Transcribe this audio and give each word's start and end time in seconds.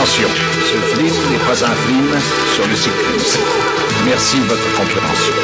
Attention, 0.00 0.28
ce 0.64 0.96
film 0.96 1.14
n'est 1.30 1.38
pas 1.44 1.62
un 1.62 1.74
film 1.74 2.08
sur 2.54 2.66
le 2.66 2.74
cyclisme. 2.74 3.40
Merci 4.06 4.38
de 4.38 4.44
votre 4.44 4.74
compréhension. 4.74 5.34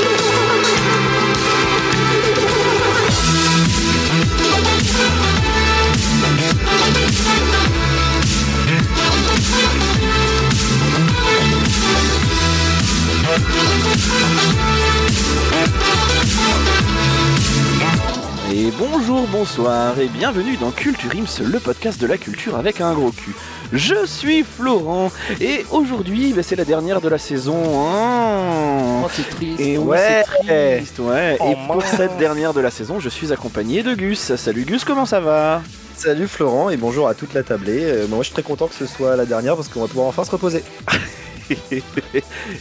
Et 18.55 18.71
bonjour, 18.79 19.27
bonsoir 19.29 19.99
et 20.01 20.09
bienvenue 20.09 20.57
dans 20.57 20.71
Culture 20.71 21.11
Ims, 21.15 21.45
le 21.45 21.61
podcast 21.61 22.01
de 22.01 22.07
la 22.07 22.17
culture 22.17 22.57
avec 22.57 22.81
un 22.81 22.95
gros 22.95 23.11
cul. 23.11 23.35
Je 23.73 24.07
suis 24.07 24.45
Florent 24.45 25.11
et 25.41 25.65
aujourd'hui 25.71 26.33
bah, 26.33 26.43
c'est 26.43 26.57
la 26.57 26.65
dernière 26.65 27.01
de 27.01 27.09
la 27.09 27.19
saison. 27.19 27.57
hein. 27.89 29.03
Oh, 29.05 29.09
c'est 29.13 29.29
triste. 29.29 29.61
Et 29.61 29.77
ouais, 29.79 30.25
c'est 30.47 30.79
triste, 30.79 30.99
ouais. 31.01 31.37
et 31.37 31.57
pour 31.67 31.83
cette 31.83 32.17
dernière 32.17 32.55
de 32.55 32.61
la 32.61 32.71
saison, 32.71 33.01
je 33.01 33.09
suis 33.09 33.33
accompagné 33.33 33.83
de 33.83 33.95
Gus. 33.95 34.35
Salut 34.37 34.65
Gus, 34.65 34.85
comment 34.85 35.07
ça 35.07 35.21
va? 35.21 35.63
Salut 35.97 36.29
Florent 36.29 36.71
et 36.71 36.77
bonjour 36.77 37.09
à 37.09 37.15
toute 37.15 37.33
la 37.35 37.43
tablée. 37.43 37.81
Euh, 37.83 38.07
moi 38.07 38.19
je 38.19 38.25
suis 38.25 38.33
très 38.35 38.43
content 38.43 38.67
que 38.69 38.75
ce 38.75 38.87
soit 38.87 39.17
la 39.17 39.25
dernière 39.27 39.57
parce 39.57 39.69
qu'on 39.69 39.81
va 39.81 39.89
pouvoir 39.89 40.07
enfin 40.09 40.25
se 40.25 40.31
reposer. 40.31 40.63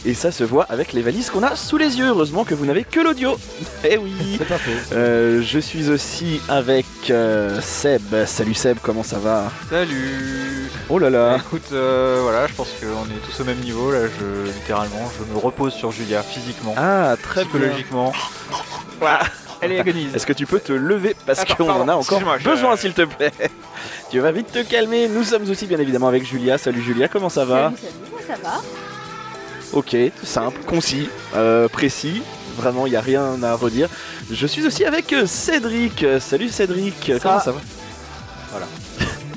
Et 0.04 0.14
ça 0.14 0.30
se 0.32 0.44
voit 0.44 0.64
avec 0.68 0.92
les 0.92 1.02
valises 1.02 1.30
qu'on 1.30 1.42
a 1.42 1.56
sous 1.56 1.76
les 1.76 1.98
yeux. 1.98 2.06
Heureusement 2.08 2.44
que 2.44 2.54
vous 2.54 2.66
n'avez 2.66 2.84
que 2.84 3.00
l'audio. 3.00 3.36
Eh 3.84 3.96
oui. 3.96 4.12
C'est 4.38 4.48
pas 4.48 4.58
faux. 4.58 4.70
Euh, 4.94 5.42
je 5.42 5.58
suis 5.58 5.90
aussi 5.90 6.40
avec 6.48 6.86
euh, 7.10 7.60
Seb. 7.60 8.24
Salut 8.26 8.54
Seb, 8.54 8.78
comment 8.82 9.02
ça 9.02 9.18
va? 9.18 9.50
Salut 9.70 10.68
Oh 10.88 10.98
là 10.98 11.10
là. 11.10 11.36
Écoute, 11.38 11.68
euh, 11.72 12.20
voilà, 12.22 12.46
je 12.46 12.54
pense 12.54 12.68
qu'on 12.80 12.86
est 13.06 13.18
tous 13.28 13.40
au 13.40 13.44
même 13.44 13.58
niveau, 13.58 13.90
là, 13.90 14.00
je, 14.06 14.50
littéralement, 14.52 15.10
je 15.18 15.32
me 15.32 15.38
repose 15.38 15.72
sur 15.74 15.90
Julia, 15.90 16.22
physiquement, 16.22 16.74
Ah, 16.76 17.16
très 17.20 17.44
bien. 17.44 17.50
psychologiquement. 17.50 18.12
Voilà, 19.00 19.20
elle 19.60 19.72
est 19.72 19.80
agonise. 19.80 20.14
Est-ce 20.14 20.26
que 20.26 20.32
tu 20.32 20.46
peux 20.46 20.60
te 20.60 20.72
lever? 20.72 21.16
Parce 21.26 21.44
qu'on 21.44 21.68
en 21.68 21.88
a 21.88 21.94
encore 21.94 22.20
je- 22.38 22.44
besoin, 22.48 22.76
s'il 22.76 22.92
te 22.92 23.02
plaît 23.02 23.32
Tu 24.10 24.20
vas 24.20 24.30
vite 24.30 24.52
te 24.52 24.62
calmer. 24.62 25.08
Nous 25.08 25.24
sommes 25.24 25.48
aussi 25.50 25.66
bien 25.66 25.78
évidemment 25.80 26.08
avec 26.08 26.24
Julia. 26.24 26.56
Salut 26.56 26.80
Julia, 26.82 27.08
comment 27.08 27.28
ça 27.28 27.44
va? 27.44 27.72
Salut, 27.74 27.76
salut, 27.76 28.24
ça 28.42 28.48
va 28.48 28.62
Ok, 29.72 29.96
simple, 30.22 30.60
concis, 30.66 31.08
euh, 31.34 31.68
précis. 31.68 32.22
Vraiment, 32.56 32.86
il 32.86 32.90
n'y 32.90 32.96
a 32.96 33.00
rien 33.02 33.42
à 33.42 33.54
redire. 33.54 33.88
Je 34.30 34.46
suis 34.46 34.66
aussi 34.66 34.84
avec 34.84 35.12
euh, 35.12 35.26
Cédric. 35.26 36.04
Salut 36.20 36.48
Cédric, 36.48 36.94
Ça- 37.06 37.18
comment 37.20 37.40
ça 37.40 37.52
va 37.52 37.60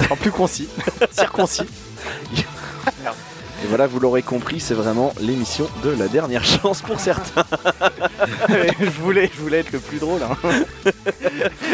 En 0.10 0.16
plus 0.16 0.32
concis, 0.32 0.70
circoncis. 1.12 1.64
Et 3.64 3.68
voilà, 3.68 3.88
vous 3.88 4.00
l'aurez 4.00 4.22
compris, 4.22 4.60
c'est 4.60 4.74
vraiment 4.74 5.14
l'émission 5.20 5.70
de 5.84 5.90
la 5.90 6.08
dernière 6.08 6.44
chance 6.62 6.82
pour 6.82 7.00
certains. 7.00 7.44
je, 8.80 8.90
voulais, 9.02 9.30
je 9.36 9.42
voulais 9.42 9.60
être 9.60 9.72
le 9.74 9.80
plus 9.80 10.00
drôle. 10.00 10.22
hein. 10.24 10.38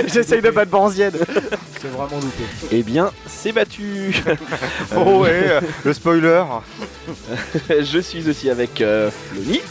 J'essaye 0.08 0.42
de 0.42 0.50
battre 0.50 0.72
Banzied. 0.72 1.14
C'est 1.80 1.88
vraiment 1.89 2.19
loupé. 2.19 2.44
Eh 2.72 2.81
bien, 2.83 3.11
c'est 3.27 3.52
battu. 3.52 4.16
Oh 4.95 5.19
ouais, 5.22 5.59
le 5.83 5.94
spoiler 5.94 6.44
Je 7.69 7.99
suis 7.99 8.27
aussi 8.30 8.49
avec 8.49 8.81
euh, 8.81 9.11
Flony. 9.31 9.61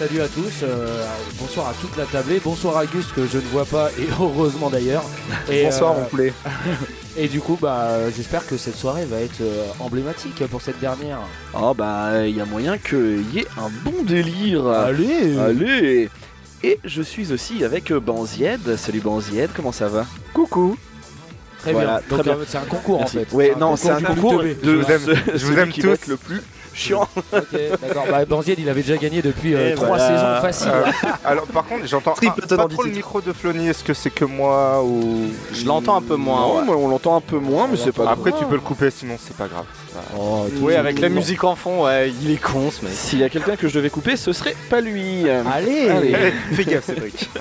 Salut 0.00 0.22
à 0.22 0.28
tous, 0.28 0.62
euh, 0.62 1.04
bonsoir 1.38 1.68
à 1.68 1.74
toute 1.74 1.94
la 1.98 2.06
tablée, 2.06 2.40
bonsoir 2.42 2.78
à 2.78 2.86
Gus 2.86 3.04
que 3.14 3.26
je 3.26 3.36
ne 3.36 3.42
vois 3.42 3.66
pas 3.66 3.90
et 3.98 4.08
heureusement 4.18 4.70
d'ailleurs. 4.70 5.04
Et, 5.50 5.64
Bonsoir 5.64 5.92
euh, 5.94 6.00
mon 6.00 6.06
poulet. 6.06 6.32
Et 7.18 7.28
du 7.28 7.40
coup, 7.42 7.58
bah, 7.60 8.10
j'espère 8.16 8.46
que 8.46 8.56
cette 8.56 8.76
soirée 8.76 9.04
va 9.04 9.20
être 9.20 9.42
euh, 9.42 9.66
emblématique 9.78 10.46
pour 10.46 10.62
cette 10.62 10.80
dernière. 10.80 11.18
Oh 11.52 11.74
bah, 11.74 12.26
il 12.26 12.34
y 12.34 12.40
a 12.40 12.46
moyen 12.46 12.78
qu'il 12.78 13.26
y 13.34 13.40
ait 13.40 13.46
un 13.58 13.68
bon 13.84 14.02
délire. 14.04 14.66
Allez 14.68 15.36
Allez 15.38 16.08
Et 16.62 16.78
je 16.82 17.02
suis 17.02 17.30
aussi 17.34 17.62
avec 17.62 17.92
Banzied. 17.92 18.76
Salut 18.78 19.00
Banzied, 19.00 19.50
comment 19.54 19.72
ça 19.72 19.88
va? 19.88 20.06
Coucou 20.32 20.78
Très 21.58 21.72
Voilà, 21.72 22.00
bien. 22.08 22.16
Donc 22.16 22.26
c'est 22.48 22.56
un 22.56 22.60
concours 22.62 23.00
Merci. 23.00 23.18
en 23.18 23.20
fait. 23.20 23.32
Ouais, 23.36 23.54
non, 23.60 23.76
c'est 23.76 23.90
un 23.90 24.00
concours 24.00 24.42
de 24.42 24.56
Je 24.64 24.70
vous 24.70 24.90
aime- 24.90 25.00
ce- 25.04 25.14
je 25.36 25.44
vous 25.44 25.52
celui 25.52 25.60
aime 25.60 25.68
qui 25.68 25.82
va 25.82 25.94
tous. 25.98 26.06
le 26.06 26.16
plus 26.16 26.40
chiant. 26.74 27.08
Ok, 27.32 27.46
d'accord. 27.82 28.04
Bah, 28.10 28.24
Banzied, 28.24 28.58
il 28.58 28.68
avait 28.68 28.82
déjà 28.82 28.96
gagné 28.96 29.22
depuis 29.22 29.54
euh, 29.54 29.74
trois 29.74 29.88
voilà. 29.88 30.06
saisons 30.08 30.40
faciles. 30.40 30.70
Euh, 30.72 31.08
Alors 31.24 31.46
par 31.46 31.64
contre, 31.64 31.86
j'entends 31.86 32.14
un- 32.22 32.56
pas 32.56 32.68
trop 32.68 32.82
le 32.84 32.90
micro 32.90 33.20
de 33.20 33.32
Flony, 33.32 33.68
est-ce 33.68 33.84
que 33.84 33.94
c'est 33.94 34.10
que 34.10 34.24
moi 34.24 34.82
ou... 34.84 35.28
Je 35.52 35.66
l'entends 35.66 35.96
un 35.96 36.02
peu 36.02 36.16
moins, 36.16 36.40
Non, 36.40 36.56
ouais. 36.58 36.62
mais 36.66 36.72
on 36.72 36.88
l'entend 36.88 37.16
un 37.16 37.20
peu 37.20 37.38
moins, 37.38 37.68
mais 37.70 37.76
c'est 37.76 37.92
pas 37.92 38.04
grave. 38.04 38.18
Après 38.18 38.32
tu 38.38 38.44
peux 38.46 38.54
le 38.54 38.60
couper 38.60 38.90
sinon 38.90 39.16
c'est 39.18 39.36
pas 39.36 39.46
grave. 39.48 39.64
Oh, 40.18 40.46
Oui, 40.60 40.74
avec 40.76 40.98
la 41.00 41.08
musique 41.08 41.44
en 41.44 41.56
fond, 41.56 41.84
ouais, 41.84 42.10
il 42.22 42.30
est 42.30 42.36
con 42.40 42.70
ce 42.70 42.84
mec. 42.84 42.94
S'il 42.94 43.18
y 43.18 43.24
a 43.24 43.28
quelqu'un 43.28 43.56
que 43.56 43.68
je 43.68 43.74
devais 43.74 43.90
couper, 43.90 44.16
ce 44.16 44.32
serait 44.32 44.56
pas 44.68 44.80
lui. 44.80 45.28
Allez, 45.28 45.88
Allez. 45.88 46.14
Allez, 46.14 46.32
fais 46.52 46.64
gaffe 46.64 46.84
Cédric. 46.86 47.28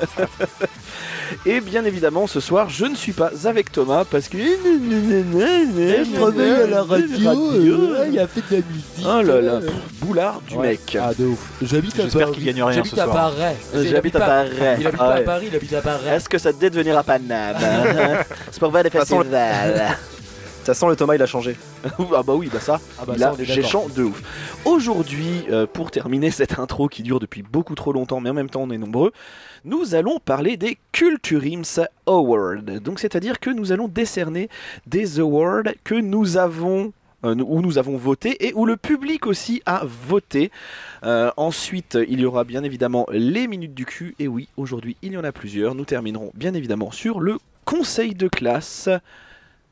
Et 1.46 1.62
bien 1.62 1.84
évidemment, 1.86 2.28
ce 2.28 2.40
soir, 2.40 2.70
je 2.70 2.86
ne 2.86 2.96
suis 2.96 3.12
pas 3.14 3.32
avec 3.46 3.72
Thomas 3.72 4.04
parce 4.10 4.28
que. 4.28 4.38
Je 4.38 6.16
travaille 6.16 6.52
à 6.52 6.68
la 6.68 6.84
radio, 6.84 7.94
euh, 7.94 8.08
il 8.12 8.20
a 8.20 8.28
fait 8.28 8.42
de 8.50 8.56
la 8.62 8.68
musique. 8.72 9.06
Oh 9.06 9.22
là 9.22 9.42
là, 9.42 9.60
boulard 10.02 10.42
du 10.48 10.56
Ouais. 10.58 10.68
mec. 10.70 10.98
Ah 11.00 11.12
de 11.18 11.26
ouf. 11.26 11.40
J'habite 11.62 12.00
à 12.00 12.04
J'espère 12.04 12.28
Paris. 12.28 12.34
qu'il 12.38 12.46
gagne 12.46 12.64
rien 12.64 12.72
J'habite 12.78 12.96
ce 12.96 13.00
à 13.02 13.04
soir. 13.06 13.34
Paris. 13.36 13.56
J'habite 13.90 14.16
à 14.16 14.20
Paris. 14.20 14.50
Il 14.80 14.88
habite 14.88 14.88
Ah 14.94 14.98
pas 14.98 15.06
à 15.14 15.18
ouais. 15.18 15.24
Paris, 15.24 15.46
il 15.52 15.56
habite 15.56 15.74
à 15.74 15.82
Paris. 15.82 16.08
Est-ce 16.10 16.30
que 16.30 16.38
ça 16.38 16.54
te 16.54 16.60
dit 16.60 16.70
de 16.70 16.76
venir 16.76 16.98
à 16.98 17.04
Paname 17.04 17.56
hein 17.62 18.18
C'est 18.52 18.60
pour 18.60 18.72
voir 18.72 18.84
les 18.84 18.90
façon, 18.90 19.18
festivals. 19.20 19.98
Ça 20.70 20.76
sent 20.76 20.88
le 20.88 20.96
Thomas, 20.96 21.16
il 21.16 21.22
a 21.24 21.26
changé. 21.26 21.58
ah 21.84 22.22
bah 22.22 22.36
oui, 22.36 22.48
bah 22.54 22.60
ça, 22.60 22.80
Ah 23.00 23.04
bah 23.04 23.14
il 23.16 23.20
ça, 23.20 23.32
a 23.32 23.44
géchant 23.44 23.88
de 23.90 24.04
ouf. 24.04 24.22
Aujourd'hui, 24.66 25.46
euh, 25.50 25.66
pour 25.66 25.90
terminer 25.90 26.30
cette 26.30 26.60
intro 26.60 26.88
qui 26.88 27.02
dure 27.02 27.20
depuis 27.20 27.42
beaucoup 27.42 27.74
trop 27.74 27.92
longtemps, 27.92 28.20
mais 28.20 28.30
en 28.30 28.36
même 28.36 28.52
temps 28.52 28.62
on 28.62 28.70
est 28.70 28.78
nombreux, 28.78 29.12
nous 29.66 29.96
allons 29.96 30.20
parler 30.20 30.58
des 30.58 30.78
Culturims 30.92 31.88
Awards. 32.06 32.82
Donc 32.84 33.00
c'est-à-dire 33.00 33.40
que 33.40 33.50
nous 33.50 33.72
allons 33.72 33.88
décerner 33.88 34.48
des 34.86 35.20
awards 35.20 35.64
que 35.84 35.96
nous 35.96 36.38
avons 36.38 36.94
euh, 37.26 37.34
où 37.34 37.64
nous 37.64 37.80
avons 37.80 37.98
voté 37.98 38.46
et 38.48 38.54
où 38.54 38.68
le 38.68 38.78
public 38.78 39.26
aussi 39.26 39.64
a 39.66 39.86
voté. 40.08 40.52
Euh, 41.04 41.32
ensuite, 41.36 41.98
il 42.08 42.20
y 42.20 42.26
aura 42.26 42.44
bien 42.44 42.64
évidemment 42.64 43.08
les 43.12 43.48
minutes 43.48 43.74
du 43.74 43.88
cul. 43.88 44.14
Et 44.20 44.28
oui, 44.28 44.50
aujourd'hui, 44.56 44.98
il 45.02 45.14
y 45.14 45.18
en 45.18 45.24
a 45.24 45.32
plusieurs. 45.32 45.74
Nous 45.74 45.86
terminerons 45.86 46.30
bien 46.36 46.54
évidemment 46.54 46.92
sur 46.92 47.22
le 47.22 47.40
conseil 47.66 48.14
de 48.14 48.28
classe. 48.28 48.88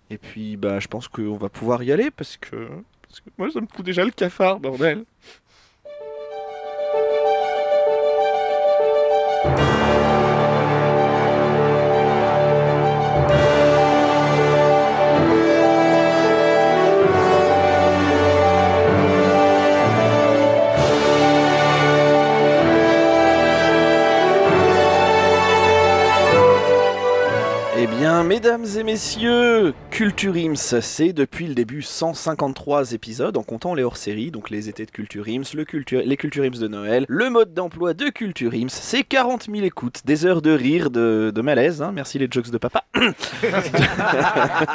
Et 0.09 0.18
puis, 0.18 0.56
bah, 0.56 0.79
je 0.79 0.88
pense 0.88 1.07
qu'on 1.07 1.35
va 1.35 1.50
pouvoir 1.50 1.84
y 1.84 1.91
aller 1.91 2.12
parce 2.12 2.38
que, 2.38 2.69
parce 3.01 3.19
que 3.19 3.29
moi, 3.38 3.50
ça 3.51 3.59
me 3.59 3.68
fout 3.68 3.85
déjà 3.85 4.06
le 4.06 4.12
cafard, 4.12 4.59
bordel. 4.59 5.06
Bien, 27.97 28.24
mesdames 28.24 28.66
et 28.78 28.84
messieurs, 28.84 29.74
Culture 29.90 30.35
Ims, 30.35 30.56
c'est 30.81 31.13
depuis 31.13 31.47
le 31.47 31.56
début 31.56 31.81
153 31.81 32.91
épisodes 32.94 33.35
en 33.38 33.44
comptant 33.44 33.74
les 33.74 33.84
hors-séries, 33.84 34.31
donc 34.31 34.50
les 34.50 34.69
étés 34.69 34.85
de 34.85 34.91
Culture 34.91 35.25
Ims, 35.28 35.44
le 35.56 35.66
culture, 35.66 36.02
les 36.06 36.18
Culture 36.18 36.44
Ims 36.44 36.59
de 36.59 36.68
Noël, 36.68 37.06
le 37.08 37.30
mode 37.30 37.53
d'emploi 37.53 37.94
de 37.94 38.09
Culture 38.09 38.52
Ims, 38.53 38.69
c'est 38.69 39.03
40 39.03 39.47
000 39.52 39.63
écoutes, 39.66 40.02
des 40.06 40.25
heures 40.25 40.41
de 40.41 40.52
rire, 40.52 40.90
de, 40.91 41.31
de 41.34 41.41
malaise, 41.41 41.81
hein, 41.81 41.91
merci 41.94 42.19
les 42.19 42.28
jokes 42.30 42.52
de 42.52 42.58
papa. 42.58 42.84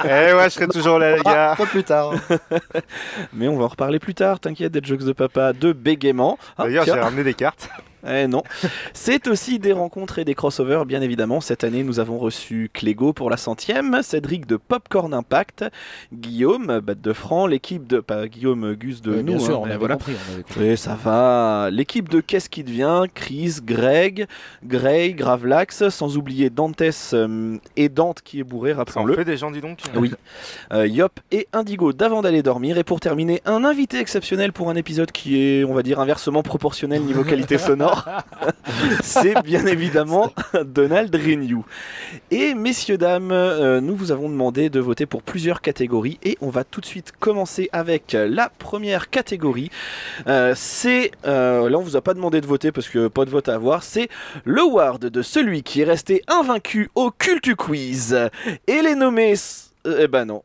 Eh 0.04 0.32
ouais, 0.34 0.44
je 0.44 0.48
serai 0.50 0.68
toujours 0.68 0.98
là 0.98 1.16
les 1.16 1.22
Ah, 1.24 1.32
gars. 1.32 1.54
pas 1.56 1.66
plus 1.66 1.84
tard. 1.84 2.12
Mais 3.32 3.48
on 3.48 3.56
va 3.56 3.64
en 3.64 3.68
reparler 3.68 3.98
plus 3.98 4.14
tard, 4.14 4.40
t'inquiète, 4.40 4.72
des 4.72 4.80
jokes 4.82 5.04
de 5.04 5.12
papa, 5.12 5.52
de 5.52 5.72
bégaiement. 5.72 6.38
Ah, 6.56 6.64
D'ailleurs 6.64 6.84
j'ai 6.84 6.92
ramené 6.92 7.24
des 7.24 7.34
cartes. 7.34 7.68
Eh 8.06 8.26
non. 8.26 8.42
C'est 8.92 9.28
aussi 9.28 9.58
des 9.58 9.72
rencontres 9.72 10.18
et 10.18 10.24
des 10.24 10.34
crossovers, 10.34 10.84
bien 10.86 11.00
évidemment. 11.02 11.40
Cette 11.40 11.64
année, 11.64 11.84
nous 11.84 12.00
avons 12.00 12.18
reçu 12.18 12.70
Clégo 12.72 13.12
pour 13.12 13.30
la 13.30 13.36
centième, 13.36 14.00
Cédric 14.02 14.46
de 14.46 14.56
Popcorn 14.56 15.14
Impact, 15.14 15.64
Guillaume, 16.12 16.80
Bat 16.80 16.94
de 16.96 17.12
Franc, 17.12 17.46
l'équipe 17.46 17.86
de. 17.86 18.00
Pas 18.00 18.26
Guillaume 18.26 18.74
Gus 18.74 19.02
de 19.02 19.12
Ouais, 19.12 19.16
nous. 19.22 19.36
bien 19.36 19.38
sûr, 19.38 19.56
hein, 19.56 19.60
on 19.62 19.64
mais 19.66 19.70
avait 19.72 19.78
voilà. 19.78 19.94
compris. 19.96 20.14
on 20.28 20.32
avait 20.34 20.42
compris. 20.42 20.70
Oui, 20.70 20.76
ça 20.76 20.94
va. 21.02 21.68
L'équipe 21.70 22.08
de 22.08 22.20
Qu'est-ce 22.20 22.48
qui 22.48 22.64
devient? 22.64 23.04
Chris, 23.14 23.56
Greg, 23.62 24.26
Gray, 24.64 25.14
Gravelax, 25.14 25.88
sans 25.88 26.16
oublier 26.16 26.50
Dantes 26.50 26.82
euh, 27.12 27.56
et 27.76 27.88
Dante 27.88 28.22
qui 28.22 28.40
est 28.40 28.44
bourré, 28.44 28.72
rappelons-le. 28.72 29.14
fait 29.14 29.24
des 29.24 29.36
gens 29.36 29.50
dis 29.50 29.60
donc. 29.60 29.78
Oui. 29.94 30.12
Euh, 30.72 30.86
Yop 30.86 31.20
et 31.30 31.46
Indigo 31.52 31.92
d'avant 31.92 32.22
d'aller 32.22 32.42
dormir. 32.42 32.78
Et 32.78 32.84
pour 32.84 32.98
terminer, 33.00 33.42
un 33.44 33.64
invité 33.64 33.98
exceptionnel 33.98 34.52
pour 34.52 34.70
un 34.70 34.74
épisode 34.76 35.12
qui 35.12 35.38
est, 35.40 35.64
on 35.64 35.74
va 35.74 35.82
dire, 35.82 36.00
inversement 36.00 36.42
proportionnel 36.42 37.02
niveau 37.02 37.22
qualité 37.32 37.58
sonore. 37.58 37.91
C'est 39.02 39.42
bien 39.42 39.66
évidemment 39.66 40.32
Donald 40.64 41.14
Renew. 41.14 41.64
Et 42.30 42.54
messieurs, 42.54 42.98
dames, 42.98 43.32
euh, 43.32 43.80
nous 43.80 43.94
vous 43.94 44.12
avons 44.12 44.28
demandé 44.28 44.70
de 44.70 44.80
voter 44.80 45.06
pour 45.06 45.22
plusieurs 45.22 45.60
catégories 45.60 46.18
et 46.22 46.36
on 46.40 46.50
va 46.50 46.64
tout 46.64 46.80
de 46.80 46.86
suite 46.86 47.12
commencer 47.18 47.68
avec 47.72 48.16
la 48.18 48.50
première 48.58 49.10
catégorie. 49.10 49.70
Euh, 50.26 50.54
c'est, 50.56 51.12
euh, 51.26 51.68
là 51.68 51.78
on 51.78 51.82
vous 51.82 51.96
a 51.96 52.00
pas 52.00 52.14
demandé 52.14 52.40
de 52.40 52.46
voter 52.46 52.72
parce 52.72 52.88
que 52.88 53.08
pas 53.08 53.24
de 53.24 53.30
vote 53.30 53.48
à 53.48 53.54
avoir, 53.54 53.82
c'est 53.82 54.08
l'award 54.46 55.00
de 55.00 55.22
celui 55.22 55.62
qui 55.62 55.80
est 55.82 55.84
resté 55.84 56.22
invaincu 56.28 56.90
au 56.94 57.10
Cultu 57.10 57.56
Quiz. 57.56 58.16
Et 58.66 58.82
les 58.82 58.94
nommés... 58.94 59.34
eh 59.84 60.08
ben 60.08 60.24
non. 60.24 60.42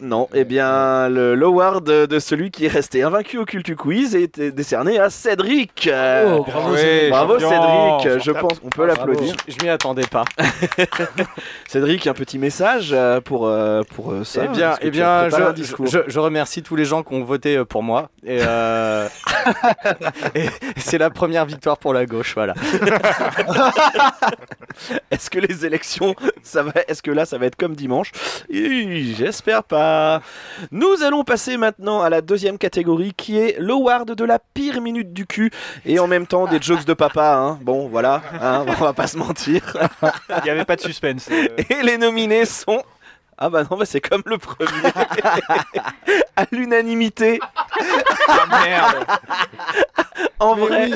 Non, 0.00 0.28
eh 0.34 0.44
bien, 0.44 1.08
le 1.08 1.34
l'award 1.34 1.84
de, 1.86 2.06
de 2.06 2.18
celui 2.18 2.50
qui 2.50 2.64
est 2.66 2.68
resté 2.68 3.02
invaincu 3.02 3.38
au 3.38 3.44
Cultu 3.44 3.76
Quiz 3.76 4.14
est 4.16 4.40
décerné 4.40 4.98
à 4.98 5.10
Cédric. 5.10 5.86
Euh, 5.92 6.36
Oh, 6.38 6.44
bravo, 6.44 6.72
Ouais, 6.72 6.78
Cédric. 6.78 7.10
Bravo 7.10 7.38
champion. 7.38 8.00
Cédric, 8.00 8.24
je 8.24 8.30
pense, 8.32 8.60
on 8.64 8.68
peut 8.68 8.86
l'applaudir. 8.86 9.34
Je 9.46 9.56
m'y 9.62 9.68
attendais 9.68 10.06
pas. 10.06 10.24
Cédric, 11.68 12.06
un 12.06 12.14
petit 12.14 12.38
message 12.38 12.90
euh, 12.92 13.20
pour, 13.20 13.46
euh, 13.46 13.82
pour 13.94 14.12
euh, 14.12 14.24
ça. 14.24 14.42
eh 14.44 14.48
bien, 14.48 14.74
eh 14.80 14.90
bien 14.90 15.28
je, 15.28 15.52
discours 15.52 15.86
je, 15.86 15.98
je 16.06 16.18
remercie 16.18 16.62
tous 16.62 16.76
les 16.76 16.84
gens 16.84 17.02
qui 17.02 17.14
ont 17.14 17.22
voté 17.24 17.64
pour 17.64 17.82
moi. 17.82 18.10
Et, 18.24 18.38
euh, 18.40 19.08
et 20.34 20.46
c'est 20.76 20.98
la 20.98 21.10
première 21.10 21.46
victoire 21.46 21.78
pour 21.78 21.94
la 21.94 22.06
gauche, 22.06 22.34
voilà. 22.34 22.54
Est-ce 25.10 25.30
que 25.30 25.38
les 25.38 25.66
élections, 25.66 26.14
ça 26.42 26.62
va, 26.62 26.72
est-ce 26.88 27.02
que 27.02 27.10
là, 27.10 27.24
ça 27.26 27.38
va 27.38 27.46
être 27.46 27.56
comme 27.56 27.74
dimanche? 27.74 28.12
Hi, 28.50 29.14
Nous 30.70 31.02
allons 31.02 31.24
passer 31.24 31.56
maintenant 31.56 32.00
à 32.02 32.10
la 32.10 32.20
deuxième 32.20 32.58
catégorie 32.58 33.12
qui 33.16 33.38
est 33.38 33.56
l'award 33.58 34.10
de 34.10 34.24
la 34.24 34.38
pire 34.38 34.80
minute 34.80 35.12
du 35.12 35.26
cul 35.26 35.50
et 35.84 35.98
en 35.98 36.06
même 36.06 36.26
temps 36.26 36.46
des 36.46 36.60
jokes 36.60 36.84
de 36.84 36.94
papa. 36.94 37.34
hein. 37.36 37.58
Bon, 37.62 37.88
voilà, 37.88 38.22
hein, 38.40 38.64
on 38.80 38.84
va 38.84 38.92
pas 38.92 39.06
se 39.06 39.16
mentir. 39.16 39.76
Il 40.02 40.42
n'y 40.44 40.50
avait 40.50 40.64
pas 40.64 40.76
de 40.76 40.80
suspense. 40.80 41.28
euh. 41.30 41.46
Et 41.70 41.82
les 41.82 41.98
nominés 41.98 42.44
sont. 42.44 42.82
Ah 43.42 43.48
bah 43.48 43.62
non, 43.70 43.78
bah 43.78 43.86
c'est 43.86 44.02
comme 44.02 44.22
le 44.26 44.36
premier. 44.36 44.68
à 46.36 46.44
l'unanimité. 46.52 47.40
Ah, 48.28 48.46
merde 48.64 49.06
En 50.38 50.54
vrai, 50.54 50.90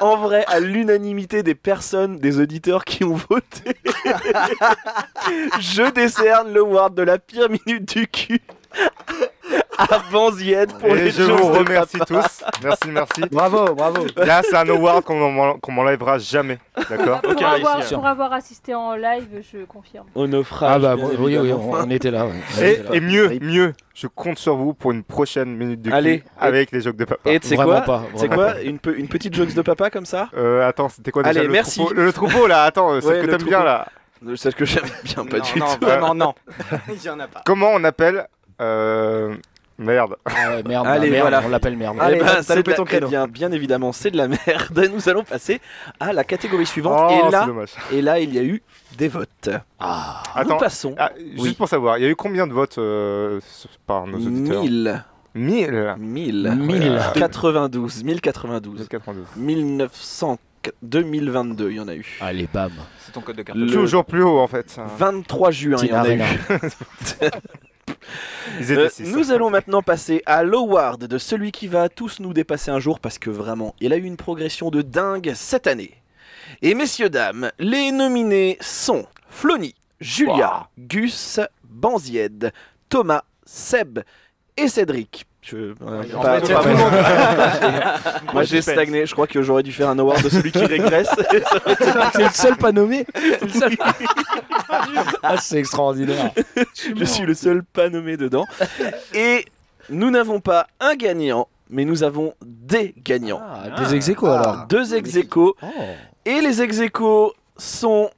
en 0.00 0.16
vrai, 0.16 0.42
à 0.48 0.58
l'unanimité 0.58 1.42
des 1.42 1.54
personnes, 1.54 2.18
des 2.18 2.40
auditeurs 2.40 2.86
qui 2.86 3.04
ont 3.04 3.16
voté, 3.16 3.76
je 5.60 5.90
décerne 5.90 6.52
le 6.54 6.60
award 6.60 6.94
de 6.94 7.02
la 7.02 7.18
pire 7.18 7.48
minute 7.50 7.94
du 7.94 8.08
cul 8.08 8.40
à 9.78 10.00
Banziette 10.10 10.72
pour 10.78 10.90
Et 10.90 11.04
les 11.04 11.10
je 11.10 11.22
vous 11.22 11.48
remercie 11.52 11.98
tous. 12.06 12.44
Merci, 12.62 12.88
merci. 12.90 13.22
Bravo, 13.30 13.74
bravo. 13.74 14.06
Là, 14.16 14.42
c'est 14.44 14.54
un 14.56 14.68
award 14.68 15.02
qu'on 15.04 15.30
m'en- 15.30 15.58
qu'on 15.58 15.72
m'enlèvera 15.72 16.18
jamais. 16.18 16.58
D'accord 16.88 17.20
Pour, 17.22 17.44
avoir, 17.44 17.80
pour 17.84 18.06
avoir 18.06 18.32
assisté 18.32 18.74
en 18.74 18.94
live, 18.94 19.42
je 19.52 19.64
confirme. 19.64 20.06
Onophra. 20.14 20.74
Ah 20.74 20.78
bah 20.78 20.94
oui, 20.96 21.16
oui, 21.18 21.38
oui, 21.38 21.52
on, 21.52 21.72
on 21.72 21.90
était 21.90 22.10
là. 22.10 22.26
ouais. 22.26 22.32
On 22.58 22.62
et, 22.62 22.70
était 22.72 22.82
là. 22.84 22.90
et 22.94 23.00
mieux, 23.00 23.38
mieux, 23.40 23.72
je 23.94 24.06
compte 24.06 24.38
sur 24.38 24.56
vous 24.56 24.74
pour 24.74 24.92
une 24.92 25.02
prochaine 25.02 25.56
minute 25.56 25.82
de 25.82 25.90
cul 25.90 25.96
Allez. 25.96 26.22
avec 26.38 26.70
les 26.70 26.80
jokes 26.82 26.96
de 26.96 27.04
papa. 27.04 27.30
Et 27.30 27.40
tu 27.40 27.48
sais 27.48 27.56
Vraiment 27.56 27.72
quoi 27.72 27.80
pas. 27.82 28.02
C'est 28.16 28.28
quoi 28.28 28.60
une, 28.60 28.78
pe- 28.78 28.94
une 28.96 29.08
petite 29.08 29.34
jokes 29.34 29.54
de 29.54 29.62
papa 29.62 29.90
comme 29.90 30.06
ça 30.06 30.28
Euh, 30.36 30.66
attends, 30.68 30.88
c'était 30.88 31.10
quoi 31.10 31.22
déjà 31.22 31.40
Allez, 31.40 31.46
le 31.48 31.52
merci. 31.52 31.80
troupeau? 31.80 31.94
Le, 31.94 32.12
troupeau 32.12 32.46
là, 32.46 32.64
attends, 32.64 33.00
c'est 33.00 33.06
Ouais, 33.06 33.20
que 33.22 33.26
t'aimes 33.30 33.42
bien 33.48 33.64
là. 33.64 33.86
Celle 34.36 34.54
que 34.54 34.64
j'aime 34.64 34.84
bien, 35.02 35.24
pas 35.24 35.38
non, 35.38 35.42
du 35.44 35.58
non, 35.58 35.66
tout. 35.66 35.84
vraiment, 35.84 36.14
non. 36.14 36.32
Il 36.88 37.02
y 37.02 37.10
en 37.10 37.18
a 37.18 37.26
pas. 37.26 37.42
Comment 37.44 37.70
on 37.74 37.82
appelle 37.82 38.28
euh, 38.62 39.34
Merde. 39.78 40.16
Ah 40.26 40.50
ouais, 40.50 40.62
merde, 40.62 40.86
Allez, 40.86 41.06
bah, 41.08 41.12
merde, 41.12 41.22
voilà. 41.28 41.42
on 41.44 41.48
l'appelle 41.48 41.76
merde. 41.76 41.96
Allez, 41.98 42.18
ben, 42.20 42.26
t'as 42.26 42.42
c'est 42.42 42.62
ton 42.62 42.84
créneau. 42.84 43.06
eh 43.08 43.10
bien, 43.10 43.26
bien 43.26 43.50
évidemment, 43.52 43.92
c'est 43.92 44.10
de 44.10 44.16
la 44.16 44.28
merde. 44.46 44.90
Nous 44.92 45.08
allons 45.08 45.24
passer 45.24 45.60
à 45.98 46.12
la 46.12 46.24
catégorie 46.24 46.66
suivante. 46.66 47.10
Oh, 47.10 47.28
et, 47.28 47.30
là, 47.30 47.48
et 47.90 48.02
là, 48.02 48.20
il 48.20 48.32
y 48.34 48.38
a 48.38 48.42
eu 48.44 48.62
des 48.96 49.08
votes. 49.08 49.48
Ah, 49.80 50.22
Nous 50.36 50.40
Attends, 50.42 50.56
passons. 50.58 50.94
ah, 50.98 51.10
juste 51.36 51.56
pour 51.56 51.68
savoir, 51.68 51.98
il 51.98 52.04
y 52.04 52.06
a 52.06 52.10
eu 52.10 52.14
combien 52.14 52.46
de 52.46 52.52
votes 52.52 52.78
euh, 52.78 53.40
par 53.86 54.06
nos 54.06 54.18
auditeurs 54.18 54.62
1000. 54.62 55.04
1000 55.34 55.94
1000. 55.98 56.54
1000. 56.58 57.00
92. 57.14 58.04
1092. 58.04 58.78
1092. 58.80 59.26
1900. 59.36 60.38
2022, 60.82 61.70
il 61.70 61.76
y 61.76 61.80
en 61.80 61.88
a 61.88 61.94
eu. 61.96 62.06
allez, 62.20 62.46
bam. 62.52 62.70
C'est 63.00 63.10
ton 63.10 63.20
code 63.20 63.34
de 63.34 63.42
carte. 63.42 63.58
Le- 63.58 63.66
Toujours 63.66 64.04
plus 64.04 64.22
haut 64.22 64.38
en 64.38 64.46
fait. 64.46 64.78
23 64.96 65.50
juin, 65.50 65.76
il 65.82 65.88
y 65.88 65.92
en 65.92 66.04
a 66.04 66.14
eu. 66.14 66.20
Euh, 68.70 68.88
nous 69.00 69.32
allons 69.32 69.50
maintenant 69.50 69.82
passer 69.82 70.22
à 70.26 70.42
l'award 70.42 71.04
de 71.04 71.18
celui 71.18 71.52
qui 71.52 71.66
va 71.68 71.88
tous 71.88 72.20
nous 72.20 72.32
dépasser 72.32 72.70
un 72.70 72.80
jour 72.80 73.00
parce 73.00 73.18
que 73.18 73.30
vraiment, 73.30 73.74
il 73.80 73.92
a 73.92 73.96
eu 73.96 74.04
une 74.04 74.16
progression 74.16 74.70
de 74.70 74.82
dingue 74.82 75.32
cette 75.34 75.66
année. 75.66 76.02
Et 76.60 76.74
messieurs, 76.74 77.10
dames, 77.10 77.50
les 77.58 77.92
nominés 77.92 78.58
sont 78.60 79.06
Flony, 79.28 79.74
Julia, 80.00 80.68
Gus, 80.78 81.40
Banzied, 81.64 82.52
Thomas, 82.88 83.22
Seb 83.44 84.00
et 84.56 84.68
Cédric. 84.68 85.26
Je- 85.42 85.56
euh, 85.56 85.74
en 86.16 86.20
pas- 86.22 86.40
fait, 86.40 86.52
pas- 86.54 86.62
tout 86.62 86.68
le 86.68 86.74
monde. 86.76 86.92
Moi 88.32 88.42
j'ai 88.44 88.62
stagné, 88.62 89.06
je 89.06 89.12
crois 89.12 89.26
que 89.26 89.42
j'aurais 89.42 89.64
dû 89.64 89.72
faire 89.72 89.88
un 89.88 89.98
award 89.98 90.22
de 90.22 90.28
celui 90.28 90.52
qui 90.52 90.64
régresse. 90.64 91.08
C'est 92.12 92.22
le 92.22 92.28
seul 92.32 92.56
pas 92.56 92.70
nommé. 92.70 93.04
C'est 93.14 93.42
le 93.42 93.48
seul. 93.48 93.72
ah, 95.22 95.36
c'est 95.38 95.58
extraordinaire. 95.58 96.30
je 96.96 97.04
suis 97.04 97.24
le 97.26 97.34
seul 97.34 97.62
pas 97.64 97.88
nommé 97.88 98.16
dedans. 98.16 98.46
Et 99.14 99.44
nous 99.90 100.10
n'avons 100.10 100.38
pas 100.40 100.68
un 100.80 100.94
gagnant, 100.94 101.48
mais 101.68 101.84
nous 101.84 102.02
avons 102.04 102.34
des 102.44 102.94
gagnants. 103.04 103.42
Ah, 103.42 103.80
des 103.80 103.94
ex 103.96 104.08
aequo, 104.08 104.26
alors. 104.28 104.66
Deux 104.68 104.94
ex. 104.94 105.10
Oh. 105.36 105.54
Et 106.24 106.40
les 106.40 106.62
ex 106.62 106.80
sont 107.56 108.10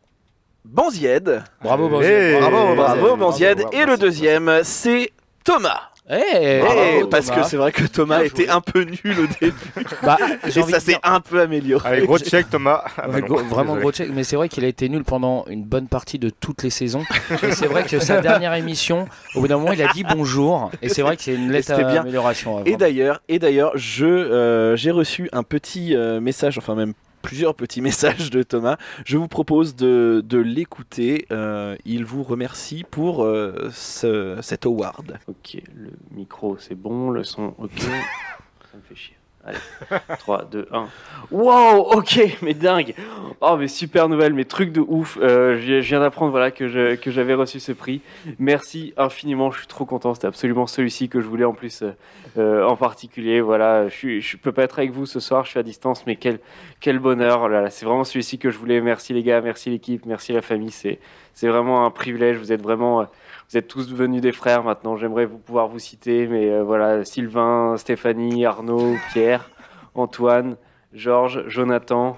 Banzied. 0.64 1.42
Bravo, 1.62 1.84
Hey. 1.86 1.90
Banzied. 1.90 2.40
Bravo, 2.50 2.74
bravo 2.74 3.16
Banzied. 3.16 3.18
Banzied. 3.18 3.56
Bravo, 3.58 3.72
Et 3.76 3.80
le 3.80 3.86
bravo. 3.86 4.00
deuxième, 4.00 4.60
c'est 4.62 5.10
Thomas. 5.44 5.80
Eh, 6.06 6.16
Eh, 6.34 6.60
bravo, 6.60 7.06
parce 7.06 7.26
Thomas. 7.28 7.40
que 7.42 7.48
c'est 7.48 7.56
vrai 7.56 7.72
que 7.72 7.84
Thomas 7.86 8.16
Bien 8.18 8.26
était 8.26 8.42
joué. 8.44 8.50
un 8.52 8.60
peu 8.60 8.82
nul 8.82 9.20
au 9.20 9.26
début. 9.40 9.54
Bah, 10.02 10.18
Et 10.46 10.50
ça 10.50 10.78
s'est 10.80 10.98
un 11.02 11.20
peu 11.20 11.40
amélioré. 11.40 11.88
Allez, 11.88 12.06
gros 12.06 12.18
check 12.18 12.50
Thomas. 12.50 12.84
Ah, 12.98 13.06
bah 13.08 13.14
Ouais, 13.14 13.20
non, 13.22 13.26
gros- 13.26 13.38
vraiment 13.48 13.62
désolé. 13.74 13.80
gros 13.80 13.92
check, 13.92 14.10
mais 14.12 14.22
c'est 14.22 14.36
vrai 14.36 14.50
qu'il 14.50 14.64
a 14.66 14.68
été 14.68 14.88
nul 14.90 15.02
pendant 15.02 15.46
une 15.46 15.64
bonne 15.64 15.88
partie 15.88 16.18
de 16.18 16.28
toutes 16.28 16.62
les 16.62 16.68
saisons. 16.68 17.04
Et 17.42 17.52
c'est 17.52 17.66
vrai 17.68 17.84
que 17.84 17.98
sa 18.00 18.20
dernière 18.20 18.52
émission, 18.52 19.08
au 19.34 19.40
bout 19.40 19.48
d'un 19.48 19.56
moment, 19.56 19.72
il 19.72 19.80
a 19.82 19.92
dit 19.94 20.04
bonjour. 20.04 20.70
Et 20.82 20.90
c'est 20.90 21.00
vrai 21.00 21.16
que 21.16 21.22
c'est 21.22 21.34
une 21.34 21.50
lettre 21.50 21.74
bien. 21.90 22.04
ouais, 22.04 22.62
Et 22.66 22.76
d'ailleurs, 22.76 23.22
et 23.30 23.38
d'ailleurs, 23.38 23.72
je 23.76 24.04
euh, 24.04 24.76
j'ai 24.76 24.90
reçu 24.90 25.30
un 25.32 25.42
petit 25.42 25.96
euh, 25.96 26.20
message, 26.20 26.58
enfin 26.58 26.74
même 26.74 26.92
plusieurs 27.24 27.54
petits 27.54 27.80
messages 27.90 28.30
de 28.30 28.42
Thomas. 28.42 28.76
Je 29.04 29.16
vous 29.16 29.28
propose 29.28 29.74
de, 29.74 30.22
de 30.24 30.38
l'écouter. 30.38 31.26
Euh, 31.32 31.76
il 31.84 32.04
vous 32.04 32.22
remercie 32.22 32.84
pour 32.88 33.24
euh, 33.24 33.70
ce, 33.72 34.38
cet 34.42 34.66
award. 34.66 35.18
Ok, 35.26 35.60
le 35.74 35.90
micro 36.12 36.56
c'est 36.58 36.76
bon, 36.76 37.10
le 37.10 37.24
son 37.24 37.54
ok. 37.58 37.70
Ça 37.80 38.76
me 38.76 38.82
fait 38.82 38.94
chier. 38.94 39.16
Allez, 39.46 39.58
3, 40.20 40.44
2, 40.50 40.68
1. 40.72 40.86
Wow, 41.30 41.92
ok, 41.92 42.38
mais 42.40 42.54
dingue. 42.54 42.94
Oh, 43.42 43.56
mais 43.58 43.68
super 43.68 44.08
nouvelle, 44.08 44.32
mais 44.32 44.44
truc 44.46 44.72
de 44.72 44.80
ouf. 44.80 45.18
Euh, 45.20 45.58
je 45.60 45.74
viens 45.80 46.00
d'apprendre 46.00 46.30
voilà, 46.30 46.50
que 46.50 46.66
je- 46.68 46.94
que 46.94 47.10
j'avais 47.10 47.34
reçu 47.34 47.60
ce 47.60 47.72
prix. 47.72 48.00
Merci 48.38 48.94
infiniment, 48.96 49.50
je 49.50 49.58
suis 49.58 49.66
trop 49.66 49.84
content. 49.84 50.14
C'était 50.14 50.26
absolument 50.28 50.66
celui-ci 50.66 51.10
que 51.10 51.20
je 51.20 51.26
voulais 51.26 51.44
en 51.44 51.52
plus 51.52 51.82
euh, 51.82 51.90
euh, 52.38 52.66
en 52.66 52.76
particulier. 52.76 53.42
Voilà, 53.42 53.88
je, 53.88 54.18
je 54.20 54.36
peux 54.38 54.52
pas 54.52 54.62
être 54.62 54.78
avec 54.78 54.92
vous 54.92 55.04
ce 55.04 55.20
soir, 55.20 55.44
je 55.44 55.50
suis 55.50 55.60
à 55.60 55.62
distance, 55.62 56.06
mais 56.06 56.16
quel, 56.16 56.38
quel 56.80 56.98
bonheur. 56.98 57.42
Oh 57.44 57.48
là, 57.48 57.68
c'est 57.68 57.84
vraiment 57.84 58.04
celui-ci 58.04 58.38
que 58.38 58.50
je 58.50 58.56
voulais. 58.56 58.80
Merci 58.80 59.12
les 59.12 59.22
gars, 59.22 59.42
merci 59.42 59.68
l'équipe, 59.68 60.06
merci 60.06 60.32
la 60.32 60.40
famille. 60.42 60.70
C'est 60.70 60.98
c'est 61.34 61.48
vraiment 61.48 61.84
un 61.86 61.90
privilège. 61.90 62.38
Vous 62.38 62.52
êtes 62.52 62.62
vraiment. 62.62 63.02
euh, 63.02 63.04
vous 63.50 63.58
êtes 63.58 63.68
tous 63.68 63.88
devenus 63.88 64.22
des 64.22 64.32
frères 64.32 64.64
maintenant. 64.64 64.96
J'aimerais 64.96 65.26
vous 65.26 65.36
pouvoir 65.38 65.68
vous 65.68 65.78
citer, 65.78 66.26
mais 66.26 66.50
euh, 66.50 66.62
voilà, 66.64 67.04
Sylvain, 67.04 67.76
Stéphanie, 67.76 68.46
Arnaud, 68.46 68.94
Pierre, 69.12 69.50
Antoine, 69.94 70.56
Georges, 70.94 71.44
Jonathan 71.48 72.16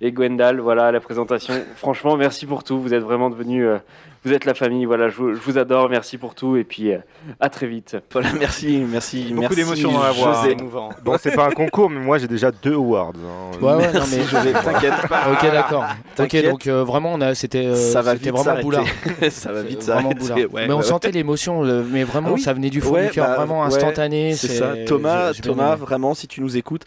et 0.00 0.12
Gwendal. 0.12 0.60
Voilà 0.60 0.90
la 0.90 1.00
présentation. 1.00 1.54
Franchement, 1.76 2.16
merci 2.16 2.46
pour 2.46 2.64
tout. 2.64 2.80
Vous 2.80 2.94
êtes 2.94 3.02
vraiment 3.02 3.28
devenus. 3.30 3.64
euh, 3.66 3.78
vous 4.24 4.32
êtes 4.32 4.44
la 4.44 4.54
famille. 4.54 4.84
Voilà, 4.84 5.08
je 5.08 5.16
vous, 5.16 5.34
je 5.34 5.40
vous 5.40 5.58
adore. 5.58 5.88
Merci 5.90 6.18
pour 6.18 6.34
tout. 6.34 6.56
Et 6.56 6.64
puis, 6.64 6.92
euh, 6.92 6.98
à 7.40 7.48
très 7.48 7.66
vite. 7.66 7.96
Voilà, 8.12 8.32
merci, 8.38 8.82
merci, 8.88 9.24
Beaucoup 9.30 9.40
merci. 9.40 9.56
d'émotions 9.56 9.92
dans 9.92 10.02
la 10.02 10.12
voix, 10.12 10.32
José. 10.34 10.52
Émouvant. 10.52 10.90
Bon, 11.04 11.16
c'est 11.20 11.34
pas 11.34 11.46
un 11.46 11.50
concours, 11.50 11.90
mais 11.90 12.00
moi 12.00 12.18
j'ai 12.18 12.28
déjà 12.28 12.50
deux 12.50 12.74
awards. 12.74 13.12
hein. 13.16 13.56
Ouais, 13.60 13.74
ouais, 13.74 13.92
non, 13.92 14.02
mais 14.10 14.22
José, 14.24 14.52
t'inquiète 14.52 15.08
pas. 15.08 15.32
Ok, 15.32 15.42
d'accord. 15.50 15.82
Ok, 15.84 16.14
T'inquiète. 16.14 16.44
donc 16.50 16.66
euh, 16.66 16.84
vraiment, 16.84 17.12
on 17.14 17.20
a, 17.20 17.34
c'était, 17.34 17.66
euh, 17.66 17.74
ça 17.74 18.02
va 18.02 18.12
c'était 18.12 18.30
vite 18.30 18.38
vraiment 18.38 18.60
boulard. 18.62 18.84
ça 19.30 19.52
va 19.52 19.62
vite 19.62 19.82
Vraiment 19.82 20.10
s'arrêter. 20.10 20.20
boulard. 20.20 20.52
Ouais, 20.52 20.66
mais 20.66 20.72
on 20.74 20.78
ouais, 20.78 20.82
sentait 20.82 21.10
l'émotion, 21.10 21.62
mais 21.90 22.04
vraiment, 22.04 22.28
Ah 22.30 22.34
oui. 22.34 22.40
ça 22.40 22.52
venait 22.52 22.70
du 22.70 22.80
fond 22.80 22.92
Ouais, 22.94 23.06
du 23.06 23.12
cœur, 23.12 23.26
bah, 23.26 23.36
vraiment 23.36 23.60
ouais, 23.60 23.66
instantané. 23.66 24.34
C'est 24.34 24.48
ça. 24.48 24.74
Thomas, 24.86 25.28
j'ai- 25.28 25.34
j'ai 25.36 25.42
bien 25.42 25.52
Thomas, 25.52 25.68
aimé. 25.74 25.76
vraiment, 25.80 26.14
si 26.14 26.28
tu 26.28 26.40
nous 26.40 26.56
écoutes, 26.56 26.84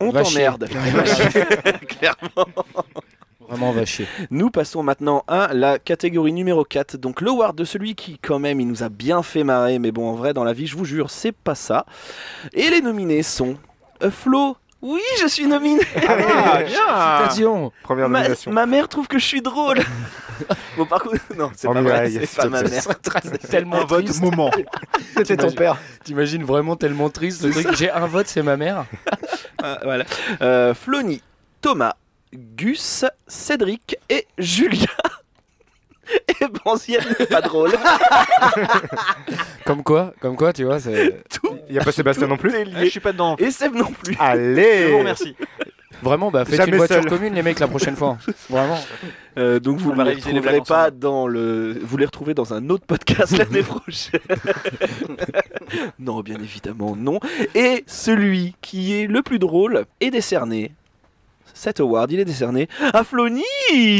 on 0.00 0.10
Va 0.10 0.24
chier. 0.24 0.44
t'emmerde. 0.44 0.68
Clairement. 1.88 2.46
Vraiment, 3.52 3.70
on 3.70 3.72
va 3.72 3.84
chier. 3.84 4.06
Nous 4.30 4.50
passons 4.50 4.82
maintenant 4.82 5.24
à 5.28 5.52
la 5.52 5.78
catégorie 5.78 6.32
numéro 6.32 6.64
4. 6.64 6.96
Donc 6.96 7.20
l'award 7.20 7.54
de 7.56 7.64
celui 7.64 7.94
qui, 7.94 8.18
quand 8.18 8.38
même, 8.38 8.60
il 8.60 8.66
nous 8.66 8.82
a 8.82 8.88
bien 8.88 9.22
fait 9.22 9.44
marrer. 9.44 9.78
Mais 9.78 9.92
bon, 9.92 10.08
en 10.08 10.14
vrai, 10.14 10.32
dans 10.32 10.44
la 10.44 10.52
vie, 10.54 10.66
je 10.66 10.76
vous 10.76 10.84
jure, 10.86 11.10
c'est 11.10 11.32
pas 11.32 11.54
ça. 11.54 11.84
Et 12.54 12.70
les 12.70 12.80
nominés 12.80 13.22
sont 13.22 13.56
Flo, 14.10 14.56
Oui, 14.80 15.00
je 15.20 15.26
suis 15.28 15.46
nominé. 15.46 15.80
Ah, 16.08 16.16
bien 16.16 16.66
Félicitations. 16.66 17.72
Première 17.82 18.08
Ma, 18.08 18.18
nomination. 18.20 18.50
ma 18.52 18.66
mère 18.66 18.88
trouve 18.88 19.06
que 19.06 19.18
je 19.18 19.24
suis 19.26 19.42
drôle. 19.42 19.78
bon, 20.76 20.86
par 20.86 21.02
contre, 21.02 21.20
non, 21.36 21.50
c'est 21.54 21.68
Oh, 21.68 21.72
pas 21.74 21.82
vrai, 21.82 22.10
c'est 22.10 22.36
pas 22.36 22.48
ma 22.48 22.62
mère. 22.62 22.82
C'est 22.82 23.48
tellement 23.48 23.84
triste. 23.86 24.22
moment. 24.22 24.50
C'était 25.16 25.36
ton 25.36 25.52
père. 25.52 25.76
T'imagines 26.04 26.42
vraiment 26.42 26.74
tellement 26.76 27.10
triste 27.10 27.44
le 27.44 27.52
truc. 27.52 27.76
J'ai 27.76 27.90
un 27.90 28.06
vote, 28.06 28.26
c'est 28.26 28.42
ma 28.42 28.56
mère. 28.56 28.86
Ah, 29.64 29.78
voilà. 29.84 30.04
Euh, 30.40 30.74
Flony, 30.74 31.22
Thomas, 31.60 31.94
Gus, 32.34 33.04
Cédric 33.26 33.96
et 34.08 34.26
Julia. 34.38 34.86
Et 36.40 36.44
n'est 37.20 37.26
pas 37.26 37.40
drôle. 37.40 37.72
Comme 39.64 39.82
quoi, 39.84 40.12
comme 40.20 40.36
quoi, 40.36 40.52
tu 40.52 40.64
vois, 40.64 40.80
c'est 40.80 41.22
Tout, 41.30 41.56
Il 41.68 41.72
n'y 41.74 41.78
a 41.78 41.84
pas 41.84 41.92
Sébastien 41.92 42.26
non 42.26 42.36
plus 42.36 42.52
Ah, 42.54 42.84
je 42.84 42.88
suis 42.90 43.00
pas 43.00 43.12
dedans. 43.12 43.36
Et 43.38 43.50
Seb 43.50 43.74
non 43.74 43.86
plus. 43.90 44.16
Allez 44.18 44.88
Je 44.88 44.92
vous 44.92 44.98
remercie. 44.98 45.36
vraiment, 46.02 46.30
bah 46.32 46.44
faites 46.44 46.56
Jamais 46.56 46.72
une 46.72 46.76
voiture 46.78 46.96
seul. 46.96 47.06
commune, 47.08 47.34
les 47.34 47.42
mecs, 47.42 47.60
la 47.60 47.68
prochaine 47.68 47.94
fois. 47.96 48.18
Vraiment. 48.50 48.78
Euh, 49.38 49.60
donc 49.60 49.78
vous 49.78 49.90
On 49.90 49.92
ne 49.92 49.96
va 49.98 50.04
les 50.04 50.10
réviser 50.10 50.32
les 50.32 50.38
retrouverez 50.40 50.56
blagues 50.58 50.66
pas 50.66 50.82
ensemble. 50.86 50.98
dans 50.98 51.26
le, 51.28 51.78
vous 51.80 51.96
les 51.96 52.04
retrouvez 52.06 52.34
dans 52.34 52.52
un 52.52 52.68
autre 52.68 52.84
podcast 52.84 53.38
l'année 53.38 53.62
prochaine. 53.62 54.20
non, 56.00 56.20
bien 56.20 56.36
évidemment 56.40 56.96
non. 56.96 57.20
Et 57.54 57.84
celui 57.86 58.56
qui 58.60 58.94
est 59.00 59.06
le 59.06 59.22
plus 59.22 59.38
drôle 59.38 59.84
est 60.00 60.10
décerné. 60.10 60.72
Cet 61.54 61.80
award, 61.80 62.10
il 62.12 62.20
est 62.20 62.24
décerné 62.24 62.68
à 62.92 63.04
Flony. 63.04 63.42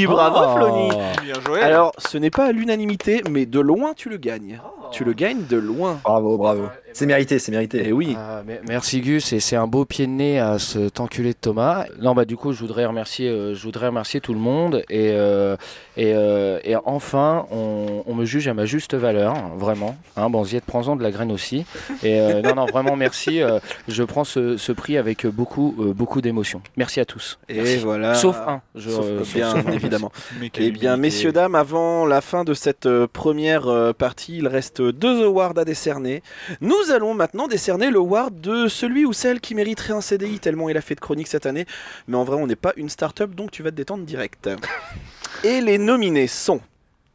Bravo 0.07 0.39
Oh. 0.43 0.57
Flony. 0.57 0.89
Bien 1.25 1.35
joué. 1.47 1.61
Alors, 1.61 1.93
ce 1.99 2.19
n'est 2.19 2.31
pas 2.31 2.47
à 2.47 2.53
l'unanimité, 2.53 3.23
mais 3.31 3.47
de 3.47 3.61
loin 3.61 3.93
tu 3.95 4.09
le 4.09 4.17
gagnes. 4.17 4.61
Tu 4.91 5.05
le 5.05 5.13
gagnes 5.13 5.47
de 5.49 5.57
loin. 5.57 6.01
Bravo, 6.05 6.37
bravo. 6.37 6.65
C'est 6.93 7.07
mérité, 7.07 7.39
c'est 7.39 7.53
mérité. 7.53 7.89
Et 7.89 7.93
oui. 7.93 8.15
Ah, 8.19 8.43
merci 8.69 9.01
Gus 9.01 9.33
et 9.33 9.41
c'est 9.41 9.57
un 9.57 9.67
beau 9.67 9.87
pied 9.87 10.07
de 10.07 10.11
nez 10.13 10.39
à 10.39 10.59
cet 10.59 11.01
enculé 11.01 11.31
de 11.31 11.39
Thomas. 11.41 11.87
Non 11.99 12.15
bah 12.15 12.27
du 12.27 12.37
coup 12.37 12.53
je 12.53 12.59
voudrais 12.61 12.85
remercier, 12.85 13.31
euh, 13.31 13.55
je 13.55 13.63
voudrais 13.63 13.87
remercier 13.87 14.21
tout 14.21 14.35
le 14.35 14.39
monde 14.41 14.83
et 14.91 15.13
euh, 15.13 15.57
et, 15.97 16.13
euh, 16.15 16.59
et 16.65 16.77
enfin 16.85 17.47
on, 17.51 18.03
on 18.07 18.15
me 18.15 18.27
juge 18.27 18.47
à 18.47 18.53
ma 18.53 18.67
juste 18.67 18.93
valeur 18.95 19.35
vraiment. 19.57 19.97
Hein, 20.19 20.29
Banziette 20.29 20.65
prends-en 20.67 20.95
de 20.97 21.03
la 21.03 21.11
graine 21.11 21.33
aussi. 21.33 21.65
Et 22.03 22.21
euh, 22.21 22.43
non 22.43 22.55
non 22.57 22.67
vraiment 22.67 22.95
merci. 22.97 23.41
euh, 23.41 23.59
je 23.89 24.03
prends 24.03 24.25
ce, 24.25 24.59
ce 24.59 24.73
prix 24.73 24.99
avec 24.99 25.27
beaucoup 25.27 25.75
euh, 25.81 25.95
beaucoup 25.95 26.21
d'émotion. 26.21 26.61
Merci 26.77 27.01
à 27.01 27.07
tous. 27.07 27.39
Et 27.49 27.77
voilà. 27.79 28.15
Sauf 28.15 28.37
un. 28.37 28.63
Je, 28.75 28.91
Sauf- 28.91 29.05
euh, 29.07 29.23
bien 29.35 29.51
sauf 29.51 29.69
évidemment. 29.69 30.13
Eh 30.57 30.71
bien, 30.71 30.97
messieurs, 30.97 31.33
dames, 31.33 31.55
avant 31.55 32.07
la 32.07 32.21
fin 32.21 32.45
de 32.45 32.55
cette 32.55 32.87
euh, 32.87 33.07
première 33.13 33.67
euh, 33.69 33.93
partie, 33.93 34.39
il 34.39 34.49
reste 34.49 34.81
deux 34.81 35.25
awards 35.25 35.59
à 35.59 35.65
décerner. 35.65 36.23
Nous 36.61 36.91
allons 36.91 37.15
maintenant 37.15 37.49
décerner 37.49 37.91
le 37.91 37.99
award 37.99 38.41
de 38.41 38.69
celui 38.69 39.05
ou 39.05 39.13
celle 39.13 39.41
qui 39.41 39.55
mériterait 39.55 39.93
un 39.93 40.01
CDI 40.01 40.39
tellement 40.39 40.69
il 40.69 40.77
a 40.77 40.81
fait 40.81 40.95
de 40.95 41.01
chronique 41.01 41.27
cette 41.29 41.47
année. 41.47 41.67
Mais 42.09 42.17
en 42.17 42.25
vrai, 42.25 42.37
on 42.37 42.47
n'est 42.47 42.57
pas 42.57 42.73
une 42.77 42.89
start-up, 42.89 43.35
donc 43.35 43.51
tu 43.51 43.63
vas 43.63 43.71
te 43.71 43.77
détendre 43.77 44.05
direct. 44.05 44.49
Et 45.45 45.61
les 45.61 45.79
nominés 45.79 46.29
sont 46.29 46.61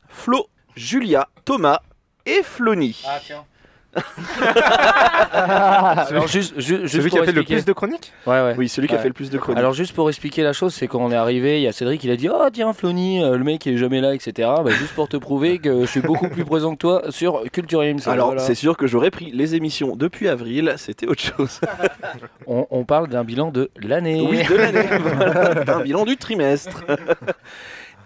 Flo, 0.10 0.48
Julia, 0.76 1.30
Thomas 1.46 1.82
et 2.26 2.44
Flony. 2.44 3.02
Ah 3.08 3.20
tiens. 3.26 3.46
Alors 5.34 6.28
juste, 6.28 6.60
ju- 6.60 6.82
juste 6.82 6.96
Celui 6.96 7.10
qui 7.12 7.18
a 7.20 7.24
fait 7.24 7.32
le 7.32 7.42
expliquer. 7.42 7.54
plus 7.56 7.66
de 7.66 7.74
chroniques? 7.74 8.14
Ouais 8.26 8.42
ouais. 8.42 8.56
Oui, 8.58 8.70
celui 8.70 8.88
qui 8.88 8.94
a 8.94 8.98
Ouais. 8.98 9.04
fait 9.04 9.08
le 9.10 9.14
plus 9.14 9.30
de 9.30 9.38
chroniques. 9.38 9.60
Alors 9.60 9.74
juste 9.74 9.94
pour 9.94 10.10
expliquer 10.10 10.44
la 10.44 10.54
chose, 10.54 10.74
c'est 10.74 10.88
quand 10.88 11.00
on 11.00 11.12
est 11.12 11.16
arrivé, 11.16 11.60
il 11.60 11.64
y 11.64 11.68
a 11.68 11.72
Cédric, 11.72 12.04
il 12.04 12.12
a 12.12 12.16
dit 12.16 12.30
oh 12.30 12.48
tiens 12.52 12.74
Flony, 12.74 13.24
euh, 13.24 13.38
le 13.38 13.44
mec 13.44 13.66
il 13.66 13.74
est 13.74 13.78
jamais 13.78 14.02
là, 14.02 14.14
etc. 14.16 14.50
Bah, 14.64 14.72
juste 14.72 14.94
pour 14.94 15.08
te 15.08 15.18
prouver 15.18 15.60
que 15.60 15.82
je 15.82 15.86
suis 15.86 16.00
beaucoup 16.02 16.30
plus 16.30 16.46
présent 16.46 16.72
que 16.74 16.78
toi 16.78 17.02
sur 17.10 17.44
Culture 17.52 17.82
Ims. 17.82 18.00
Alors, 18.08 18.28
Voilà. 18.28 18.42
c'est 18.42 18.56
sûr 18.56 18.78
que 18.78 18.88
j'aurais 18.88 19.12
pris 19.12 19.32
les 19.32 19.56
émissions 19.56 19.96
depuis 19.96 20.28
avril, 20.28 20.74
c'était 20.78 21.08
autre 21.08 21.22
chose. 21.22 21.60
on, 22.48 22.66
on 22.72 22.84
parle 22.86 23.08
d'un 23.08 23.24
bilan 23.24 23.52
de 23.52 23.70
l'année. 23.82 24.26
Oui, 24.30 24.44
de 24.44 24.56
l'année. 24.56 24.88
Voilà, 25.18 25.78
un 25.78 25.82
bilan 25.82 26.06
du 26.06 26.18
trimestre. 26.18 26.84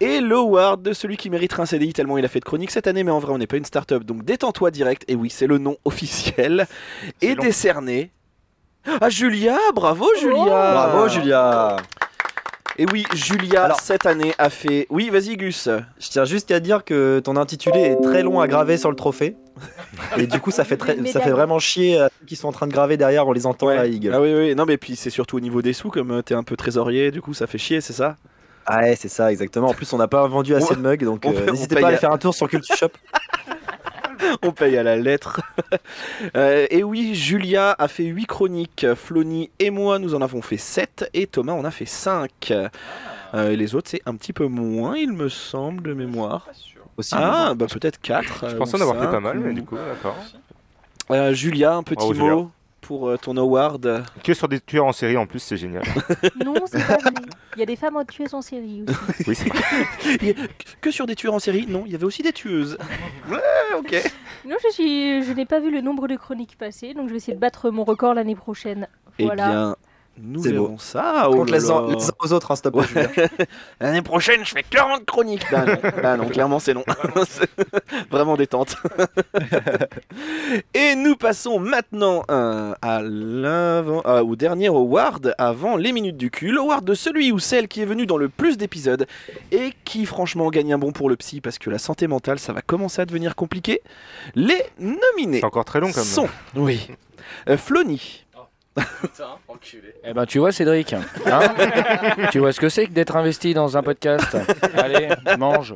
Et 0.02 0.20
le 0.20 0.36
award 0.36 0.82
de 0.82 0.94
celui 0.94 1.16
qui 1.16 1.30
mériterait 1.30 1.62
un 1.62 1.66
CDI 1.68 1.94
tellement 1.94 2.18
il 2.18 2.26
a 2.26 2.28
fait 2.28 2.40
de 2.40 2.46
chronique 2.46 2.72
cette 2.72 2.88
année, 2.88 3.04
mais 3.04 3.12
en 3.12 3.20
vrai 3.20 3.32
on 3.34 3.38
n'est 3.38 3.46
pas 3.48 3.58
une 3.58 3.66
start-up, 3.66 4.04
donc 4.04 4.26
détends-toi 4.26 4.72
direct, 4.72 5.06
et 5.08 5.16
oui 5.16 5.30
c'est 5.30 5.46
le 5.48 5.60
nom 5.60 5.78
officiel, 5.86 6.68
est 7.22 7.36
long. 7.36 7.44
décerné 7.44 8.12
à 9.00 9.10
Julia, 9.10 9.58
bravo 9.76 10.08
Julia 10.20 10.44
Bravo, 10.44 11.08
Julia. 11.08 11.78
Et 12.78 12.86
oui, 12.92 13.04
Julia 13.14 13.66
Alors- 13.66 13.80
cette 13.82 14.06
année 14.08 14.34
a 14.40 14.50
fait... 14.50 14.88
Oui, 14.90 15.10
vas-y 15.12 15.36
Gus 15.38 15.70
Je 16.00 16.10
tiens 16.10 16.26
juste 16.26 16.50
à 16.50 16.60
dire 16.60 16.84
que 16.84 17.20
ton 17.24 17.36
intitulé 17.36 17.80
est 17.80 18.02
très 18.02 18.24
long 18.24 18.40
à 18.40 18.48
graver 18.48 18.78
sur 18.78 18.90
le 18.90 18.96
trophée. 18.96 19.36
Et 20.18 20.26
du 20.26 20.40
coup, 20.40 20.50
ça 20.50 20.64
fait, 20.64 20.78
très, 20.78 20.98
ça 21.06 21.20
fait 21.20 21.30
vraiment 21.32 21.60
chier 21.60 22.00
euh, 22.00 22.08
ceux 22.22 22.26
qui 22.26 22.36
sont 22.38 22.48
en 22.48 22.52
train 22.54 22.66
de 22.68 22.72
graver 22.72 22.96
derrière, 22.98 23.28
on 23.28 23.34
les 23.34 23.46
entend 23.46 23.68
Ouais. 23.68 23.76
là, 23.76 23.86
Eagle. 23.86 24.14
Ah 24.16 24.22
oui, 24.22 24.34
oui, 24.34 24.56
non 24.56 24.66
mais 24.66 24.78
puis 24.78 24.96
c'est 24.96 25.10
surtout 25.12 25.38
au 25.38 25.40
niveau 25.42 25.62
des 25.62 25.74
sous, 25.74 25.90
comme 25.90 26.10
euh, 26.12 26.22
t'es 26.24 26.34
un 26.34 26.44
peu 26.44 26.56
trésorier, 26.56 27.12
du 27.12 27.22
coup 27.22 27.34
ça 27.36 27.46
fait 27.46 27.58
chier, 27.60 27.82
c'est 27.82 27.94
ça? 27.94 28.16
Ah 28.66 28.80
ouais, 28.82 28.96
c'est 28.96 29.08
ça, 29.10 29.32
exactement. 29.32 29.70
En 29.70 29.74
plus, 29.74 29.92
on 29.94 29.98
n'a 29.98 30.08
pas 30.08 30.26
vendu 30.28 30.56
assez 30.56 30.76
de 30.76 30.82
mugs, 30.82 31.04
donc 31.04 31.24
on 31.26 31.34
euh, 31.34 31.52
n'hésitez 31.52 31.76
paye 31.76 31.82
pas 31.82 31.88
à 31.88 31.90
aller 31.90 31.98
à- 31.98 32.00
faire 32.00 32.12
un 32.12 32.18
tour 32.18 32.34
sur 32.34 32.48
Culture 32.48 32.76
Shop. 32.76 32.90
On 34.44 34.52
paye 34.52 34.78
à 34.78 34.84
la 34.84 34.96
lettre. 34.96 35.42
Euh, 36.38 36.68
et 36.70 36.84
oui, 36.84 37.16
Julia 37.16 37.76
a 37.78 37.88
fait 37.88 38.04
8 38.04 38.26
chroniques. 38.26 38.86
Flony 38.96 39.50
et 39.60 39.70
moi, 39.72 39.98
nous 39.98 40.14
en 40.14 40.22
avons 40.22 40.42
fait 40.42 40.58
7. 40.58 41.10
Et 41.14 41.26
Thomas 41.26 41.54
en 41.54 41.66
a 41.66 41.72
fait 41.72 41.88
5. 41.88 42.52
Euh, 42.52 43.56
les 43.56 43.74
autres, 43.76 43.90
c'est 43.90 44.02
un 44.06 44.16
petit 44.16 44.32
peu 44.34 44.46
moins, 44.46 44.96
il 44.96 45.12
me 45.14 45.30
semble, 45.30 45.84
de 45.84 45.94
mémoire. 45.94 46.48
Aussi. 46.98 47.16
Ah, 47.18 47.54
bah 47.56 47.66
peut-être 47.68 48.00
4. 48.00 48.50
Je 48.50 48.56
pensais 48.56 48.78
en 48.78 48.82
avoir 48.82 49.00
fait 49.04 49.12
pas 49.12 49.20
mal, 49.20 49.40
mais 49.40 49.54
du 49.54 49.64
coup, 49.64 49.76
d'accord. 49.76 50.16
Euh, 51.10 51.34
Julia, 51.34 51.74
un 51.74 51.84
petit 51.84 52.14
Bravo, 52.14 52.30
mot? 52.30 52.52
Pour 52.82 53.08
euh, 53.10 53.18
ton 53.18 53.38
award. 53.38 54.04
Que 54.24 54.34
sur 54.34 54.48
des 54.48 54.60
tueurs 54.60 54.86
en 54.86 54.92
série 54.92 55.16
en 55.18 55.26
plus, 55.28 55.40
c'est 55.40 55.58
génial. 55.58 55.84
Non, 56.44 56.56
c'est 56.66 56.86
pas 56.86 56.98
vrai. 56.98 57.12
Il 57.56 57.60
y 57.60 57.64
a 57.64 57.66
des 57.66 57.76
femmes 57.76 57.96
en 57.98 58.04
tueuses 58.06 58.34
en 58.34 58.42
série 58.42 58.84
aussi. 58.88 59.24
Oui, 59.28 59.36
c'est- 59.36 60.36
Que 60.82 60.92
sur 60.92 61.06
des 61.06 61.16
tueurs 61.16 61.34
en 61.34 61.40
série 61.40 61.66
Non, 61.68 61.84
il 61.86 61.92
y 61.92 61.96
avait 61.96 62.04
aussi 62.06 62.24
des 62.24 62.34
tueuses. 62.34 62.78
Ouais, 63.30 63.38
ok. 63.78 64.12
Non, 64.46 64.56
je 64.64 64.72
suis, 64.74 65.24
je 65.24 65.32
n'ai 65.34 65.46
pas 65.46 65.60
vu 65.60 65.72
le 65.72 65.82
nombre 65.82 66.08
de 66.08 66.16
chroniques 66.16 66.58
passer, 66.58 66.94
donc 66.94 67.08
je 67.08 67.12
vais 67.12 67.18
essayer 67.18 67.36
de 67.36 67.40
battre 67.40 67.70
mon 67.70 67.84
record 67.84 68.14
l'année 68.16 68.36
prochaine. 68.36 68.88
Voilà. 69.20 69.46
Eh 69.46 69.50
bien, 69.52 69.76
nous 70.22 70.42
beau. 70.42 70.50
verrons 70.50 70.78
ça. 70.78 71.28
Oh 71.30 71.36
Contre 71.36 71.52
là 71.54 71.58
les, 71.60 71.66
là. 71.68 71.74
uns 71.74 71.88
les 71.96 72.06
uns 72.10 72.12
aux 72.20 72.34
autres, 72.34 72.52
hein, 72.52 72.56
stop. 72.56 72.76
L'année 73.82 74.02
prochaine, 74.02 74.44
je 74.46 74.52
fais 74.52 74.64
40 74.64 75.06
chroniques. 75.06 75.46
Bah 75.52 75.66
non, 75.66 75.78
bah 76.02 76.18
non 76.18 76.28
clairement 76.30 76.60
c'est 76.60 76.74
non. 76.74 76.84
C'est 77.28 77.50
Vraiment 78.10 78.36
détente. 78.38 78.76
Et 80.74 80.96
nous 80.96 81.16
passons 81.16 81.60
maintenant 81.60 82.24
euh, 82.30 82.74
à 82.82 83.02
l'avant- 83.02 84.02
euh, 84.06 84.22
au 84.24 84.36
dernier 84.36 84.68
award 84.68 85.34
avant 85.38 85.76
les 85.78 85.92
minutes 85.92 86.18
du 86.18 86.30
cul. 86.32 86.52
L'award 86.52 86.84
de 86.84 86.94
celui 86.94 87.32
ou 87.32 87.40
celle 87.40 87.68
qui 87.68 87.82
est 87.82 87.86
venu 87.86 88.06
dans 88.06 88.18
le 88.18 88.30
plus 88.30 88.58
d'épisodes 88.58 89.08
et 89.52 89.74
qui 89.86 90.06
franchement 90.06 90.50
gagne 90.50 90.74
un 90.74 90.78
bon 90.78 90.92
pour 90.92 91.10
le 91.10 91.16
psy 91.16 91.42
parce 91.42 91.58
que 91.58 91.70
la 91.70 91.78
santé 91.80 92.08
mentale 92.08 92.40
ça 92.40 92.54
va 92.54 92.62
commencer 92.62 93.02
à 93.02 93.06
devenir 93.06 93.36
compliqué. 93.36 93.82
Les 94.36 94.62
nominés 94.80 95.40
c'est 95.40 95.46
encore 95.46 95.66
très 95.66 95.80
long 95.80 95.92
comme 95.92 96.04
sont, 96.04 96.28
oui, 96.56 96.88
euh, 97.50 97.58
Flony, 97.58 98.26
Eh 100.04 100.14
ben 100.14 100.26
tu 100.26 100.40
vois 100.40 100.52
Cédric, 100.52 100.94
hein 100.94 101.02
tu 102.32 102.40
vois 102.40 102.54
ce 102.54 102.60
que 102.60 102.70
c'est 102.70 102.86
que 102.88 102.92
d'être 102.92 103.16
investi 103.16 103.54
dans 103.54 103.78
un 103.78 103.84
podcast? 103.84 104.38
Allez, 104.76 105.10
mange. 105.38 105.74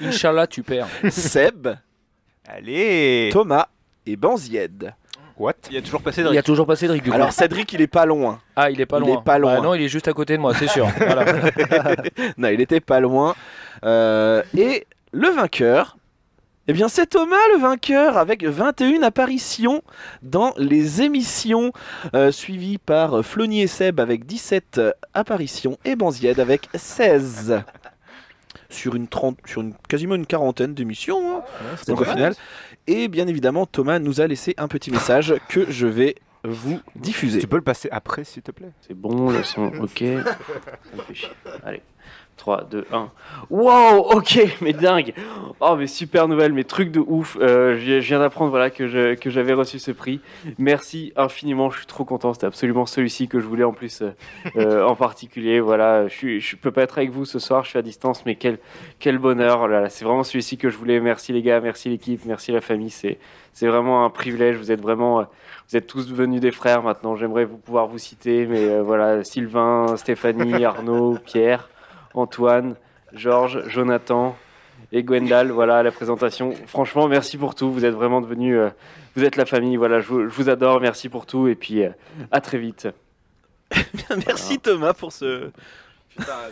Inch'Allah 0.00 0.46
tu 0.46 0.62
perds. 0.62 0.88
Seb, 1.10 1.68
Allez 2.48 3.30
Thomas 3.32 3.68
et 4.06 4.16
Banzied. 4.16 4.92
What? 5.38 5.52
Il 5.70 5.74
y 5.74 5.78
a 5.78 5.82
toujours 5.82 6.00
pas 6.02 6.10
Il 6.12 6.16
y 6.16 6.20
a 6.20 6.24
Cédric. 6.24 6.44
toujours 6.44 6.66
pas 6.66 6.76
Cédric 6.76 7.02
du 7.02 7.10
coup. 7.10 7.14
Alors 7.14 7.32
Cédric 7.32 7.72
il 7.74 7.80
est 7.82 7.86
pas 7.86 8.06
loin. 8.06 8.40
ah 8.56 8.70
il 8.70 8.80
est 8.80 8.86
pas 8.86 8.98
il 8.98 9.06
loin. 9.06 9.18
est 9.20 9.24
pas 9.24 9.38
loin. 9.38 9.56
Bah 9.56 9.60
non 9.60 9.74
il 9.74 9.82
est 9.82 9.88
juste 9.88 10.08
à 10.08 10.12
côté 10.14 10.36
de 10.36 10.40
moi 10.42 10.54
c'est 10.54 10.68
sûr. 10.68 10.88
Voilà. 10.98 11.24
non, 12.38 12.48
il 12.48 12.60
était 12.60 12.80
pas 12.80 13.00
loin. 13.00 13.34
Euh, 13.84 14.42
et 14.56 14.86
le 15.12 15.28
vainqueur, 15.28 15.96
eh 16.68 16.72
bien 16.72 16.88
c'est 16.88 17.06
Thomas 17.06 17.36
le 17.54 17.60
vainqueur 17.60 18.16
avec 18.16 18.44
21 18.44 19.02
apparitions 19.02 19.82
dans 20.22 20.52
les 20.56 21.02
émissions, 21.02 21.72
euh, 22.14 22.32
suivi 22.32 22.78
par 22.78 23.24
Flony 23.24 23.62
et 23.62 23.66
Seb 23.66 24.00
avec 24.00 24.26
17 24.26 24.80
apparitions 25.14 25.78
et 25.84 25.96
Banzied 25.96 26.40
avec 26.40 26.68
16. 26.74 27.62
Sur 28.68 28.96
une, 28.96 29.06
30, 29.06 29.38
sur 29.46 29.60
une 29.60 29.74
quasiment 29.88 30.16
une 30.16 30.26
quarantaine 30.26 30.74
d'émissions, 30.74 31.38
hein, 31.38 31.42
donc 31.86 32.00
au 32.00 32.04
final. 32.04 32.34
Et 32.88 33.06
bien 33.06 33.28
évidemment, 33.28 33.64
Thomas 33.64 34.00
nous 34.00 34.20
a 34.20 34.26
laissé 34.26 34.54
un 34.58 34.66
petit 34.66 34.90
message 34.90 35.34
que 35.48 35.70
je 35.70 35.86
vais 35.86 36.16
vous 36.42 36.80
diffuser. 36.94 37.40
Tu 37.40 37.46
peux 37.46 37.56
le 37.56 37.62
passer 37.62 37.88
après, 37.92 38.24
s'il 38.24 38.42
te 38.42 38.50
plaît? 38.50 38.72
C'est 38.80 38.94
bon, 38.94 39.30
le 39.30 39.42
son, 39.42 39.66
ok. 39.80 39.98
Ça 39.98 40.96
me 40.96 41.02
fait 41.02 41.14
chier. 41.14 41.30
Allez. 41.64 41.82
3, 42.36 42.64
2, 42.70 42.84
1. 42.92 43.08
Wow, 43.50 44.12
ok, 44.12 44.38
mais 44.60 44.72
dingue. 44.72 45.14
Oh, 45.60 45.74
mais 45.76 45.86
super 45.86 46.28
nouvelle, 46.28 46.52
mais 46.52 46.64
truc 46.64 46.90
de 46.90 47.00
ouf. 47.00 47.38
Euh, 47.40 47.78
je 47.78 47.94
viens 47.98 48.18
d'apprendre 48.18 48.50
voilà, 48.50 48.70
que 48.70 48.86
je- 48.88 49.14
que 49.14 49.30
j'avais 49.30 49.54
reçu 49.54 49.78
ce 49.78 49.90
prix. 49.90 50.20
Merci 50.58 51.12
infiniment, 51.16 51.70
je 51.70 51.78
suis 51.78 51.86
trop 51.86 52.04
content. 52.04 52.34
C'était 52.34 52.46
absolument 52.46 52.84
celui-ci 52.86 53.26
que 53.28 53.40
je 53.40 53.46
voulais 53.46 53.64
en 53.64 53.72
plus 53.72 54.02
euh, 54.02 54.10
euh, 54.56 54.84
en 54.86 54.94
particulier. 54.96 55.60
Voilà, 55.60 56.08
je, 56.08 56.38
je 56.38 56.56
peux 56.56 56.70
pas 56.70 56.82
être 56.82 56.98
avec 56.98 57.10
vous 57.10 57.24
ce 57.24 57.38
soir, 57.38 57.64
je 57.64 57.70
suis 57.70 57.78
à 57.78 57.82
distance, 57.82 58.24
mais 58.26 58.34
quel, 58.36 58.58
quel 58.98 59.18
bonheur. 59.18 59.60
Oh 59.62 59.66
là 59.66 59.80
là, 59.80 59.88
c'est 59.88 60.04
vraiment 60.04 60.22
celui-ci 60.24 60.58
que 60.58 60.68
je 60.68 60.76
voulais. 60.76 61.00
Merci 61.00 61.32
les 61.32 61.42
gars, 61.42 61.60
merci 61.60 61.88
l'équipe, 61.88 62.20
merci 62.26 62.52
la 62.52 62.60
famille. 62.60 62.90
C'est 62.90 63.18
c'est 63.54 63.66
vraiment 63.66 64.04
un 64.04 64.10
privilège. 64.10 64.56
Vous 64.56 64.70
êtes 64.70 64.82
vraiment, 64.82 65.22
vous 65.70 65.76
êtes 65.76 65.86
tous 65.86 66.06
devenus 66.06 66.40
des 66.42 66.50
frères 66.50 66.82
maintenant. 66.82 67.16
J'aimerais 67.16 67.46
vous 67.46 67.56
pouvoir 67.56 67.86
vous 67.86 67.96
citer, 67.98 68.44
mais 68.44 68.68
euh, 68.68 68.82
voilà, 68.82 69.24
Sylvain, 69.24 69.96
Stéphanie, 69.96 70.62
Arnaud, 70.66 71.16
Pierre, 71.24 71.70
Antoine, 72.16 72.74
Georges, 73.12 73.62
Jonathan 73.68 74.36
et 74.92 75.02
Gwendal. 75.02 75.50
Voilà 75.50 75.82
la 75.82 75.92
présentation. 75.92 76.52
Franchement, 76.66 77.08
merci 77.08 77.36
pour 77.36 77.54
tout. 77.54 77.70
Vous 77.70 77.84
êtes 77.84 77.94
vraiment 77.94 78.20
devenus, 78.20 78.56
euh, 78.56 78.70
vous 79.14 79.24
êtes 79.24 79.36
la 79.36 79.46
famille. 79.46 79.76
Voilà, 79.76 80.00
je 80.00 80.12
vous, 80.12 80.48
adore. 80.48 80.80
Merci 80.80 81.08
pour 81.08 81.26
tout 81.26 81.48
et 81.48 81.54
puis 81.54 81.84
euh, 81.84 81.90
à 82.30 82.40
très 82.40 82.58
vite. 82.58 82.88
Merci 84.26 84.58
Thomas 84.58 84.92
pour 84.92 85.12
ce. 85.12 85.50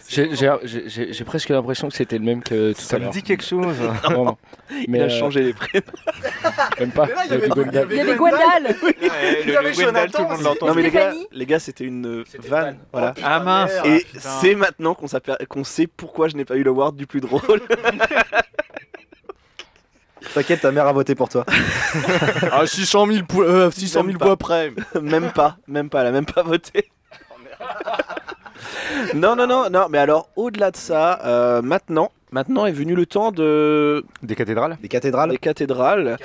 J'ai- 0.09 0.35
J'ai 0.37 0.51
j'ai- 0.65 0.89
j'ai- 0.89 1.13
j'ai 1.13 1.25
presque 1.25 1.49
l'impression 1.49 1.89
que 1.89 1.95
c'était 1.95 2.19
le 2.19 2.25
même 2.25 2.43
que 2.43 2.73
tout 2.73 2.81
Ça 2.81 2.97
à 2.97 2.99
me 2.99 3.05
l'heure. 3.05 3.13
dit 3.13 3.23
quelque 3.23 3.43
chose. 3.45 3.77
Vraiment. 4.03 4.39
Il 4.71 4.85
Mais 4.89 5.01
a 5.01 5.05
euh, 5.05 5.09
changé 5.09 5.43
les 5.43 5.53
prénoms. 5.55 5.85
Même 6.81 6.91
pas. 6.93 7.07
Mais 7.07 7.15
là, 7.15 7.23
il 7.27 7.31
y 7.31 7.35
avait- 7.35 7.49
Gwendal. 7.49 7.87
Il 7.91 7.97
y 7.97 8.01
avait 8.01 8.17
Gwendal 8.17 8.63
le, 8.73 9.53
le 9.53 9.59
avait 9.59 9.73
Jonathan 9.75 10.07
tout 10.13 10.19
le 10.19 10.25
monde 10.25 10.33
aussi. 10.35 10.45
l'entend. 10.45 10.67
Non 10.67 10.75
mais 10.75 10.83
les 10.83 10.91
gars, 10.91 11.01
Stéphanie 11.11 11.27
les 11.33 11.47
gars, 11.47 11.59
c'était 11.59 11.85
une 11.85 12.07
euh, 12.07 12.25
vanne. 12.47 12.79
Voilà. 12.93 13.15
Ah 13.23 13.41
mince. 13.41 13.73
Et 13.85 14.07
c'est 14.19 14.55
maintenant 14.55 14.95
qu'on 14.95 15.07
s'aper- 15.07 15.37
qu'on 15.49 15.65
sait 15.65 15.87
pourquoi 15.87 16.29
je 16.29 16.37
n'ai 16.37 16.45
pas 16.45 16.57
eu 16.57 16.63
l'award 16.63 16.95
du 16.97 17.07
plus 17.07 17.21
drôle. 17.21 17.61
T'inquiète, 20.35 20.63
ta 20.63 20.73
mère 20.73 20.87
a 20.87 20.93
voté 20.93 21.15
pour 21.15 21.29
toi. 21.29 21.45
ah, 22.51 22.67
600 22.67 23.07
000, 23.07 23.27
po- 23.27 23.43
euh, 23.43 23.71
600 23.71 24.01
000 24.01 24.07
Même 24.07 24.19
points 24.19 24.37
près. 24.37 24.73
même 25.01 25.31
pas, 25.31 25.59
même 25.69 25.89
pas, 25.91 26.01
elle 26.01 26.09
a 26.09 26.13
même 26.13 26.27
pas 26.27 26.43
voté. 26.43 26.91
non, 29.15 29.37
non, 29.37 29.47
non, 29.47 29.69
non, 29.71 29.87
mais 29.91 29.99
alors 29.99 30.29
au-delà 30.37 30.71
de 30.71 30.77
ça, 30.77 31.21
euh, 31.25 31.63
maintenant, 31.63 32.11
maintenant 32.33 32.67
est 32.67 32.73
venu 32.73 32.95
le 32.95 33.07
temps 33.07 33.31
de 33.33 34.05
Des 34.23 34.35
cathédrales 34.35 34.77
Des 34.83 34.89
cathédrales 34.89 35.31
des 35.31 35.39
cathédrales. 35.39 36.17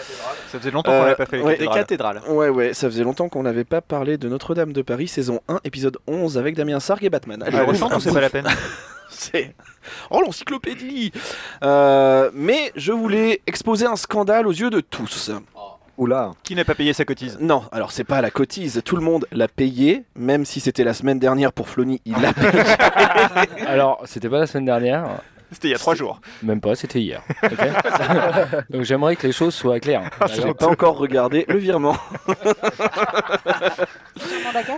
Ça 0.52 0.60
faisait 0.60 0.72
longtemps 0.72 0.92
qu'on 0.92 1.04
n'avait 1.04 1.16
pas 1.16 1.26
fait 1.26 1.38
les 1.38 1.44
Euh, 1.44 1.46
ouais, 1.46 1.54
cathédrales. 1.58 1.80
cathédrales. 1.80 2.22
Ouais, 2.30 2.50
ouais, 2.50 2.74
ça 2.74 2.88
faisait 2.90 3.04
longtemps 3.04 3.30
qu'on 3.30 3.44
n'avait 3.44 3.64
pas 3.64 3.82
parlé 3.82 4.18
de 4.18 4.28
Notre-Dame 4.30 4.74
de 4.74 4.82
Paris, 4.82 5.08
saison 5.08 5.42
1, 5.48 5.60
épisode 5.64 5.98
11, 6.08 6.38
avec 6.38 6.56
Damien 6.56 6.80
Sargue 6.80 7.04
et 7.06 7.10
Batman. 7.10 7.42
Allez, 7.44 7.58
Ah, 7.60 7.66
on 7.68 7.74
je 7.74 7.80
pense 7.80 7.94
que 7.94 8.00
c'est 8.00 8.14
pas 8.14 8.22
la 8.22 8.30
peine. 8.30 8.48
C'est. 9.12 9.54
Oh, 10.12 10.22
l'encyclopédie 10.22 11.12
Euh, 11.64 12.30
Mais 12.34 12.72
je 12.76 12.92
voulais 12.92 13.42
exposer 13.48 13.86
un 13.88 13.96
scandale 13.96 14.48
aux 14.48 14.52
yeux 14.52 14.70
de 14.70 14.80
tous. 14.82 15.32
Oula. 16.00 16.32
Qui 16.44 16.56
n'a 16.56 16.64
pas 16.66 16.76
payé 16.76 16.94
sa 16.94 17.04
cotise? 17.06 17.38
Non, 17.42 17.64
alors 17.74 17.92
c'est 17.92 18.06
pas 18.06 18.22
la 18.22 18.32
cotise, 18.32 18.82
tout 18.86 18.96
le 18.96 19.02
monde 19.04 19.26
l'a 19.34 19.48
payé, 19.50 20.06
même 20.16 20.46
si 20.46 20.62
c'était 20.62 20.86
la 20.86 20.94
semaine 20.94 21.20
dernière 21.20 21.52
pour 21.52 21.68
Flony, 21.70 22.02
il 22.06 22.14
l'a 22.22 22.32
payé. 22.34 22.48
Alors, 23.68 24.02
c'était 24.06 24.30
pas 24.30 24.40
la 24.40 24.48
semaine 24.48 24.64
dernière, 24.66 25.08
C'était 25.52 25.68
il 25.68 25.72
y 25.72 25.76
a 25.76 25.78
trois 25.78 25.96
jours. 25.96 26.22
même 26.42 26.62
pas, 26.62 26.76
c'était 26.76 27.02
hier. 27.02 27.22
Donc 28.70 28.84
j'aimerais 28.84 29.18
que 29.18 29.28
les 29.28 29.34
choses 29.34 29.54
soient 29.54 29.80
claires. 29.82 30.10
J'ai 30.34 30.54
pas 30.54 30.68
encore 30.68 30.98
regardé 30.98 31.44
le 31.50 31.58
virement. 31.58 31.98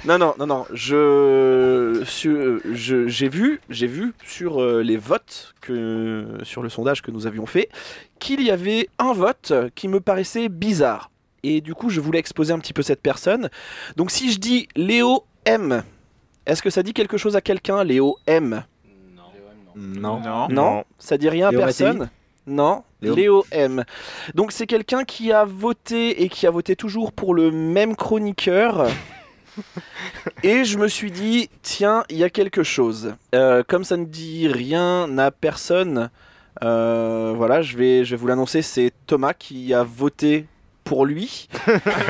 Non, 0.06 0.18
non, 0.18 0.34
non, 0.40 0.48
non. 0.48 0.66
Je, 0.74 2.02
sur- 2.06 2.60
je- 2.74 3.08
j'ai 3.08 3.30
vu, 3.30 3.62
j'ai 3.70 3.88
vu 3.88 4.14
sur 4.26 4.62
euh, 4.62 4.82
les 4.82 4.98
votes 4.98 5.54
que, 5.62 6.26
sur 6.44 6.64
le 6.64 6.70
sondage 6.70 7.02
que 7.04 7.12
nous 7.12 7.28
avions 7.28 7.46
fait, 7.46 7.70
qu'il 8.20 8.42
y 8.42 8.50
avait 8.50 8.90
un 8.98 9.14
vote 9.14 9.54
qui 9.76 9.88
me 9.88 10.00
paraissait 10.00 10.50
bizarre. 10.50 11.11
Et 11.44 11.62
du 11.62 11.74
coup, 11.74 11.90
je 11.90 12.00
voulais 12.00 12.20
exposer 12.20 12.54
un 12.54 12.60
petit 12.60 12.74
peu 12.74 12.82
cette 12.84 13.02
personne. 13.02 13.50
Donc, 13.96 14.12
si 14.12 14.32
je 14.32 14.40
dis 14.40 14.68
Léo 14.76 15.26
M, 15.46 15.84
est-ce 16.46 16.62
que 16.62 16.70
ça 16.70 16.84
dit 16.84 16.94
quelque 16.94 17.18
chose 17.18 17.36
à 17.36 17.42
quelqu'un, 17.42 17.84
Léo 17.84 18.18
M? 18.28 18.64
Non. 19.76 20.20
Non. 20.20 20.48
Non, 20.50 20.84
ça 21.00 21.18
dit 21.18 21.30
rien 21.30 21.48
à 21.48 21.52
Léo 21.52 21.60
personne? 21.62 22.10
Non, 22.48 22.84
Léo- 23.02 23.16
Léo 23.16 23.46
M. 23.52 23.86
Donc 24.34 24.52
c'est 24.52 24.66
quelqu'un 24.66 25.04
qui 25.04 25.32
a 25.32 25.46
voté 25.46 26.24
et 26.24 26.30
qui 26.30 26.48
a 26.48 26.52
voté 26.52 26.76
toujours 26.76 27.12
pour 27.14 27.34
le 27.34 27.52
même 27.52 27.96
chroniqueur. 27.96 28.88
et 30.44 30.66
je 30.66 30.78
me 30.78 30.88
suis 30.88 31.12
dit, 31.12 31.50
tiens, 31.62 32.04
il 32.10 32.18
y 32.18 32.24
a 32.24 32.30
quelque 32.30 32.64
chose. 32.64 33.14
Euh, 33.36 33.64
comme 33.68 33.84
ça 33.84 33.96
ne 33.96 34.06
dit 34.06 34.48
rien 34.48 35.18
à 35.18 35.32
personne, 35.32 36.10
euh, 36.64 37.34
voilà, 37.36 37.62
je 37.62 37.78
vais, 37.78 38.04
je 38.04 38.12
vais 38.12 38.20
vous 38.20 38.28
l'annoncer, 38.28 38.62
c'est 38.62 38.92
Thomas 39.06 39.34
qui 39.34 39.74
a 39.74 39.84
voté 39.84 40.48
pour 40.84 41.06
lui. 41.06 41.48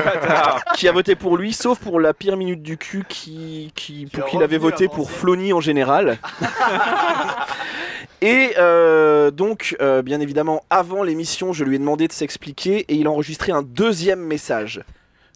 qui 0.76 0.88
a 0.88 0.92
voté 0.92 1.14
pour 1.14 1.36
lui, 1.36 1.52
sauf 1.52 1.78
pour 1.78 2.00
la 2.00 2.14
pire 2.14 2.36
minute 2.36 2.62
du 2.62 2.76
cul 2.76 3.04
qui, 3.08 3.72
qui, 3.74 4.06
pour 4.06 4.24
qui 4.26 4.36
il 4.36 4.42
avait 4.42 4.58
voté 4.58 4.88
pour 4.88 5.10
Flony 5.10 5.52
en 5.52 5.60
général. 5.60 6.18
Et 8.22 8.54
euh, 8.56 9.32
donc, 9.32 9.76
euh, 9.80 10.00
bien 10.00 10.20
évidemment, 10.20 10.64
avant 10.70 11.02
l'émission, 11.02 11.52
je 11.52 11.64
lui 11.64 11.74
ai 11.74 11.78
demandé 11.80 12.06
de 12.06 12.12
s'expliquer 12.12 12.80
et 12.88 12.94
il 12.94 13.08
a 13.08 13.10
enregistré 13.10 13.50
un 13.50 13.62
deuxième 13.62 14.20
message. 14.20 14.84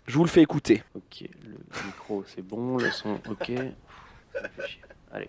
Je 0.07 0.17
vous 0.17 0.23
le 0.23 0.31
fais 0.31 0.41
écouter. 0.41 0.85
Ok, 0.95 1.25
le 1.45 1.85
micro 1.85 2.25
c'est 2.33 2.47
bon, 2.47 2.79
le 2.79 2.89
son 2.93 3.19
ok. 3.29 3.51
Ça 4.33 4.43
me 4.43 4.49
fait 4.63 4.69
chier. 4.69 4.83
Allez, 5.13 5.29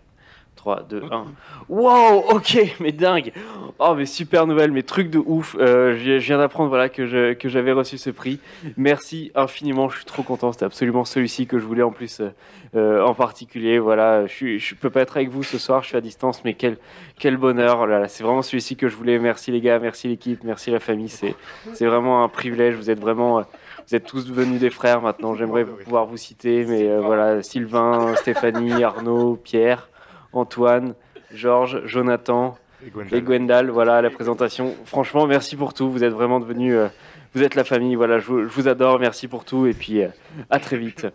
3, 0.57 0.83
2, 0.89 1.03
1. 1.09 1.25
Wow, 1.69 2.25
ok, 2.31 2.75
mais 2.81 2.91
dingue. 2.91 3.31
Oh, 3.79 3.93
mais 3.95 4.05
super 4.05 4.47
nouvelle, 4.47 4.71
mais 4.71 4.83
truc 4.83 5.09
de 5.09 5.19
ouf. 5.19 5.55
Euh, 5.59 5.95
je 5.97 6.13
viens 6.17 6.37
d'apprendre 6.39 6.69
voilà, 6.69 6.89
que 6.89 7.05
je- 7.05 7.33
que 7.33 7.47
j'avais 7.47 7.71
reçu 7.71 7.97
ce 7.97 8.09
prix. 8.09 8.39
Merci 8.75 9.31
infiniment, 9.35 9.87
je 9.89 9.97
suis 9.97 10.05
trop 10.05 10.23
content. 10.23 10.51
C'était 10.51 10.65
absolument 10.65 11.05
celui-ci 11.05 11.45
que 11.47 11.59
je 11.59 11.65
voulais 11.65 11.83
en 11.83 11.91
plus 11.91 12.19
euh, 12.21 12.29
euh, 12.75 13.03
en 13.05 13.13
particulier. 13.13 13.79
Voilà, 13.79 14.25
je, 14.25 14.57
je 14.57 14.75
peux 14.75 14.89
pas 14.89 15.01
être 15.01 15.15
avec 15.17 15.29
vous 15.29 15.43
ce 15.43 15.57
soir, 15.57 15.83
je 15.83 15.87
suis 15.89 15.97
à 15.97 16.01
distance, 16.01 16.41
mais 16.43 16.53
quel, 16.55 16.77
quel 17.19 17.37
bonheur. 17.37 17.85
Là 17.87 17.99
là, 17.99 18.07
c'est 18.07 18.23
vraiment 18.23 18.41
celui-ci 18.41 18.75
que 18.75 18.87
je 18.89 18.95
voulais. 18.95 19.19
Merci 19.19 19.51
les 19.51 19.61
gars, 19.61 19.79
merci 19.79 20.07
l'équipe, 20.07 20.43
merci 20.43 20.71
la 20.71 20.79
famille. 20.79 21.09
C'est 21.09 21.35
c'est 21.73 21.85
vraiment 21.85 22.23
un 22.23 22.29
privilège. 22.29 22.75
Vous 22.75 22.89
êtes 22.89 22.99
vraiment. 22.99 23.39
euh, 23.39 23.43
vous 23.89 23.95
êtes 23.95 24.05
tous 24.05 24.25
devenus 24.27 24.59
des 24.59 24.69
frères 24.69 25.01
maintenant. 25.01 25.33
J'aimerais 25.35 25.63
pouvoir 25.63 26.05
vous 26.07 26.17
citer, 26.17 26.65
mais 26.65 26.97
voilà, 26.97 27.41
Sylvain, 27.41 28.15
Stéphanie, 28.17 28.83
Arnaud, 28.83 29.37
Pierre, 29.41 29.87
Antoine, 30.33 30.93
Georges, 31.33 31.81
Jonathan 31.85 32.57
Et 32.83 33.15
et 33.15 33.21
Gwendal. 33.21 33.69
Voilà 33.69 34.01
la 34.01 34.09
présentation. 34.09 34.75
Franchement, 34.85 35.27
merci 35.27 35.55
pour 35.55 35.73
tout. 35.73 35.89
Vous 35.91 36.03
êtes 36.03 36.13
vraiment 36.13 36.39
devenus, 36.39 36.75
euh, 36.75 36.87
vous 37.33 37.43
êtes 37.43 37.55
la 37.55 37.63
famille. 37.63 37.95
Voilà, 37.95 38.19
je 38.19 38.25
vous, 38.27 38.41
je 38.43 38.49
vous 38.53 38.67
adore. 38.67 38.99
Merci 38.99 39.27
pour 39.27 39.45
tout 39.45 39.65
et 39.67 39.73
puis 39.73 40.01
euh, 40.03 40.07
à 40.49 40.59
très 40.59 40.77
vite. 40.77 41.07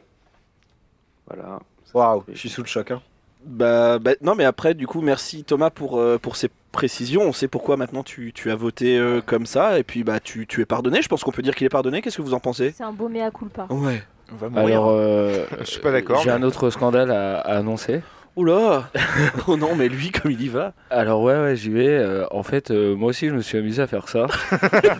Voilà. 1.27 1.61
Waouh, 1.94 2.25
je 2.33 2.38
suis 2.38 2.48
sous 2.48 2.62
le 2.62 2.66
choc. 2.68 2.90
Hein. 2.90 3.01
Bah, 3.44 3.98
bah, 3.98 4.12
non, 4.22 4.35
mais 4.35 4.44
après, 4.44 4.75
du 4.75 4.87
coup, 4.87 5.01
merci 5.01 5.44
Thomas 5.44 5.70
pour, 5.70 5.98
euh, 5.98 6.16
pour 6.18 6.37
ces 6.37 6.48
précisions. 6.70 7.22
On 7.22 7.33
sait 7.33 7.48
pourquoi 7.48 7.77
maintenant 7.77 8.03
tu, 8.03 8.33
tu 8.33 8.51
as 8.51 8.55
voté 8.55 8.96
euh, 8.98 9.20
comme 9.20 9.46
ça. 9.46 9.79
Et 9.79 9.83
puis, 9.83 10.05
bah, 10.05 10.20
tu, 10.20 10.46
tu 10.46 10.61
es 10.61 10.64
pardonné. 10.64 11.03
Je 11.03 11.09
pense 11.09 11.22
qu'on 11.25 11.33
peut 11.33 11.42
dire 11.42 11.55
qu'il 11.55 11.66
est 11.66 11.70
pardonné. 11.70 12.03
Qu'est-ce 12.03 12.16
que 12.18 12.22
vous 12.22 12.35
en 12.35 12.40
pensez? 12.40 12.72
C'est 12.77 12.85
un 12.85 12.92
beau 12.92 13.09
mea 13.09 13.31
culpa. 13.31 13.66
Ouais. 13.70 14.03
On 14.33 14.37
va 14.37 14.48
mourir. 14.48 14.64
Alors, 14.66 14.88
euh, 14.90 15.44
Je 15.61 15.64
suis 15.64 15.81
pas 15.81 15.90
d'accord, 15.92 16.20
J'ai 16.22 16.31
mais- 16.31 16.37
un 16.37 16.42
autre 16.44 16.70
scandale 16.70 17.11
à, 17.11 17.40
à 17.40 17.57
annoncer. 17.59 18.01
Oula 18.35 18.88
Oh 19.47 19.57
non, 19.57 19.75
mais 19.75 19.88
lui, 19.88 20.11
comme 20.11 20.31
il 20.31 20.40
y 20.40 20.49
va. 20.49 20.73
Alors 20.90 21.23
ouais, 21.23 21.38
ouais 21.38 21.57
j'y 21.57 21.71
vais. 21.71 21.88
Euh, 21.88 22.27
en 22.31 22.42
fait, 22.42 22.71
euh, 22.71 22.97
moi 22.97 23.11
aussi, 23.11 23.29
je 23.29 23.35
me 23.35 23.42
suis 23.42 23.59
amusé 23.59 23.83
à 23.83 23.87
faire 23.87 24.09
ça. 24.09 24.27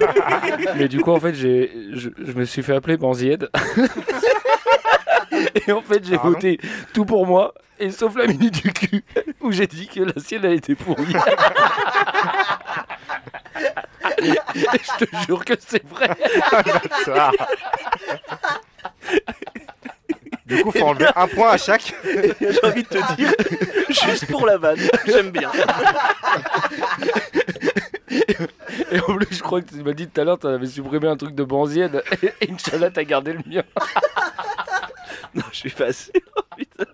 Mais 0.77 0.89
du 0.89 1.01
coup, 1.01 1.13
en 1.13 1.21
fait, 1.21 1.35
j'ai, 1.35 1.71
je, 1.93 2.11
je 2.19 2.33
me 2.33 2.45
suis 2.45 2.63
fait 2.63 2.75
appeler 2.75 2.97
Banzied. 2.97 3.49
Et 5.67 5.73
en 5.73 5.81
fait, 5.81 6.05
j'ai 6.05 6.17
voté 6.17 6.61
tout 6.93 7.07
pour 7.07 7.27
moi, 7.27 7.55
et 7.79 7.91
sauf 7.91 8.17
la 8.17 8.27
minute 8.27 8.63
du 8.63 8.73
cul, 8.73 9.03
où 9.41 9.51
j'ai 9.51 9.67
dit 9.67 9.89
que 9.89 10.01
la 10.01 10.13
sienne, 10.19 10.45
elle 10.45 10.53
était 10.53 10.75
pourrie. 10.75 11.15
je 14.21 15.05
te 15.05 15.17
jure 15.27 15.45
que 15.45 15.55
c'est 15.59 15.85
vrai. 15.87 16.11
Du 20.57 20.63
coup, 20.63 20.73
faut 20.73 20.85
enlever 20.85 21.09
un 21.17 21.27
point 21.29 21.51
à 21.51 21.57
chaque. 21.57 21.95
J'ai 22.05 22.65
envie 22.65 22.83
de 22.83 22.89
te 22.89 23.17
dire, 23.17 23.33
juste 23.89 24.27
pour 24.31 24.47
la 24.47 24.59
vanne, 24.59 24.81
j'aime 25.07 25.31
bien. 25.31 25.51
Et 28.91 29.01
en 29.01 29.17
plus, 29.17 29.37
je 29.37 29.43
crois 29.43 29.63
que 29.63 29.69
tu 29.69 29.83
m'as 29.83 29.93
dit 29.93 30.09
tout 30.09 30.21
à 30.21 30.25
l'heure, 30.25 30.39
tu 30.39 30.47
avais 30.47 30.67
supprimé 30.67 31.09
un 31.09 31.17
truc 31.17 31.35
de 31.35 31.45
Banzied, 31.45 32.03
et 32.23 32.51
Inch'Allah, 32.51 32.91
t'as 32.91 33.05
gardé 33.05 33.33
le 33.33 33.41
mien. 33.47 33.63
Non, 35.35 35.45
je 35.51 35.57
suis 35.57 35.71
pas 35.71 35.93
sûr. 35.93 36.13
putain. 36.57 36.85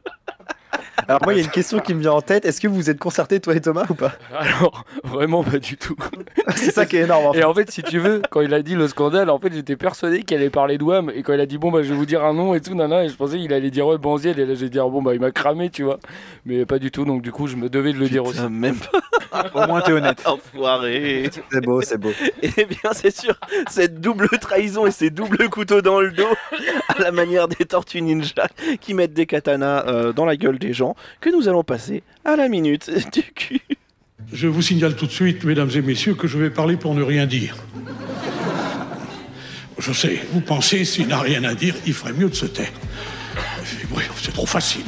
Alors 1.07 1.20
moi, 1.22 1.33
il 1.33 1.38
y 1.38 1.40
a 1.40 1.44
une 1.44 1.50
question 1.50 1.78
qui 1.78 1.94
me 1.94 2.00
vient 2.00 2.12
en 2.12 2.20
tête. 2.20 2.44
Est-ce 2.44 2.61
que 2.61 2.68
vous 2.68 2.90
êtes 2.90 2.98
concerté, 2.98 3.40
toi 3.40 3.54
et 3.54 3.61
Thomas, 3.61 3.87
ou 3.88 3.94
pas? 3.94 4.12
Alors, 4.37 4.85
vraiment 5.04 5.42
pas 5.42 5.59
du 5.59 5.76
tout. 5.76 5.96
C'est 6.57 6.70
ça 6.70 6.87
qui 6.87 6.96
est 6.96 7.02
énorme. 7.02 7.26
En 7.26 7.33
fait. 7.33 7.40
Et 7.40 7.44
en 7.44 7.54
fait, 7.54 7.70
si 7.70 7.83
tu 7.83 7.98
veux, 7.98 8.20
quand 8.31 8.40
il 8.40 8.52
a 8.52 8.62
dit 8.62 8.74
le 8.74 8.88
scandale, 8.88 9.31
en 9.31 9.38
fait, 9.38 9.52
j'étais 9.52 9.76
persuadé 9.76 10.22
qu'il 10.22 10.37
allait 10.37 10.50
parler 10.50 10.76
de 10.76 10.85
WAM. 10.85 11.11
Et 11.14 11.22
quand 11.22 11.33
il 11.33 11.40
a 11.40 11.46
dit, 11.46 11.57
bon, 11.57 11.70
bah, 11.70 11.83
je 11.83 11.88
vais 11.90 11.94
vous 11.94 12.07
dire 12.07 12.24
un 12.24 12.35
nom 12.35 12.54
et 12.54 12.61
tout, 12.61 12.74
nana, 12.74 13.04
et 13.04 13.09
je 13.09 13.14
pensais 13.14 13.38
qu'il 13.38 13.52
allait 13.52 13.70
dire, 13.70 13.87
ouais, 13.87 13.96
Banziel. 13.96 14.38
Et 14.38 14.44
là, 14.44 14.54
j'ai 14.54 14.68
dit, 14.68 14.78
bon, 14.78 15.00
bah, 15.00 15.14
il 15.14 15.20
m'a 15.20 15.31
cramé, 15.31 15.70
tu 15.70 15.85
vois. 15.85 15.98
Mais 16.44 16.66
pas 16.66 16.78
du 16.78 16.90
tout, 16.90 17.04
donc 17.04 17.22
du 17.22 17.33
coup, 17.33 17.46
je 17.46 17.57
me 17.57 17.68
devais 17.68 17.92
de 17.92 17.98
le 17.98 18.09
dire 18.09 18.24
aussi. 18.24 18.40
Même 18.50 18.76
pas. 18.76 18.98
Au 19.55 19.67
moins, 19.67 19.81
t'es 19.81 19.93
honnête. 19.93 20.23
Enfoiré. 20.27 21.31
C'est 21.51 21.64
beau, 21.64 21.81
c'est 21.83 21.99
beau. 21.99 22.12
Eh 22.43 22.64
bien, 22.64 22.93
c'est 22.93 23.17
sûr, 23.17 23.35
cette 23.71 24.01
double 24.01 24.29
trahison 24.41 24.87
et 24.87 24.91
ces 24.91 25.11
doubles 25.11 25.49
couteaux 25.49 25.83
dans 25.83 26.01
le 26.01 26.11
dos, 26.11 26.29
à 26.88 27.01
la 27.01 27.12
manière 27.12 27.49
des 27.49 27.64
tortues 27.64 28.03
ninja 28.03 28.49
qui 28.81 28.95
mettent 28.95 29.12
des 29.12 29.27
katanas 29.27 29.87
euh, 29.87 30.12
dans 30.12 30.25
la 30.25 30.37
gueule 30.37 30.59
des 30.59 30.73
gens, 30.73 30.97
que 31.21 31.31
nous 31.31 31.49
allons 31.49 31.64
passer 31.64 32.03
à 32.25 32.37
la 32.37 32.49
minute 32.49 32.91
du 33.12 33.23
cul. 33.23 33.61
Je 34.33 34.47
vous 34.47 34.62
signale 34.62 34.97
tout 34.97 35.07
de 35.07 35.12
suite, 35.12 35.45
mesdames 35.45 35.71
et 35.75 35.83
messieurs, 35.83 36.14
que 36.14 36.27
je 36.27 36.38
vais 36.38 36.51
parler 36.51 36.77
pour 36.77 36.95
ne 36.95 37.03
rien 37.03 37.27
dire. 37.27 37.57
Je 39.79 39.93
sais, 39.93 40.21
vous 40.33 40.41
pensez, 40.41 40.85
s'il 40.85 41.07
n'a 41.09 41.21
rien 41.21 41.45
à 41.45 41.55
dire, 41.55 41.75
il 41.87 41.95
ferait 41.95 42.12
mieux 42.12 42.29
de 42.29 42.35
se 42.35 42.47
taire. 42.47 42.73
Oui, 43.95 44.03
c'est 44.21 44.33
trop 44.33 44.47
facile. 44.47 44.85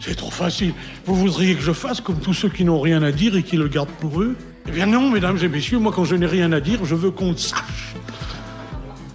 C'est 0.00 0.16
trop 0.16 0.30
facile. 0.30 0.74
Vous 1.04 1.14
voudriez 1.14 1.54
que 1.54 1.62
je 1.62 1.72
fasse 1.72 2.00
comme 2.00 2.20
tous 2.20 2.34
ceux 2.34 2.48
qui 2.48 2.64
n'ont 2.64 2.80
rien 2.80 3.02
à 3.02 3.12
dire 3.12 3.36
et 3.36 3.42
qui 3.42 3.56
le 3.56 3.68
gardent 3.68 3.88
pour 4.00 4.20
eux 4.20 4.36
Eh 4.68 4.70
bien 4.70 4.86
non, 4.86 5.10
mesdames 5.10 5.38
et 5.42 5.48
messieurs, 5.48 5.78
moi 5.78 5.92
quand 5.94 6.04
je 6.04 6.14
n'ai 6.14 6.26
rien 6.26 6.52
à 6.52 6.60
dire, 6.60 6.84
je 6.84 6.94
veux 6.94 7.10
qu'on 7.10 7.32
le 7.32 7.36
sache. 7.36 7.94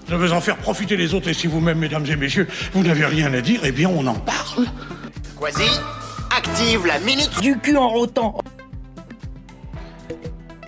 Je 0.09 0.15
veux 0.15 0.31
en 0.31 0.41
faire 0.41 0.57
profiter 0.57 0.97
les 0.97 1.13
autres 1.13 1.29
et 1.29 1.33
si 1.33 1.47
vous-même, 1.47 1.79
mesdames 1.79 2.05
et 2.05 2.15
messieurs, 2.15 2.47
vous 2.73 2.83
n'avez 2.83 3.05
rien 3.05 3.33
à 3.33 3.41
dire, 3.41 3.61
eh 3.63 3.71
bien 3.71 3.89
on 3.89 4.05
en 4.05 4.15
parle. 4.15 4.65
Quasi, 5.39 5.69
active 6.35 6.85
la 6.85 6.99
minute 6.99 7.31
Du 7.41 7.57
cul 7.57 7.77
en 7.77 7.89
rotant. 7.89 8.37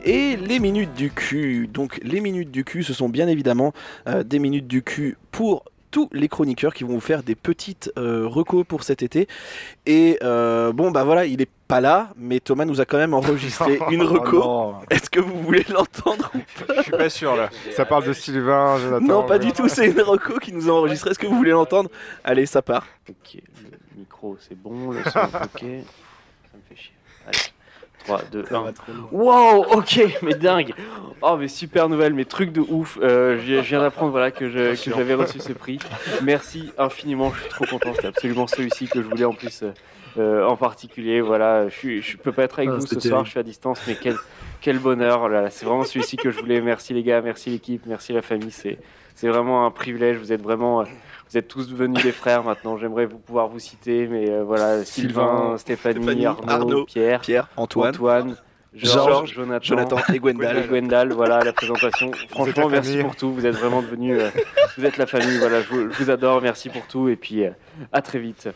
Et 0.05 0.37
les 0.37 0.59
minutes 0.59 0.93
du 0.93 1.09
cul. 1.09 1.67
Donc, 1.67 1.99
les 2.03 2.21
minutes 2.21 2.51
du 2.51 2.63
cul, 2.63 2.83
ce 2.83 2.93
sont 2.93 3.09
bien 3.09 3.27
évidemment 3.27 3.73
euh, 4.07 4.23
des 4.23 4.37
minutes 4.37 4.67
du 4.67 4.83
cul 4.83 5.17
pour 5.31 5.65
tous 5.95 6.09
les 6.11 6.27
chroniqueurs 6.27 6.73
qui 6.73 6.83
vont 6.83 6.95
vous 6.95 6.99
faire 6.99 7.23
des 7.23 7.35
petites 7.35 7.89
euh, 7.97 8.27
recos 8.27 8.65
pour 8.67 8.83
cet 8.83 9.01
été. 9.01 9.29
Et 9.85 10.19
euh, 10.23 10.73
bon, 10.73 10.91
bah 10.91 11.05
voilà, 11.05 11.25
il 11.25 11.41
est 11.41 11.49
pas 11.69 11.79
là, 11.79 12.09
mais 12.17 12.41
Thomas 12.41 12.65
nous 12.65 12.81
a 12.81 12.85
quand 12.85 12.97
même 12.97 13.13
enregistré 13.13 13.79
une 13.89 14.03
reco. 14.03 14.41
Oh. 14.43 14.73
Est-ce 14.89 15.09
que 15.09 15.21
vous 15.21 15.41
voulez 15.41 15.63
l'entendre 15.69 16.33
Je 16.75 16.81
suis 16.81 16.91
pas 16.91 17.09
sûr 17.09 17.37
là. 17.37 17.49
Ça 17.71 17.85
parle 17.85 18.03
de 18.03 18.11
Sylvain, 18.11 18.77
Jonathan. 18.77 19.05
Non, 19.05 19.23
pas 19.23 19.39
du 19.39 19.53
tout, 19.53 19.69
c'est 19.69 19.87
une 19.87 20.01
reco 20.01 20.37
qui 20.39 20.51
nous 20.51 20.67
a 20.67 20.73
enregistré. 20.73 21.11
Est-ce 21.11 21.19
que 21.19 21.27
vous 21.27 21.37
voulez 21.37 21.51
l'entendre? 21.51 21.89
Allez, 22.25 22.45
ça 22.45 22.61
part. 22.61 22.85
Ok, 23.09 23.35
le 23.35 23.97
micro 23.97 24.35
c'est 24.41 24.61
bon, 24.61 24.91
le 24.91 25.01
son 25.01 25.19
ok. 25.19 25.29
Ça 25.31 25.63
me 25.63 26.61
fait 26.67 26.75
chier. 26.75 26.93
Allez, 27.25 27.39
3, 28.05 28.21
2, 28.31 28.43
1. 28.51 28.73
Wow, 29.11 29.65
ok, 29.73 29.99
mais 30.21 30.33
dingue. 30.35 30.73
Oh, 31.21 31.37
mais 31.39 31.47
super 31.47 31.89
nouvelle, 31.89 32.13
mais 32.13 32.25
truc 32.25 32.51
de 32.51 32.61
ouf. 32.61 32.97
Euh, 33.01 33.37
je 33.39 33.55
je 33.55 33.59
viens 33.61 33.79
d'apprendre 33.81 34.11
voilà, 34.11 34.31
que 34.31 34.49
je- 34.49 34.75
que 34.83 34.95
j'avais 34.95 35.13
reçu 35.15 35.39
ce 35.39 35.53
prix. 35.53 35.79
Merci 36.23 36.71
infiniment, 36.77 37.31
je 37.33 37.41
suis 37.41 37.49
trop 37.49 37.65
content. 37.65 37.93
C'était 37.95 38.07
absolument 38.07 38.47
celui-ci 38.47 38.87
que 38.87 39.01
je 39.01 39.07
voulais 39.07 39.25
en 39.25 39.33
plus. 39.33 39.63
euh, 39.63 39.71
euh, 40.17 40.45
en 40.45 40.55
particulier, 40.55 41.19
voilà, 41.19 41.67
je, 41.67 41.99
je 41.99 42.15
peux 42.15 42.31
pas 42.31 42.43
être 42.43 42.59
avec 42.59 42.69
Ah, 42.71 42.75
vous 42.75 42.87
ce 42.87 42.99
soir, 43.01 43.25
je 43.25 43.31
suis 43.31 43.39
à 43.39 43.43
distance, 43.43 43.81
mais 43.85 43.97
quel, 44.01 44.15
quel 44.61 44.79
bonheur, 44.79 45.29
c'est 45.51 45.65
vraiment 45.65 45.83
celui-ci 45.83 46.15
que 46.15 46.31
je 46.31 46.39
voulais. 46.39 46.61
Merci 46.61 46.93
les 46.93 47.03
gars, 47.03 47.21
merci 47.21 47.49
l'équipe, 47.49 47.81
merci 47.85 48.13
la 48.13 48.21
famille, 48.21 48.51
c'est 48.51 48.77
c'est 49.15 49.29
vraiment 49.29 49.65
un 49.65 49.71
privilège. 49.71 50.17
Vous 50.17 50.31
êtes 50.31 50.41
vraiment, 50.41 50.83
vous 50.83 51.37
êtes 51.37 51.47
tous 51.47 51.69
devenus 51.69 52.03
des 52.03 52.11
frères 52.11 52.43
maintenant. 52.43 52.77
J'aimerais 52.77 53.05
vous 53.05 53.17
pouvoir 53.17 53.47
vous 53.47 53.59
citer, 53.59 54.07
mais 54.07 54.29
euh, 54.29 54.43
voilà, 54.43 54.83
Sylvain, 54.83 55.55
Stéphanie, 55.57 56.03
Stéphanie, 56.03 56.25
Arnaud, 56.25 56.49
Arnaud, 56.49 56.85
Pierre, 56.85 57.21
Pierre, 57.21 57.47
Antoine, 57.55 57.89
Antoine, 57.89 58.35
Georges, 58.73 59.33
Jonathan, 59.33 59.63
Jonathan 59.63 59.97
et 60.13 60.19
Gwendal. 60.19 60.57
et 60.57 60.67
Gwendal, 60.67 61.13
voilà 61.13 61.39
la 61.39 61.53
présentation. 61.53 62.11
Franchement, 62.29 62.67
la 62.67 62.81
merci 62.81 62.97
pour 62.97 63.15
tout. 63.15 63.33
Vous 63.33 63.45
êtes 63.45 63.55
vraiment 63.55 63.81
devenus, 63.81 64.19
euh, 64.19 64.29
vous 64.77 64.85
êtes 64.85 64.97
la 64.97 65.05
famille. 65.05 65.37
Voilà, 65.37 65.61
je 65.61 65.69
vous, 65.69 65.91
je 65.91 66.03
vous 66.03 66.09
adore. 66.11 66.41
Merci 66.41 66.69
pour 66.69 66.85
tout 66.85 67.07
et 67.07 67.15
puis 67.15 67.45
euh, 67.45 67.51
à 67.93 68.01
très 68.01 68.19
vite. 68.19 68.49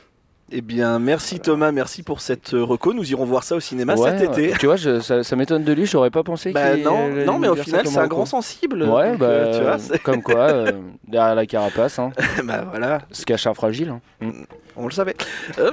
Eh 0.52 0.62
bien, 0.62 0.98
merci 1.00 1.40
Thomas, 1.40 1.72
merci 1.72 2.02
pour 2.02 2.22
cette 2.22 2.54
euh, 2.56 2.64
reco. 2.64 2.94
Nous 2.94 3.12
irons 3.12 3.24
voir 3.26 3.44
ça 3.44 3.56
au 3.56 3.60
cinéma 3.60 3.96
Ouais, 3.96 4.18
cet 4.18 4.30
été. 4.38 4.54
Tu 4.58 4.66
vois, 4.66 4.78
je- 4.78 5.00
ça, 5.00 5.24
ça 5.24 5.36
m'étonne 5.36 5.64
de 5.64 5.74
lui, 5.74 5.86
j'aurais 5.86 6.10
pas 6.10 6.24
pensé 6.24 6.52
Bah 6.52 6.74
qu'il 6.76 6.84
non, 6.84 7.08
non, 7.26 7.38
mais 7.38 7.48
au 7.48 7.56
final, 7.56 7.86
c'est 7.88 7.98
un 8.00 8.08
grand 8.08 8.26
sensible. 8.26 8.84
Ouais, 8.84 9.12
donc, 9.12 9.20
bah, 9.20 9.26
euh, 9.28 9.78
tu 9.78 9.88
vois, 9.88 9.98
comme 10.00 10.24
quoi, 10.24 10.50
euh, 10.50 10.72
derrière 11.08 11.36
la 11.36 11.46
carapace, 11.46 12.00
hein, 12.00 12.12
bah 12.44 12.66
voilà, 12.70 13.00
se 13.12 13.26
cache 13.26 13.46
un 13.46 13.54
fragile. 13.54 13.90
hein. 13.90 14.02
Mm. 14.22 14.32
on 14.76 14.86
le 14.86 14.92
savait. 14.92 15.16
Euh, 15.60 15.72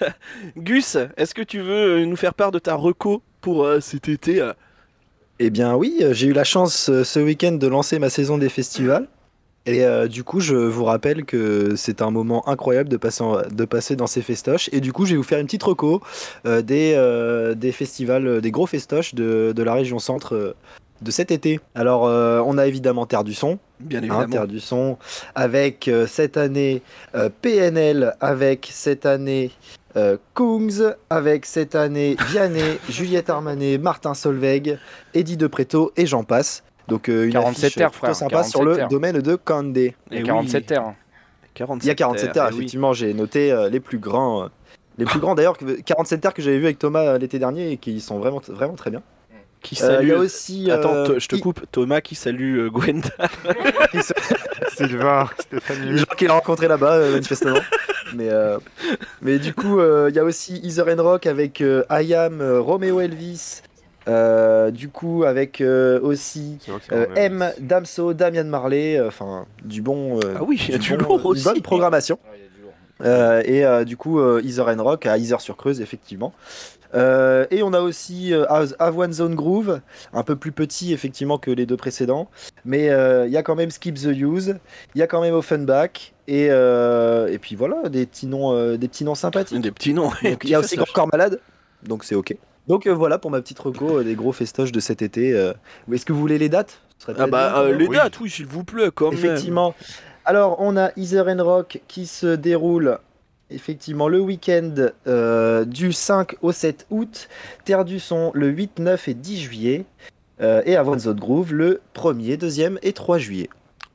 Gus, 0.56 0.98
est-ce 1.16 1.34
que 1.34 1.42
tu 1.42 1.60
veux 1.60 2.04
nous 2.04 2.16
faire 2.16 2.34
part 2.34 2.50
de 2.52 2.58
ta 2.58 2.74
reco 2.74 3.22
pour 3.40 3.64
euh, 3.64 3.80
cet 3.80 4.08
été 4.08 4.42
euh? 4.42 4.52
Eh 5.38 5.48
bien 5.48 5.74
oui, 5.76 6.02
j'ai 6.10 6.26
eu 6.26 6.32
la 6.34 6.44
chance 6.44 6.90
ce 7.02 7.20
week-end 7.20 7.52
de 7.52 7.66
lancer 7.66 7.98
ma 7.98 8.10
saison 8.10 8.36
des 8.36 8.50
festivals. 8.50 9.06
Et 9.66 9.84
euh, 9.84 10.08
du 10.08 10.24
coup, 10.24 10.40
je 10.40 10.54
vous 10.54 10.84
rappelle 10.84 11.24
que 11.24 11.74
c'est 11.76 12.00
un 12.02 12.10
moment 12.10 12.48
incroyable 12.48 12.88
de 12.88 12.96
passer, 12.96 13.22
en- 13.22 13.42
de 13.42 13.64
passer 13.64 13.94
dans 13.94 14.06
ces 14.06 14.22
festoches. 14.22 14.70
Et 14.72 14.80
du 14.80 14.92
coup, 14.92 15.04
je 15.04 15.10
vais 15.12 15.16
vous 15.18 15.22
faire 15.22 15.38
une 15.38 15.46
petite 15.46 15.62
reco 15.62 16.00
euh, 16.46 16.62
des, 16.62 16.94
euh, 16.96 17.54
des 17.54 17.70
festivals, 17.72 18.40
des 18.40 18.50
gros 18.50 18.66
festoches 18.66 19.14
de, 19.14 19.52
de 19.54 19.62
la 19.62 19.74
région 19.74 19.98
centre 19.98 20.54
de 21.02 21.10
cet 21.10 21.30
été. 21.30 21.60
Alors, 21.74 22.02
on 22.02 22.58
a 22.58 22.66
évidemment 22.66 23.06
Terre 23.06 23.24
du 23.24 23.32
Son, 23.32 23.58
Bien 23.80 24.00
hein, 24.00 24.02
évidemment. 24.02 24.28
Terre 24.28 24.46
du 24.46 24.60
Son, 24.60 24.98
avec 25.34 25.90
cette 26.06 26.36
année 26.36 26.82
PNL, 27.40 28.14
avec 28.20 28.68
cette 28.70 29.06
année 29.06 29.50
euh, 29.96 30.16
Kungs, 30.34 30.92
avec 31.08 31.46
cette 31.46 31.74
année 31.74 32.16
Vianney, 32.28 32.78
Juliette 32.88 33.30
Armanet, 33.30 33.78
Martin 33.78 34.14
Solveig, 34.14 34.78
Eddie 35.14 35.36
De 35.36 35.46
Preto 35.46 35.90
et 35.96 36.06
j'en 36.06 36.22
passe. 36.22 36.62
Donc 36.90 37.08
euh, 37.08 37.24
une 37.26 37.32
47 37.32 37.64
affiche 37.64 37.74
terres, 37.76 37.90
plutôt 37.90 38.06
frère, 38.06 38.16
sympa 38.16 38.42
sur 38.42 38.60
47 38.60 38.64
le 38.64 38.76
terres. 38.76 38.88
domaine 38.88 39.18
de 39.20 39.34
Candé. 39.36 39.94
Il 40.10 40.14
y 40.16 40.18
a 40.18 40.20
Eh 40.20 40.24
47 40.24 40.60
oui. 40.60 40.66
terres. 40.66 40.82
hein. 40.82 40.94
47 41.54 41.84
Il 41.84 41.88
y 41.88 41.90
a 41.90 41.94
47 41.94 42.32
terres, 42.32 42.46
eh 42.48 42.52
oui. 42.52 42.56
effectivement, 42.58 42.92
j'ai 42.92 43.12
noté 43.14 43.52
euh, 43.52 43.68
les 43.68 43.80
plus 43.80 43.98
grands. 43.98 44.44
euh, 44.44 44.46
les 44.98 45.04
plus 45.06 45.18
grands 45.20 45.34
d'ailleurs, 45.34 45.56
que- 45.56 45.80
47 45.80 46.20
terres 46.20 46.34
que 46.34 46.42
j'avais 46.42 46.58
vu 46.58 46.64
avec 46.64 46.78
Thomas 46.78 47.04
euh, 47.04 47.18
l'été 47.18 47.38
dernier 47.38 47.72
et 47.72 47.76
qui 47.78 48.00
sont 48.00 48.18
vraiment, 48.18 48.40
vraiment 48.48 48.74
très 48.74 48.90
bien. 48.90 49.02
Qui 49.62 49.76
Euh, 49.82 49.86
salue. 49.86 50.04
Il 50.04 50.08
y 50.08 50.12
a 50.12 50.16
aussi. 50.18 50.70
Attends, 50.70 50.94
euh, 50.94 51.06
te- 51.06 51.18
je 51.18 51.28
te 51.28 51.36
coupe. 51.36 51.60
Thomas 51.70 52.00
qui 52.00 52.14
salue 52.14 52.58
euh, 52.60 52.70
Gwenda. 52.70 53.08
Sylvain, 54.76 55.28
les 55.52 55.58
Stéphanie. 55.58 55.98
gens 55.98 56.04
qu'il 56.16 56.28
a 56.28 56.32
rencontrés 56.34 56.68
là-bas, 56.68 56.94
euh, 56.94 57.12
manifestement. 57.12 57.58
mais, 58.14 58.28
euh, 58.30 58.58
mais 59.22 59.38
du 59.38 59.52
coup, 59.54 59.78
euh, 59.80 60.06
il 60.10 60.16
y 60.16 60.18
a 60.18 60.24
aussi 60.24 60.60
Ether 60.64 60.90
and 60.92 61.02
Rock 61.02 61.26
avec 61.26 61.60
euh, 61.60 61.84
euh, 61.90 62.60
Romeo 62.60 63.00
Elvis. 63.00 63.62
Euh, 64.10 64.70
du 64.70 64.88
coup, 64.88 65.24
avec 65.24 65.60
euh, 65.60 66.00
aussi 66.02 66.58
euh. 66.92 67.06
M, 67.16 67.50
Damso, 67.60 68.12
Damian 68.12 68.44
Marley. 68.44 68.98
euh, 68.98 69.08
Enfin, 69.08 69.46
du 69.64 69.80
bon. 69.82 70.18
euh, 70.18 70.34
Ah 70.38 70.42
oui, 70.44 70.60
il 70.68 70.72
y 70.72 70.74
a 70.74 70.78
du 70.78 70.96
bon- 70.96 71.04
lourd 71.16 71.26
aussi. 71.26 71.42
Une 71.46 71.52
bonne 71.54 71.62
programmation. 71.62 72.18
Euh, 73.02 73.40
et 73.46 73.64
euh, 73.64 73.84
du 73.84 73.96
coup, 73.96 74.20
euh, 74.20 74.42
Ether 74.44 74.62
and 74.68 74.82
Rock 74.82 75.06
à 75.06 75.16
Ether 75.16 75.36
sur 75.38 75.56
Creuse, 75.56 75.80
effectivement. 75.80 76.34
Euh, 76.92 77.46
et 77.52 77.62
on 77.62 77.72
a 77.72 77.80
aussi 77.80 78.34
euh, 78.34 78.44
Av- 78.50 78.74
Avoine 78.80 79.12
Zone 79.12 79.36
Groove, 79.36 79.80
un 80.12 80.22
peu 80.24 80.34
plus 80.34 80.50
petit 80.52 80.92
effectivement 80.92 81.38
que 81.38 81.50
les 81.52 81.64
deux 81.64 81.76
précédents, 81.76 82.28
mais 82.64 82.90
euh, 82.90 83.26
il 83.28 83.32
y 83.32 83.36
a 83.36 83.44
quand 83.44 83.54
même 83.54 83.70
Skip 83.70 83.94
the 83.94 84.06
Use, 84.06 84.56
il 84.96 84.98
y 84.98 85.02
a 85.02 85.06
quand 85.06 85.20
même 85.22 85.32
Offenbach, 85.34 86.12
et, 86.26 86.48
euh, 86.50 87.28
et 87.28 87.38
puis 87.38 87.54
voilà, 87.54 87.88
des 87.88 88.06
petits 88.06 88.26
noms, 88.26 88.52
euh, 88.54 88.76
des 88.76 88.88
petits 88.88 89.04
noms 89.04 89.14
sympathiques. 89.14 89.60
Des 89.60 89.70
petits 89.70 89.94
noms. 89.94 90.10
Il 90.42 90.50
y 90.50 90.54
a 90.56 90.58
aussi 90.58 90.74
Grand 90.76 90.92
Corps 90.92 91.08
Malade, 91.12 91.38
donc 91.84 92.02
c'est 92.02 92.16
ok. 92.16 92.36
Donc 92.68 92.86
euh, 92.86 92.94
voilà 92.94 93.18
pour 93.18 93.30
ma 93.30 93.40
petite 93.40 93.58
reco 93.58 93.98
euh, 93.98 94.04
des 94.04 94.14
gros 94.14 94.32
festoches 94.32 94.72
de 94.72 94.80
cet 94.80 95.02
été. 95.02 95.32
euh. 95.32 95.52
Est-ce 95.92 96.04
que 96.06 96.12
vous 96.12 96.20
voulez 96.20 96.38
les 96.38 96.48
dates? 96.48 96.80
Ah 97.16 97.26
bah 97.26 97.58
euh, 97.60 97.74
les 97.76 97.88
dates, 97.88 98.20
oui, 98.20 98.28
s'il 98.30 98.46
vous 98.46 98.62
plaît, 98.64 98.90
quand 98.94 99.10
même. 99.10 99.18
Effectivement. 99.18 99.74
Alors, 100.26 100.56
on 100.60 100.76
a 100.76 100.90
Ether 100.96 101.24
and 101.26 101.42
Rock 101.42 101.80
qui 101.88 102.06
se 102.06 102.34
déroule 102.36 102.98
effectivement 103.48 104.06
le 104.06 104.20
week-end 104.20 104.74
euh, 105.06 105.64
du 105.64 105.92
5 105.92 106.36
au 106.42 106.52
7 106.52 106.86
août. 106.90 107.28
Terre 107.64 107.84
du 107.84 107.98
Son 107.98 108.30
le 108.34 108.48
8, 108.48 108.78
9 108.80 109.08
et 109.08 109.14
10 109.14 109.40
juillet. 109.40 109.84
Euh, 110.42 110.62
et 110.66 110.76
avant 110.76 110.96
Zone 110.98 111.18
Groove 111.18 111.52
le 111.54 111.80
1er, 111.94 112.36
2e 112.36 112.78
et 112.82 112.92
3 112.92 113.18
juillet. 113.18 113.48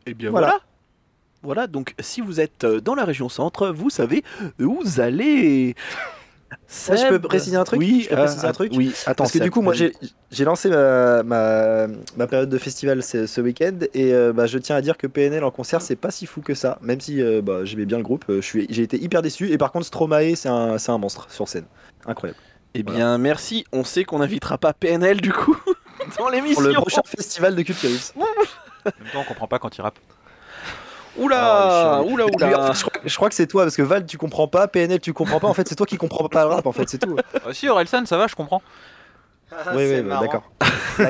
Et 0.07 0.13
bien 0.13 0.31
Voilà. 0.31 0.47
voilà. 0.47 0.61
Voilà, 1.43 1.67
donc 1.67 1.93
si 1.99 2.21
vous 2.21 2.39
êtes 2.41 2.65
dans 2.65 2.95
la 2.95 3.05
région 3.05 3.29
centre, 3.29 3.67
vous 3.69 3.91
savez 3.91 4.23
où 4.59 4.79
vous 4.83 4.99
allez. 4.99 5.75
Ça, 6.67 6.95
je 6.95 7.07
peux 7.07 7.19
préciser 7.19 7.57
un 7.57 7.63
truc 7.63 7.79
Oui, 7.79 8.01
Je 8.03 8.09
peux 8.09 8.15
euh, 8.15 8.23
préciser 8.23 8.45
un 8.45 8.51
truc 8.51 8.71
Oui, 8.75 8.93
attends. 9.05 9.23
Parce 9.23 9.31
que 9.31 9.39
du 9.39 9.51
coup, 9.51 9.61
moi, 9.61 9.73
j'ai 9.73 10.45
lancé 10.45 10.69
ma, 10.69 11.23
ma, 11.23 11.87
ma 12.17 12.27
période 12.27 12.49
de 12.49 12.57
festival 12.57 13.03
ce, 13.03 13.25
ce 13.25 13.41
week-end 13.41 13.77
et 13.93 14.13
euh, 14.13 14.33
bah, 14.33 14.45
je 14.45 14.57
tiens 14.57 14.75
à 14.75 14.81
dire 14.81 14.97
que 14.97 15.07
PNL 15.07 15.43
en 15.43 15.51
concert, 15.51 15.81
c'est 15.81 15.95
pas 15.95 16.11
si 16.11 16.25
fou 16.25 16.41
que 16.41 16.53
ça. 16.53 16.77
Même 16.81 17.01
si 17.01 17.21
euh, 17.21 17.41
bah, 17.41 17.65
j'aimais 17.65 17.85
bien 17.85 17.97
le 17.97 18.03
groupe, 18.03 18.25
j'ai 18.41 18.81
été 18.81 19.01
hyper 19.01 19.21
déçu. 19.21 19.51
Et 19.51 19.57
par 19.57 19.71
contre, 19.71 19.85
Stromae, 19.85 20.35
c'est 20.35 20.49
un, 20.49 20.97
monstre 20.97 21.27
sur 21.29 21.47
scène. 21.47 21.65
Incroyable. 22.05 22.39
Eh 22.73 22.83
bien, 22.83 23.17
merci. 23.17 23.65
On 23.71 23.83
sait 23.83 24.03
qu'on 24.03 24.19
n'invitera 24.19 24.57
pas 24.57 24.73
PNL 24.73 25.21
du 25.21 25.31
coup 25.31 25.57
dans 26.19 26.29
l'émission. 26.29 26.61
Pour 26.61 26.69
le 26.69 26.73
prochain 26.73 27.01
festival 27.05 27.55
de 27.55 27.61
Culture 27.61 27.89
X. 27.89 28.13
En 28.85 28.91
même 29.03 29.11
temps, 29.11 29.21
on 29.21 29.23
comprend 29.23 29.47
pas 29.47 29.57
quand 29.57 29.75
il 29.75 29.81
rappe. 29.81 29.97
Oula, 31.17 31.37
Ah, 31.39 32.03
oula, 32.03 32.25
en 32.25 32.29
oula. 32.29 32.71
Je, 33.05 33.15
crois, 33.15 33.29
que 33.29 33.35
c'est 33.35 33.47
toi, 33.47 33.63
parce 33.63 33.75
que 33.75 33.81
Val, 33.81 34.05
tu 34.05 34.17
comprends 34.17 34.47
pas, 34.47 34.67
PNL, 34.67 34.99
tu 34.99 35.13
comprends 35.13 35.39
pas. 35.39 35.47
En 35.47 35.53
fait, 35.53 35.67
c'est 35.67 35.75
toi 35.75 35.85
qui 35.85 35.97
comprends 35.97 36.27
pas 36.27 36.43
le 36.43 36.49
rap, 36.49 36.65
en 36.65 36.71
fait, 36.71 36.89
c'est 36.89 36.97
tout. 36.97 37.15
Ah, 37.35 37.53
si, 37.53 37.69
Orelsan, 37.69 38.05
ça 38.05 38.17
va, 38.17 38.27
je 38.27 38.35
comprends. 38.35 38.61
oui, 39.73 39.85
oui, 39.89 40.01
bah, 40.01 40.19
d'accord. 40.21 40.43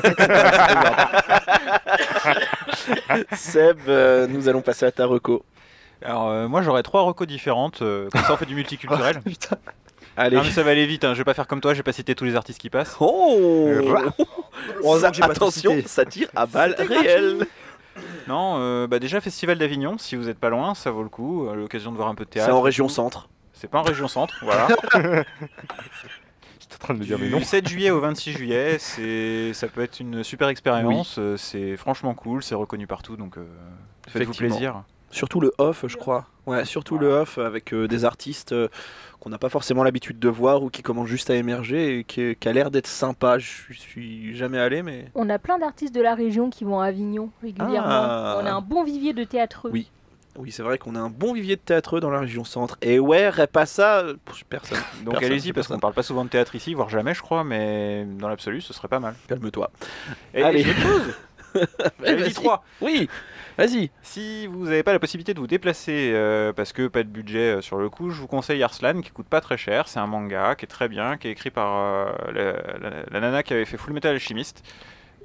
Seb, 3.34 3.78
euh, 3.88 4.28
nous 4.28 4.50
allons 4.50 4.62
passer 4.62 4.86
à 4.86 4.92
ta 4.92 5.06
reco. 5.06 5.44
Alors, 6.02 6.30
euh, 6.30 6.48
moi, 6.48 6.62
j'aurais 6.62 6.84
trois 6.84 7.02
recos 7.02 7.28
différentes. 7.28 7.82
euh, 7.82 8.10
comme 8.12 8.22
ça, 8.22 8.34
on 8.34 8.38
fait 8.38 8.46
du 8.46 8.56
multiculturel. 8.56 9.22
Allez. 10.18 10.38
Non, 10.38 10.44
mais 10.44 10.52
ça 10.52 10.64
va 10.64 10.72
aller 10.72 10.86
vite. 10.86 11.04
hein, 11.04 11.14
Je 11.14 11.20
vais 11.20 11.24
pas 11.26 11.34
faire 11.34 11.48
comme 11.48 11.60
toi. 11.60 11.74
Je 11.74 11.80
vais 11.80 11.84
pas 11.84 11.92
citer 11.92 12.16
tous 12.16 12.24
les 12.24 12.36
artistes 12.36 12.60
qui 12.60 12.70
passent. 12.70 12.96
Oh 13.02 13.70
tout 14.82 15.24
Attention, 15.24 15.76
ça 15.86 16.06
tire 16.06 16.30
à 16.36 16.46
balles 16.46 16.76
réelles. 16.78 17.46
Non, 18.28 18.56
euh, 18.60 18.88
bah 18.88 19.00
déjà 19.00 19.22
Festival 19.22 19.58
d'Avignon. 19.58 19.98
Si 19.98 20.16
vous 20.16 20.30
êtes 20.30 20.40
pas 20.40 20.50
loin, 20.50 20.74
ça 20.76 20.92
vaut 20.92 21.04
le 21.04 21.10
coup. 21.10 21.48
à 21.52 21.56
L'occasion 21.56 21.92
de 21.92 21.98
voir 21.98 22.08
un 22.10 22.16
peu 22.16 22.26
de 22.26 22.30
théâtre. 22.30 22.50
C'est 22.50 22.56
en 22.56 22.62
région 22.62 22.88
centre. 22.90 23.30
C'est 23.54 23.68
pas 23.70 23.80
en 23.80 23.84
région 23.84 24.08
centre, 24.08 24.36
voilà. 24.42 24.68
J'étais 26.60 26.76
en 26.76 26.78
train 26.80 26.94
de 26.94 27.00
me 27.00 27.06
dire, 27.06 27.18
mais 27.20 27.28
Du 27.28 27.32
non. 27.34 27.42
7 27.42 27.68
juillet 27.68 27.92
au 27.92 28.00
26 28.00 28.32
juillet, 28.34 28.78
c'est 28.80 29.54
ça 29.54 29.68
peut 29.68 29.82
être 29.82 30.00
une 30.00 30.24
super 30.24 30.48
expérience. 30.50 31.18
euh, 31.20 31.38
C'est 31.38 31.78
franchement 31.78 32.14
cool, 32.16 32.44
c'est 32.44 32.56
reconnu 32.56 32.88
partout, 32.88 33.16
donc 33.18 33.38
euh, 33.38 33.46
faites-vous 34.08 34.22
Effectivement. 34.32 34.56
plaisir. 34.56 34.84
Surtout 35.12 35.40
le 35.40 35.52
off, 35.58 35.86
je 35.88 35.98
crois. 35.98 36.28
Ouais, 36.46 36.66
surtout 36.66 36.98
le 36.98 37.08
off 37.08 37.38
avec 37.38 37.74
euh, 37.74 37.88
des 37.88 38.06
artistes 38.06 38.52
euh, 38.52 38.68
qu'on 39.20 39.30
n'a 39.30 39.40
pas 39.40 39.50
forcément 39.50 39.84
l'habitude 39.84 40.20
de 40.20 40.30
voir 40.30 40.62
ou 40.62 40.70
qui 40.70 40.84
commencent 40.84 41.08
juste 41.08 41.30
à 41.32 41.36
émerger 41.36 42.00
et 42.00 42.04
qui, 42.04 42.36
qui 42.36 42.50
a 42.50 42.54
l'air 42.54 42.70
d'être 42.70 42.88
sympa. 42.88 43.40
Je 43.40 43.74
suis 43.74 44.36
jamais 44.36 44.60
allé, 44.60 44.84
mais 44.84 45.10
On 45.16 45.30
a 45.30 45.40
plein 45.40 45.58
d'artistes 45.58 45.96
de 45.96 46.02
la 46.02 46.14
région 46.14 46.50
qui 46.50 46.64
vont 46.64 46.80
à 46.80 46.88
Avignon 46.88 47.32
régulièrement. 47.42 47.88
Ah. 47.90 48.40
On 48.42 48.46
a 48.46 48.52
un 48.52 48.62
bon 48.62 48.84
vivier 48.84 49.14
de 49.14 49.24
théâtre. 49.24 49.70
Oui. 49.72 49.90
oui, 50.38 50.52
c'est 50.52 50.62
vrai 50.62 50.78
qu'on 50.78 50.94
a 50.96 51.00
un 51.00 51.10
bon 51.10 51.34
vivier 51.34 51.56
de 51.56 51.62
théâtre 51.62 52.00
dans 52.00 52.12
la 52.12 52.20
région 52.20 52.44
centre. 52.44 52.78
Et 52.84 53.00
ouais, 53.00 53.32
pas 53.48 53.66
ça, 53.66 54.00
euh, 54.02 54.16
personne. 54.48 54.78
Donc 55.04 55.24
allez-y, 55.24 55.52
parce 55.54 55.68
qu'on 55.68 55.80
parle 55.80 55.94
pas 55.94 56.04
souvent 56.04 56.26
de 56.26 56.30
théâtre 56.30 56.54
ici, 56.54 56.76
voire 56.76 56.90
jamais, 56.90 57.16
je 57.16 57.22
crois, 57.22 57.44
mais 57.44 58.06
dans 58.20 58.28
l'absolu, 58.28 58.62
ce 58.62 58.74
serait 58.74 58.90
pas 58.90 59.00
mal. 59.00 59.16
Calme-toi. 59.28 59.72
Et 60.36 60.44
Allez. 60.44 60.62
autre 60.62 60.80
chose. 60.80 61.16
J'avais 62.06 62.28
dit 62.28 62.34
trois. 62.34 62.64
Oui, 62.82 63.10
vas-y. 63.58 63.92
Si 64.02 64.48
vous 64.48 64.66
n'avez 64.66 64.84
pas 64.84 64.94
la 64.94 65.00
possibilité 65.00 65.34
de 65.34 65.40
vous 65.40 65.48
déplacer 65.48 66.12
euh, 66.14 66.54
parce 66.54 66.74
que 66.74 66.88
pas 66.88 67.04
de 67.04 67.10
budget 67.10 67.58
euh, 67.58 67.62
sur 67.62 67.78
le 67.78 67.90
coup, 67.90 68.10
je 68.12 68.20
vous 68.22 68.28
conseille 68.28 68.62
Arslan 68.64 69.02
qui 69.02 69.12
coûte 69.12 69.28
pas 69.28 69.42
très 69.42 69.58
cher. 69.58 69.88
C'est 69.88 70.00
un 70.00 70.08
manga 70.08 70.56
qui 70.56 70.66
est 70.66 70.68
très 70.68 70.88
bien, 70.90 71.18
qui 71.18 71.28
est 71.28 71.32
écrit 71.32 71.52
par 71.52 71.76
euh, 71.78 72.12
la, 72.34 72.90
la- 73.12 73.20
nana 73.20 73.44
qui 73.44 73.54
avait 73.54 73.66
fait 73.66 73.78
Full 73.78 73.94
Metal 73.94 74.14
Alchemist. 74.14 74.64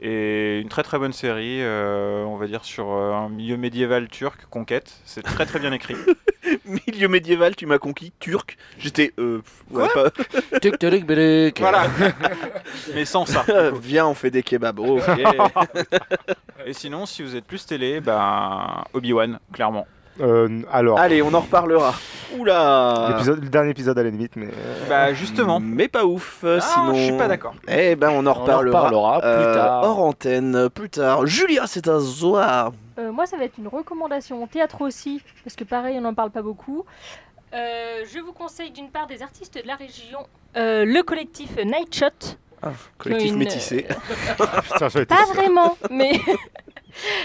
Et 0.02 0.60
une 0.60 0.68
très 0.68 0.82
très 0.82 0.98
bonne 0.98 1.12
série, 1.12 1.58
euh, 1.60 2.24
on 2.24 2.36
va 2.36 2.46
dire, 2.46 2.64
sur 2.64 2.90
euh, 2.90 3.12
un 3.12 3.28
milieu 3.28 3.58
médiéval 3.58 4.08
turc, 4.08 4.46
conquête. 4.48 4.98
C'est 5.04 5.22
très 5.22 5.44
très 5.44 5.58
bien 5.58 5.72
écrit. 5.72 5.94
Milieu 6.64 7.08
médiéval, 7.08 7.54
tu 7.54 7.66
m'as 7.66 7.78
conquis, 7.78 8.12
turc. 8.18 8.56
J'étais. 8.78 9.12
Euh, 9.18 9.42
ouais, 9.70 9.86
pas- 9.92 10.10
Tuk 10.62 10.76
voilà 11.58 11.82
Mais 12.94 13.04
sans 13.04 13.26
ça. 13.26 13.44
Viens, 13.78 14.06
on 14.06 14.14
fait 14.14 14.30
des 14.30 14.42
kebabs. 14.42 14.80
Oh. 14.80 14.98
Et 16.64 16.72
sinon, 16.72 17.04
si 17.04 17.22
vous 17.22 17.36
êtes 17.36 17.44
plus 17.44 17.66
télé, 17.66 18.00
ben 18.00 18.84
Obi-Wan, 18.94 19.38
clairement. 19.52 19.86
Euh, 20.20 20.62
alors, 20.72 20.98
Allez, 20.98 21.22
on 21.22 21.32
en 21.34 21.40
reparlera. 21.40 21.94
Oula 22.38 23.06
l'épisode- 23.10 23.42
le 23.42 23.48
dernier 23.48 23.70
épisode 23.70 23.98
à 23.98 24.02
la 24.04 24.10
limite, 24.10 24.36
mais. 24.36 24.46
euh, 24.46 24.88
Bah 24.88 25.12
justement. 25.12 25.58
Mais 25.60 25.88
pas 25.88 26.04
ouf, 26.04 26.40
euh, 26.44 26.58
Ah, 26.62 26.64
sinon. 26.74 26.94
je 26.94 27.02
suis 27.04 27.16
pas 27.16 27.26
d'accord. 27.26 27.54
Eh 27.66 27.96
ben, 27.96 28.10
on 28.12 28.18
en 28.20 28.26
en 28.28 28.32
reparlera, 28.34 28.80
reparlera 28.88 29.20
plus 29.20 29.28
euh, 29.28 29.54
tard. 29.54 29.82
hors 29.82 29.98
antenne, 30.00 30.68
plus 30.70 30.90
tard. 30.90 31.26
Julia, 31.26 31.66
c'est 31.66 31.88
à 31.88 31.98
Zoa. 31.98 32.70
Euh, 32.98 33.10
moi, 33.10 33.26
ça 33.26 33.36
va 33.36 33.44
être 33.44 33.58
une 33.58 33.66
recommandation 33.68 34.46
théâtre 34.46 34.82
aussi, 34.82 35.20
parce 35.42 35.56
que 35.56 35.64
pareil, 35.64 35.96
on 35.98 36.02
n'en 36.02 36.14
parle 36.14 36.30
pas 36.30 36.42
beaucoup. 36.42 36.84
Euh, 37.52 38.04
je 38.12 38.20
vous 38.20 38.32
conseille 38.32 38.70
d'une 38.70 38.90
part 38.90 39.08
des 39.08 39.22
artistes 39.22 39.60
de 39.60 39.66
la 39.66 39.74
région, 39.74 40.20
euh, 40.56 40.84
le 40.84 41.02
collectif 41.02 41.56
Nightshot. 41.56 42.36
Ah, 42.62 42.68
collectif 42.98 43.32
Une- 43.32 43.38
métissé. 43.38 43.86
Putain, 44.36 45.04
Pas 45.06 45.24
vraiment, 45.34 45.76
mais 45.90 46.12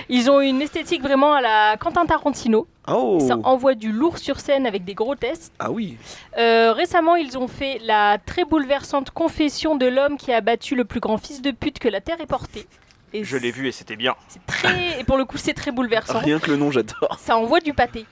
ils 0.09 0.29
ont 0.29 0.41
une 0.41 0.61
esthétique 0.61 1.01
vraiment 1.01 1.33
à 1.33 1.41
la 1.41 1.77
Quentin 1.77 2.05
Tarantino. 2.05 2.67
Oh 2.87 3.19
Ça 3.19 3.37
envoie 3.43 3.73
du 3.73 3.91
lourd 3.91 4.17
sur 4.17 4.39
scène 4.39 4.67
avec 4.67 4.83
des 4.85 4.93
gros 4.93 5.15
tests. 5.15 5.51
Ah 5.59 5.71
oui. 5.71 5.97
Euh, 6.37 6.71
récemment, 6.73 7.15
ils 7.15 7.37
ont 7.37 7.47
fait 7.47 7.79
la 7.83 8.17
très 8.23 8.45
bouleversante 8.45 9.09
confession 9.11 9.75
de 9.75 9.87
l'homme 9.87 10.17
qui 10.17 10.31
a 10.31 10.41
battu 10.41 10.75
le 10.75 10.85
plus 10.85 10.99
grand 10.99 11.17
fils 11.17 11.41
de 11.41 11.51
pute 11.51 11.79
que 11.79 11.87
la 11.87 12.01
Terre 12.01 12.21
ait 12.21 12.27
porté. 12.27 12.67
Et 13.13 13.23
Je 13.23 13.37
l'ai 13.37 13.51
vu 13.51 13.67
et 13.67 13.71
c'était 13.71 13.95
bien. 13.95 14.13
c'est 14.27 14.45
très, 14.45 14.99
et 14.99 15.03
pour 15.03 15.17
le 15.17 15.25
coup, 15.25 15.37
c'est 15.37 15.53
très 15.53 15.71
bouleversant. 15.71 16.19
Rien 16.19 16.37
que 16.39 16.51
le 16.51 16.57
nom, 16.57 16.69
j'adore. 16.69 17.17
Ça 17.19 17.37
envoie 17.37 17.59
du 17.61 17.73
pâté. 17.73 18.05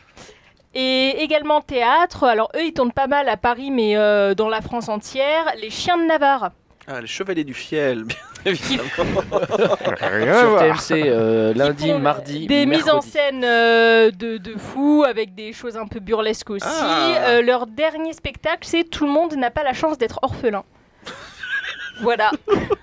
Et 0.73 1.21
également 1.21 1.61
théâtre. 1.61 2.23
Alors 2.23 2.49
eux, 2.55 2.63
ils 2.63 2.73
tournent 2.73 2.91
pas 2.91 3.07
mal 3.07 3.29
à 3.29 3.37
Paris, 3.37 3.69
mais 3.69 3.95
euh, 3.95 4.33
dans 4.33 4.49
la 4.49 4.61
France 4.61 4.89
entière. 4.89 5.45
Les 5.61 5.69
Chiens 5.69 5.97
de 5.97 6.03
Navarre. 6.05 6.51
Ah, 6.85 6.99
le 6.99 7.07
chevalier 7.07 7.45
du 7.45 7.53
fiel, 7.53 8.03
bien 8.03 8.17
évidemment. 8.45 8.89
Sur. 8.89 10.57
TMC, 10.59 10.91
euh, 11.07 11.53
lundi, 11.53 11.93
mardi, 11.93 12.45
Des 12.47 12.65
mises 12.65 12.89
en 12.89 12.99
scène 12.99 13.43
euh, 13.45 14.11
de, 14.11 14.37
de 14.37 14.57
fous 14.57 15.05
avec 15.07 15.33
des 15.33 15.53
choses 15.53 15.77
un 15.77 15.87
peu 15.87 15.99
burlesques 16.01 16.49
aussi. 16.49 16.65
Ah. 16.67 17.15
Euh, 17.29 17.41
leur 17.41 17.67
dernier 17.67 18.11
spectacle, 18.11 18.67
c'est 18.67 18.83
Tout 18.83 19.05
le 19.05 19.11
monde 19.13 19.33
n'a 19.35 19.49
pas 19.49 19.63
la 19.63 19.71
chance 19.73 19.97
d'être 19.97 20.19
orphelin. 20.23 20.63
voilà. 22.01 22.31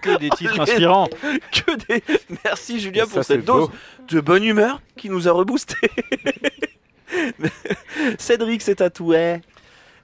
Que 0.01 0.17
des 0.19 0.31
titres 0.31 0.59
inspirants. 0.61 1.09
que 1.53 1.77
des. 1.87 2.03
Merci 2.45 2.81
Julia 2.81 3.03
Et 3.03 3.07
pour 3.07 3.17
ça, 3.17 3.23
cette 3.23 3.45
dose 3.45 3.69
beau. 3.69 3.75
de 4.09 4.21
bonne 4.21 4.45
humeur 4.45 4.81
qui 4.97 5.11
nous 5.11 5.29
a 5.29 5.33
reboosté. 5.33 5.77
Cédric, 8.19 8.63
c'est 8.63 8.81
à 8.81 8.89
toi. 8.89 9.17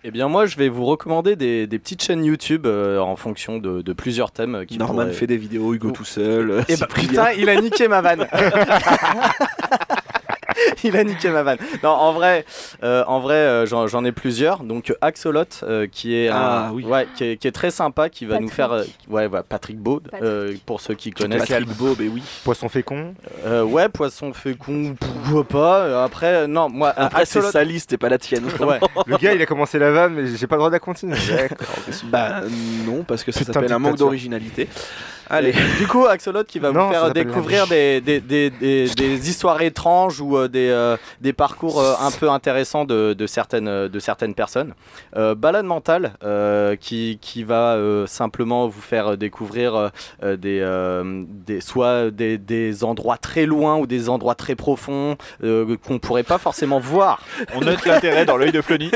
Eh 0.09 0.13
bien, 0.13 0.29
moi, 0.29 0.47
je 0.47 0.57
vais 0.57 0.69
vous 0.69 0.85
recommander 0.85 1.35
des, 1.35 1.67
des 1.67 1.79
petites 1.81 2.01
chaînes 2.01 2.25
YouTube 2.25 2.65
euh, 2.65 3.01
en 3.01 3.17
fonction 3.17 3.59
de, 3.59 3.83
de 3.83 3.93
plusieurs 3.93 4.31
thèmes. 4.31 4.55
euh, 4.55 4.65
Qui 4.65 4.79
Norman 4.79 5.03
pourraient- 5.03 5.13
fait 5.13 5.27
des 5.27 5.37
vidéos, 5.37 5.75
Hugo 5.75 5.91
tout 5.91 6.05
seul. 6.05 6.63
Eh 6.69 6.77
bah, 6.77 6.87
Cyprien. 6.89 7.09
putain, 7.09 7.33
il 7.33 7.49
a 7.49 7.61
niqué 7.61 7.89
ma 7.89 8.01
vanne. 8.03 8.29
il 10.85 10.97
a 10.97 11.05
niqué 11.05 11.29
ma 11.31 11.43
vanne. 11.43 11.59
Non, 11.83 11.91
en 11.91 12.13
vrai, 12.13 12.45
euh, 12.83 13.05
en 13.07 13.21
vrai, 13.21 13.35
euh, 13.35 13.67
j'en 13.67 13.87
j'en 13.87 14.05
ai 14.05 14.13
plusieurs. 14.13 14.61
Donc 14.65 14.95
Axolot, 15.01 15.45
euh, 15.63 15.87
qui 15.91 16.15
est 16.17 16.29
Ah, 16.29 16.67
un- 16.69 16.73
oui. 16.73 16.85
ouais, 16.85 17.07
qui 17.17 17.25
est, 17.25 17.37
qui 17.37 17.49
est 17.49 17.53
très 17.53 17.71
sympa, 17.71 18.09
qui 18.09 18.25
va 18.25 18.39
nous 18.41 18.49
faire, 18.49 18.73
euh, 18.73 18.85
ouais, 19.09 19.27
ouais, 19.27 19.41
Patrick 19.49 19.79
Baud, 19.79 20.03
Patrick. 20.05 20.23
euh, 20.23 20.55
pour 20.67 20.81
ceux 20.81 20.95
qui 20.95 21.11
connaissent. 21.11 21.47
Patrick 21.47 21.69
Beau, 21.77 21.95
mais 21.99 22.09
oui. 22.09 22.23
Poisson 22.45 22.69
fécond. 22.69 23.15
Euh, 23.45 23.63
ouais, 23.63 23.89
poisson 23.89 24.33
fécond, 24.33 24.95
pourquoi 24.99 25.45
pas. 25.45 26.05
Après, 26.05 26.47
non, 26.49 26.69
moi, 26.69 26.93
Après, 26.97 27.25
c'est 27.25 27.39
Axolot. 27.39 27.53
sa 27.53 27.65
liste 27.65 27.93
et 27.93 27.99
pas 27.99 28.09
la 28.09 28.19
tienne. 28.19 28.45
Ouais. 28.67 28.81
Le 29.07 29.17
gars, 29.19 29.33
il 29.35 29.41
a 29.43 29.47
commencé 29.47 29.79
la 29.79 29.91
vanne, 29.93 30.15
mais 30.15 30.27
j'ai 30.37 30.47
pas 30.49 30.57
le 30.57 30.61
droit 30.61 30.71
de 30.71 30.75
la 30.75 30.81
continuer. 30.81 31.17
Bah 32.05 32.41
non, 32.87 33.05
parce 33.05 33.23
que 33.23 33.31
ça 33.31 33.41
Putain, 33.41 33.53
s'appelle 33.53 33.73
un 33.73 33.79
manque 33.79 33.97
d'originalité. 33.97 34.69
Allez. 35.29 35.53
Du 35.79 35.87
coup, 35.87 36.07
Axolot 36.07 36.45
qui 36.45 36.59
va 36.59 36.71
Non, 36.71 36.87
vous 36.87 36.93
faire 36.93 37.13
découvrir 37.13 37.67
des, 37.67 38.01
des, 38.01 38.21
des, 38.21 38.51
des, 38.51 38.87
des 38.89 39.29
histoires 39.29 39.61
étranges 39.63 40.21
ou 40.21 40.37
euh, 40.37 40.49
des, 40.49 40.69
euh, 40.69 40.97
des 41.21 41.33
parcours 41.33 41.81
euh, 41.81 41.95
un 42.01 42.11
peu 42.11 42.31
intéressants 42.31 42.85
de, 42.85 43.13
de, 43.13 43.27
certaines, 43.27 43.69
euh, 43.69 43.89
de 43.89 43.99
certaines 43.99 44.35
personnes. 44.35 44.75
Euh, 45.17 45.35
Balade 45.35 45.67
mentale 45.67 46.13
euh, 46.23 46.77
qui, 46.77 47.19
qui 47.21 47.43
va 47.43 47.75
euh, 47.75 48.07
simplement 48.07 48.69
vous 48.69 48.81
faire 48.81 49.17
découvrir 49.17 49.91
des, 50.23 50.61
euh, 50.61 51.25
des, 51.29 51.61
soit 51.61 52.11
des, 52.11 52.39
des 52.39 52.85
endroits 52.85 53.19
très 53.19 53.47
loin 53.47 53.77
ou 53.79 53.87
des 53.87 54.09
endroits 54.09 54.35
très 54.35 54.55
profonds 54.55 55.17
euh, 55.43 55.77
qu'on 55.87 55.99
pourrait 55.99 56.23
pas 56.23 56.39
forcément 56.39 56.79
voir. 56.79 57.21
On 57.55 57.61
note 57.61 57.85
l'intérêt 57.85 58.25
dans 58.27 58.37
l'œil 58.37 58.53
de 58.53 58.61
Flony. 58.61 58.91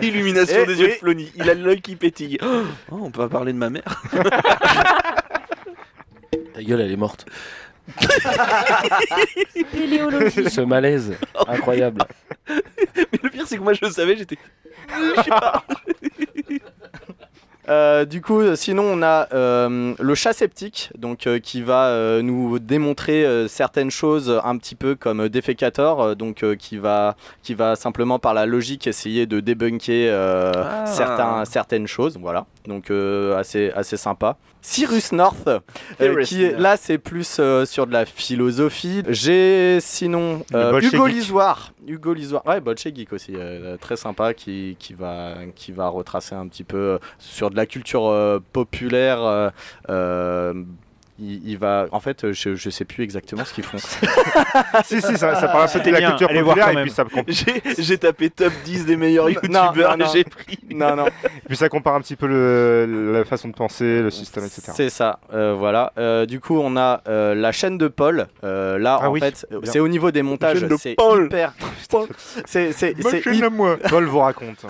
Illumination 0.00 0.60
Eh 0.62 0.66
des 0.66 0.80
yeux 0.80 0.88
de 0.88 0.92
Flony. 0.92 1.32
Il 1.36 1.48
a 1.50 1.54
l'œil 1.54 1.80
qui 1.80 1.96
pétille. 1.96 2.38
Oh, 2.42 2.96
on 3.02 3.10
peut 3.10 3.22
pas 3.22 3.28
parler 3.28 3.52
de 3.52 3.58
ma 3.58 3.70
mère. 3.70 4.02
Gueule, 6.64 6.80
elle 6.80 6.92
est 6.92 6.96
morte. 6.96 7.26
Ce 10.50 10.60
malaise, 10.62 11.14
incroyable. 11.46 12.02
Mais 12.48 13.18
le 13.22 13.30
pire, 13.30 13.46
c'est 13.46 13.58
que 13.58 13.62
moi, 13.62 13.74
je 13.74 13.84
le 13.84 13.90
savais, 13.90 14.16
j'étais. 14.16 14.38
Je 15.16 15.22
sais 15.22 15.30
pas. 15.30 15.64
Euh, 17.68 18.04
du 18.04 18.20
coup, 18.20 18.42
sinon 18.56 18.82
on 18.84 19.02
a 19.02 19.28
euh, 19.32 19.94
le 19.98 20.14
chat 20.14 20.32
sceptique, 20.32 20.90
donc 20.98 21.26
euh, 21.26 21.38
qui 21.38 21.62
va 21.62 21.86
euh, 21.86 22.20
nous 22.22 22.58
démontrer 22.58 23.24
euh, 23.24 23.48
certaines 23.48 23.90
choses 23.90 24.40
un 24.44 24.56
petit 24.58 24.74
peu 24.74 24.94
comme 24.94 25.28
Defecator, 25.28 26.02
euh, 26.02 26.14
donc 26.14 26.42
euh, 26.42 26.56
qui 26.56 26.76
va 26.76 27.16
qui 27.42 27.54
va 27.54 27.74
simplement 27.76 28.18
par 28.18 28.34
la 28.34 28.44
logique 28.46 28.86
essayer 28.86 29.26
de 29.26 29.40
débunker 29.40 30.08
euh, 30.10 30.52
Ah. 30.56 30.86
certains 30.86 31.44
certaines 31.44 31.86
choses, 31.86 32.18
voilà. 32.20 32.46
Donc 32.66 32.90
euh, 32.90 33.36
assez 33.38 33.70
assez 33.74 33.96
sympa. 33.96 34.36
Cyrus 34.62 35.12
North, 35.12 35.46
euh, 36.00 36.24
qui 36.24 36.50
là 36.50 36.78
c'est 36.78 36.96
plus 36.96 37.36
euh, 37.38 37.66
sur 37.66 37.86
de 37.86 37.92
la 37.92 38.06
philosophie. 38.06 39.02
J'ai 39.08 39.78
sinon 39.80 40.42
euh. 40.54 40.80
Hugo 40.80 41.06
Lisoire, 41.06 41.72
Hugo 41.86 42.14
Lisoire, 42.14 42.44
ouais 42.46 42.60
bolchevique 42.60 43.12
aussi, 43.12 43.32
euh, 43.36 43.76
très 43.76 43.96
sympa 43.96 44.34
qui, 44.34 44.76
qui 44.78 44.94
va 44.94 45.34
qui 45.54 45.72
va 45.72 45.88
retracer 45.88 46.34
un 46.34 46.48
petit 46.48 46.64
peu 46.64 46.76
euh, 46.76 46.98
sur 47.18 47.50
de 47.50 47.56
la 47.56 47.66
culture 47.66 48.06
euh, 48.06 48.40
populaire. 48.52 49.52
Euh, 51.20 51.22
euh, 51.22 51.26
il, 51.44 51.48
il 51.50 51.58
va. 51.58 51.86
En 51.92 52.00
fait, 52.00 52.32
je, 52.32 52.54
je 52.54 52.70
sais 52.70 52.84
plus 52.84 53.04
exactement 53.04 53.44
ce 53.44 53.52
qu'ils 53.54 53.64
font. 53.64 53.78
si, 54.84 55.00
si, 55.00 55.16
ça, 55.16 55.34
ça 55.36 55.48
parle 55.48 55.64
un 55.64 55.66
peu 55.66 55.66
de 55.66 55.68
C'était 55.68 55.90
la 55.90 55.98
bien, 55.98 56.10
culture 56.10 56.28
populaire 56.28 56.70
et 56.70 56.82
puis, 56.82 56.90
ça, 56.90 57.04
J'ai 57.78 57.98
tapé 57.98 58.30
top 58.30 58.52
10 58.64 58.86
des 58.86 58.96
meilleurs 58.96 59.30
youtubeurs 59.30 59.94
et 60.00 60.04
j'ai 60.12 60.24
pris. 60.24 60.58
non, 60.74 60.96
non. 60.96 61.06
puis 61.46 61.56
ça 61.56 61.68
compare 61.68 61.94
un 61.94 62.00
petit 62.00 62.16
peu 62.16 62.26
le- 62.26 63.12
la 63.12 63.24
façon 63.24 63.48
de 63.48 63.54
penser, 63.54 64.00
le 64.02 64.10
système, 64.10 64.44
etc. 64.44 64.72
C'est 64.74 64.90
ça, 64.90 65.18
euh, 65.32 65.54
voilà. 65.56 65.92
Euh, 65.98 66.26
du 66.26 66.40
coup, 66.40 66.58
on 66.58 66.76
a 66.76 67.00
euh, 67.08 67.34
la 67.34 67.52
chaîne 67.52 67.78
de 67.78 67.88
Paul. 67.88 68.26
Euh, 68.42 68.78
là, 68.78 68.98
Ah 69.00 69.08
en 69.08 69.12
oui, 69.12 69.20
fait, 69.20 69.46
c'est 69.64 69.80
au 69.80 69.88
niveau 69.88 70.10
des 70.10 70.22
montages, 70.22 70.62
de 70.62 70.76
c'est 70.76 70.94
Paul. 70.94 71.26
hyper. 71.26 71.52
C'est 72.46 72.72
c'est- 72.72 72.94
c'est 73.00 73.24
hy- 73.26 73.42
à 73.44 73.50
moi. 73.50 73.76
Paul 73.88 74.04
vous 74.06 74.18
raconte. 74.18 74.64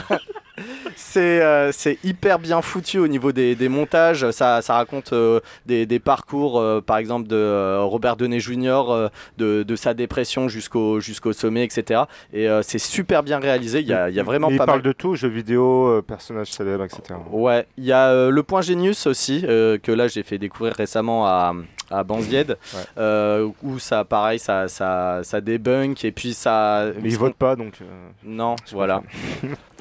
C'est 0.97 1.43
euh, 1.43 1.73
c'est 1.73 1.99
hyper 2.05 2.39
bien 2.39 2.63
foutu 2.63 2.99
au 2.99 3.09
niveau 3.09 3.33
des, 3.33 3.55
des 3.55 3.69
montages. 3.69 4.31
Ça, 4.31 4.63
ça 4.63 4.75
raconte 4.75 5.13
euh, 5.13 5.41
des, 5.67 5.87
des 5.87 5.99
parcours, 5.99 6.61
euh, 6.61 6.81
par 6.81 6.99
exemple, 6.99 7.27
de 7.27 7.37
euh, 7.37 7.81
Robert 7.83 8.17
Downey 8.17 8.39
Jr., 8.41 8.85
euh, 8.91 9.09
de, 9.39 9.63
de 9.65 9.77
sa 9.77 9.95
dépression 9.95 10.49
jusqu'au 10.49 11.01
jusqu'au 11.01 11.33
sommet, 11.33 11.65
etc. 11.65 12.03
Et 12.33 12.49
euh, 12.49 12.63
c'est 12.63 12.79
super 12.79 13.23
bien 13.23 13.39
réalisé. 13.39 13.81
Il 13.81 13.87
y 13.89 13.93
a, 13.93 14.09
il 14.11 14.15
y 14.15 14.21
a 14.21 14.23
vraiment 14.23 14.49
Mais 14.49 14.57
pas 14.57 14.65
il 14.65 14.67
parle 14.67 14.79
mal. 14.79 14.87
de 14.87 14.93
tout, 14.93 15.15
jeux 15.17 15.29
vidéo, 15.29 15.89
euh, 15.89 16.03
personnages 16.03 16.53
célèbres, 16.53 16.85
etc. 16.85 17.03
Ouais, 17.31 17.67
il 17.77 17.85
y 17.85 17.93
a 17.93 18.09
euh, 18.11 18.31
le 18.31 18.43
point 18.43 18.61
Genius 18.63 19.07
aussi, 19.07 19.45
euh, 19.49 19.79
que 19.79 19.91
là 19.93 20.07
j'ai 20.09 20.23
fait 20.23 20.39
découvrir 20.39 20.75
récemment 20.75 21.27
à, 21.27 21.53
à 21.91 22.05
Banzied, 22.05 22.57
Ouais. 22.75 22.81
euh, 22.99 23.49
où 23.63 23.79
ça, 23.79 24.05
pareil, 24.05 24.39
ça, 24.39 24.69
ça, 24.69 25.21
ça 25.23 25.41
débunk 25.41 26.05
et 26.05 26.13
puis 26.13 26.33
ça. 26.35 26.87
Mais 27.03 27.09
ils 27.11 27.19
votent 27.19 27.35
pas, 27.35 27.57
donc. 27.57 27.75
euh, 27.83 27.85
Non, 28.25 28.57
voilà. 28.73 29.03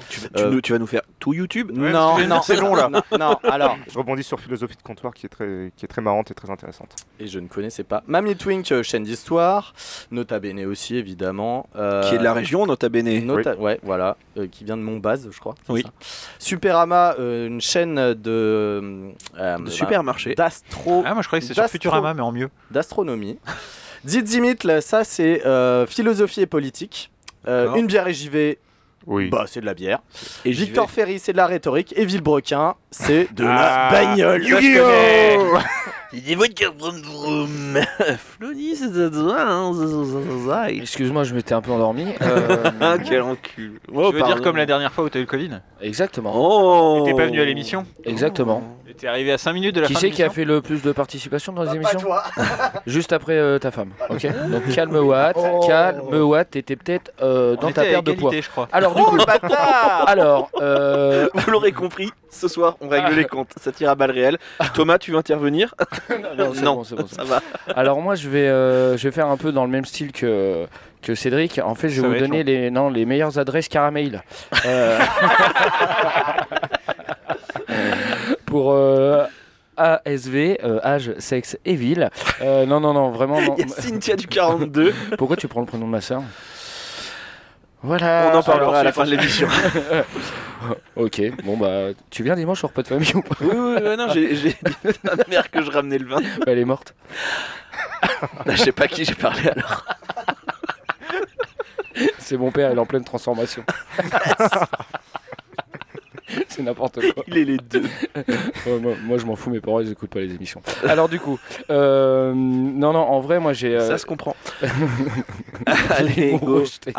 Tu, 0.09 0.19
tu 0.19 0.27
Euh, 0.37 0.49
nous, 0.49 0.61
tu 0.63 0.71
vas 0.73 0.79
nous 0.79 0.87
faire 0.87 1.01
tout 1.19 1.33
YouTube 1.33 1.71
non, 1.73 2.17
non, 2.27 2.41
c'est 2.43 2.55
long, 2.55 2.73
là. 2.73 2.89
Non, 2.89 3.01
non, 3.19 3.37
alors, 3.43 3.77
Je 3.91 3.97
rebondis 3.97 4.23
sur 4.23 4.39
philosophie 4.39 4.75
de 4.75 4.81
comptoir 4.81 5.13
qui 5.13 5.25
est 5.27 5.29
très, 5.29 5.71
qui 5.77 5.85
est 5.85 5.87
très 5.87 6.01
marrante 6.01 6.31
et 6.31 6.33
très 6.33 6.49
intéressante. 6.49 6.95
et 7.19 7.27
je 7.27 7.37
ne 7.39 7.47
connaissais 7.47 7.83
pas. 7.83 8.01
Mamie 8.07 8.35
Twink, 8.35 8.71
euh, 8.71 8.81
chaîne 8.81 9.03
d'histoire, 9.03 9.73
Nota 10.11 10.39
Bene 10.39 10.65
aussi, 10.65 10.95
évidemment. 10.97 11.67
euh, 11.75 12.01
Qui 12.09 12.15
est 12.15 12.17
de 12.17 12.23
la 12.23 12.33
région, 12.33 12.65
Nota 12.65 12.89
Bene. 12.89 13.23
Nota- 13.25 13.55
Ouais, 13.57 13.79
voilà, 13.83 14.17
euh, 14.37 14.47
qui 14.47 14.63
vient 14.63 14.77
de 14.77 14.81
Montbaz, 14.81 15.29
je 15.31 15.39
crois. 15.39 15.53
Oui. 15.69 15.83
ça. 15.83 15.89
Superama, 16.39 17.15
euh, 17.19 17.47
une 17.47 17.61
chaîne 17.61 17.95
de. 17.95 18.15
euh, 18.25 19.11
De 19.57 19.63
bah, 19.63 19.69
supermarché. 19.69 20.33
D'astro. 20.35 21.03
Ah, 21.05 21.13
moi 21.13 21.21
je 21.21 21.27
croyais 21.27 21.41
que 21.41 21.45
c'était 21.45 21.53
sur 21.55 21.63
d'astro- 21.63 21.73
Futurama, 21.73 22.13
mais 22.13 22.21
en 22.21 22.31
mieux. 22.31 22.49
d'astronomie. 22.71 23.37
Zizimit, 24.05 24.55
là, 24.63 24.81
ça 24.81 25.03
c'est 25.03 25.45
euh, 25.45 25.85
philosophie 25.85 26.41
et 26.41 26.45
politique. 26.45 27.09
Euh, 27.47 27.73
une 27.75 27.87
bière 27.87 28.07
et 28.07 28.13
JV, 28.13 28.57
Oui. 29.05 29.29
bah 29.29 29.45
c'est 29.47 29.61
de 29.61 29.65
la 29.65 29.73
bière. 29.73 29.99
Et 30.45 30.51
Victor 30.51 30.89
Ferry, 30.89 31.19
c'est 31.19 31.33
de 31.33 31.37
la 31.37 31.47
rhétorique. 31.47 31.93
Et 31.97 32.05
Villebrequin, 32.05 32.75
c'est 32.91 33.33
de 33.33 33.45
Ah, 33.45 33.89
la 33.91 34.05
bagnole. 34.05 34.43
Yu-Gi-Oh 34.43 35.57
Il 36.15 36.21
dit 36.21 36.35
votre 36.35 36.53
vroom 36.77 37.01
vroom. 37.01 37.79
C'est 38.75 38.93
ça, 38.93 39.09
ça. 40.47 40.69
Excuse-moi, 40.69 41.23
je 41.23 41.33
m'étais 41.33 41.53
un 41.53 41.61
peu 41.61 41.71
endormi. 41.71 42.05
Euh, 42.21 42.69
Ah, 42.79 42.95
quel 43.03 43.21
encul. 43.21 43.79
Oh, 43.93 44.11
tu 44.11 44.17
veux 44.17 44.23
dire 44.23 44.41
comme 44.41 44.55
la 44.57 44.65
dernière 44.65 44.91
fois 44.91 45.03
où 45.05 45.09
t'as 45.09 45.19
eu 45.19 45.23
le 45.23 45.27
Covid? 45.27 45.49
Exactement. 45.81 46.31
Oh. 46.35 47.03
T'es 47.05 47.13
pas 47.13 47.25
venu 47.25 47.41
à 47.41 47.45
l'émission? 47.45 47.85
Exactement. 48.05 48.63
Et 48.87 48.93
t'es 48.93 49.07
arrivé 49.07 49.31
à 49.31 49.37
5 49.37 49.53
minutes 49.53 49.75
de 49.75 49.81
la 49.81 49.87
Qui 49.87 49.93
fin 49.93 49.99
c'est 49.99 50.09
de 50.09 50.15
qui 50.15 50.23
a 50.23 50.29
fait 50.29 50.45
le 50.45 50.61
plus 50.61 50.81
de 50.81 50.91
participation 50.91 51.51
dans 51.51 51.63
les 51.63 51.75
émissions 51.75 51.99
Juste 52.87 53.11
après 53.13 53.33
euh, 53.33 53.57
ta 53.59 53.71
femme. 53.71 53.89
Ok. 54.09 54.27
Donc 54.49 54.69
calme 54.73 54.95
Watt, 54.95 55.35
calme 55.67 56.13
Watt. 56.13 56.51
T'étais 56.51 56.75
peut-être 56.75 57.11
euh, 57.21 57.55
dans 57.55 57.71
ta 57.71 57.83
perte 57.83 58.05
de 58.05 58.11
poids. 58.13 58.31
je 58.33 58.49
crois. 58.49 58.67
Alors 58.71 58.93
du 58.95 59.01
coup, 59.01 59.17
alors 60.07 60.49
euh, 60.61 61.27
Vous 61.33 61.51
l'aurez 61.51 61.71
compris, 61.71 62.11
ce 62.29 62.47
soir 62.47 62.77
on 62.81 62.87
règle 62.87 63.13
les 63.15 63.25
comptes. 63.25 63.51
Ça 63.59 63.71
tire 63.71 63.89
à 63.89 63.95
balles 63.95 64.11
réelles. 64.11 64.37
Thomas, 64.73 64.97
tu 64.97 65.11
veux 65.11 65.17
intervenir? 65.17 65.73
non, 66.37 66.53
Non. 66.61 66.75
bon, 66.75 66.83
Ça 66.83 67.23
va. 67.23 67.41
Alors 67.75 68.01
moi 68.01 68.15
je 68.15 68.29
vais, 68.29 68.47
euh, 68.47 68.97
je 68.97 69.07
vais 69.07 69.11
faire 69.11 69.27
un 69.27 69.37
peu 69.37 69.51
dans 69.51 69.65
le 69.65 69.71
même 69.71 69.85
style 69.85 70.11
que, 70.11 70.65
que 71.01 71.15
Cédric. 71.15 71.59
En 71.63 71.75
fait 71.75 71.89
je 71.89 72.01
vais 72.01 72.07
va 72.07 72.13
vous 72.13 72.19
donner 72.19 72.39
long. 72.43 72.45
les, 72.45 72.71
non, 72.71 72.89
les 72.89 73.05
meilleures 73.05 73.37
adresses 73.37 73.67
caramel. 73.67 74.23
Euh, 74.65 74.99
pour 78.45 78.71
euh, 78.73 79.25
ASV, 79.77 80.57
euh, 80.63 80.79
âge, 80.83 81.11
sexe 81.17 81.57
et 81.65 81.75
ville. 81.75 82.09
Euh, 82.41 82.65
non, 82.65 82.79
non, 82.79 82.93
non, 82.93 83.11
vraiment. 83.11 83.41
non. 83.41 83.55
Il 83.57 83.67
y 83.67 83.71
a 83.71 83.75
Cynthia 83.75 84.15
du 84.15 84.27
42. 84.27 84.93
Pourquoi 85.17 85.35
tu 85.35 85.47
prends 85.47 85.61
le 85.61 85.65
prénom 85.65 85.85
de 85.87 85.91
ma 85.91 86.01
soeur 86.01 86.21
Voilà. 87.83 88.31
On 88.33 88.37
en 88.37 88.43
parlera 88.43 88.79
à 88.79 88.83
la 88.83 88.93
fin 88.93 89.03
de 89.03 89.11
l'émission. 89.11 89.47
ok, 90.95 91.21
bon 91.43 91.57
bah, 91.57 91.89
tu 92.09 92.23
viens 92.23 92.35
dimanche 92.35 92.63
au 92.63 92.67
repas 92.67 92.81
de 92.81 92.87
famille 92.87 93.13
ou 93.13 93.21
pas 93.21 93.35
Oui, 93.41 93.49
oui, 93.53 93.75
oui, 93.83 93.97
non, 93.97 94.07
j'ai 94.09 94.35
j'ai 94.35 94.49
dit 94.85 95.09
à 95.09 95.15
ma 95.17 95.23
mère 95.27 95.51
que 95.51 95.61
je 95.61 95.69
ramenais 95.69 95.97
le 95.97 96.07
vin. 96.07 96.21
Bah, 96.21 96.45
Elle 96.47 96.59
est 96.59 96.65
morte. 96.65 96.95
Bah, 98.45 98.55
je 98.55 98.63
sais 98.63 98.71
pas 98.71 98.87
qui 98.87 99.03
j'ai 99.03 99.15
parlé 99.15 99.49
alors. 99.49 99.85
C'est 102.19 102.37
mon 102.37 102.51
père, 102.51 102.71
il 102.71 102.77
est 102.77 102.79
en 102.79 102.85
pleine 102.85 103.03
transformation. 103.03 103.63
C'est 106.49 106.63
n'importe 106.63 106.99
quoi. 107.13 107.23
Il 107.27 107.37
est 107.37 107.45
les 107.45 107.57
deux. 107.57 107.83
Ouais, 108.65 108.79
moi, 108.79 108.93
moi, 109.03 109.17
je 109.17 109.25
m'en 109.25 109.35
fous, 109.35 109.49
mes 109.49 109.59
parents 109.59 109.81
ils 109.81 109.91
écoutent 109.91 110.09
pas 110.09 110.19
les 110.21 110.33
émissions. 110.33 110.61
Alors 110.87 111.09
du 111.09 111.19
coup, 111.19 111.37
euh, 111.69 112.33
non 112.33 112.93
non, 112.93 112.99
en 112.99 113.19
vrai 113.19 113.39
moi 113.39 113.51
j'ai. 113.53 113.75
euh, 113.75 113.87
Ça 113.87 113.97
se 113.97 114.05
comprend. 114.05 114.35
Allez, 115.89 116.37
go. 116.41 116.59
rejeté. 116.59 116.93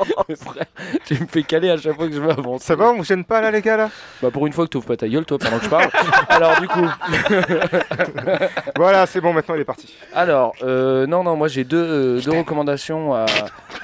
Frère, 0.36 0.64
tu 1.04 1.14
me 1.20 1.26
fais 1.26 1.42
caler 1.42 1.70
à 1.70 1.76
chaque 1.76 1.94
fois 1.96 2.08
que 2.08 2.14
je 2.14 2.20
veux 2.20 2.30
avancer. 2.30 2.64
Ça 2.64 2.76
va, 2.76 2.90
on 2.90 2.96
vous 2.96 3.04
gêne 3.04 3.24
pas 3.24 3.40
là, 3.40 3.50
les 3.50 3.60
gars, 3.62 3.76
là? 3.76 3.90
Bah 4.22 4.30
pour 4.32 4.46
une 4.46 4.52
fois 4.52 4.64
que 4.66 4.70
tu 4.70 4.76
ouvres 4.78 4.86
pas 4.86 4.96
ta 4.96 5.08
gueule 5.08 5.24
toi 5.24 5.38
pendant 5.38 5.58
que 5.58 5.64
je 5.64 5.68
parle. 5.70 5.90
Alors 6.28 6.60
du 6.60 6.68
coup, 6.68 6.86
Voilà, 8.76 9.06
c'est 9.06 9.20
bon, 9.20 9.32
maintenant 9.32 9.54
il 9.54 9.60
est 9.60 9.64
parti. 9.64 9.94
alors 10.14 10.54
euh, 10.62 11.06
non 11.06 11.22
non, 11.24 11.36
moi 11.36 11.48
j'ai 11.48 11.64
deux, 11.64 11.76
euh, 11.82 12.20
deux 12.20 12.30
recommandations 12.38 13.14
à, 13.14 13.26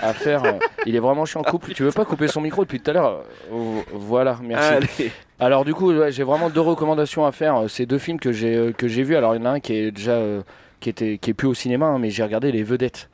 à 0.00 0.12
faire. 0.12 0.42
Il 0.86 0.94
est 0.96 1.00
vraiment 1.00 1.24
chiant 1.24 1.40
en 1.40 1.44
couple. 1.44 1.72
Tu 1.72 1.82
veux 1.82 1.92
pas 1.92 2.04
couper 2.04 2.28
son 2.28 2.40
micro 2.40 2.62
depuis 2.64 2.80
tout 2.80 2.90
à 2.90 2.94
l'heure? 2.94 3.22
Oh, 3.52 3.82
Voilà, 3.92 4.38
merci. 4.42 4.72
Allez. 4.72 5.12
Alors 5.38 5.64
du 5.64 5.74
coup, 5.74 5.92
ouais, 5.92 6.12
j'ai 6.12 6.22
vraiment 6.22 6.48
deux 6.48 6.60
recommandations 6.60 7.26
à 7.26 7.32
faire. 7.32 7.56
Euh, 7.64 7.68
C'est 7.68 7.86
deux 7.86 7.98
films 7.98 8.18
que 8.18 8.32
j'ai 8.32 8.54
euh, 8.56 8.72
que 8.72 8.88
j'ai 8.88 9.02
vus. 9.02 9.16
Alors 9.16 9.34
il 9.34 9.40
y 9.40 9.42
en 9.42 9.46
a 9.46 9.50
un 9.50 9.60
qui 9.60 9.74
est 9.74 9.90
déjà 9.90 10.12
euh, 10.12 10.40
qui 10.80 10.88
était 10.88 11.18
qui 11.18 11.30
est 11.30 11.34
plus 11.34 11.48
au 11.48 11.54
cinéma, 11.54 11.86
hein, 11.86 11.98
mais 11.98 12.10
j'ai 12.10 12.22
regardé 12.22 12.52
Les 12.52 12.62
Vedettes. 12.62 13.08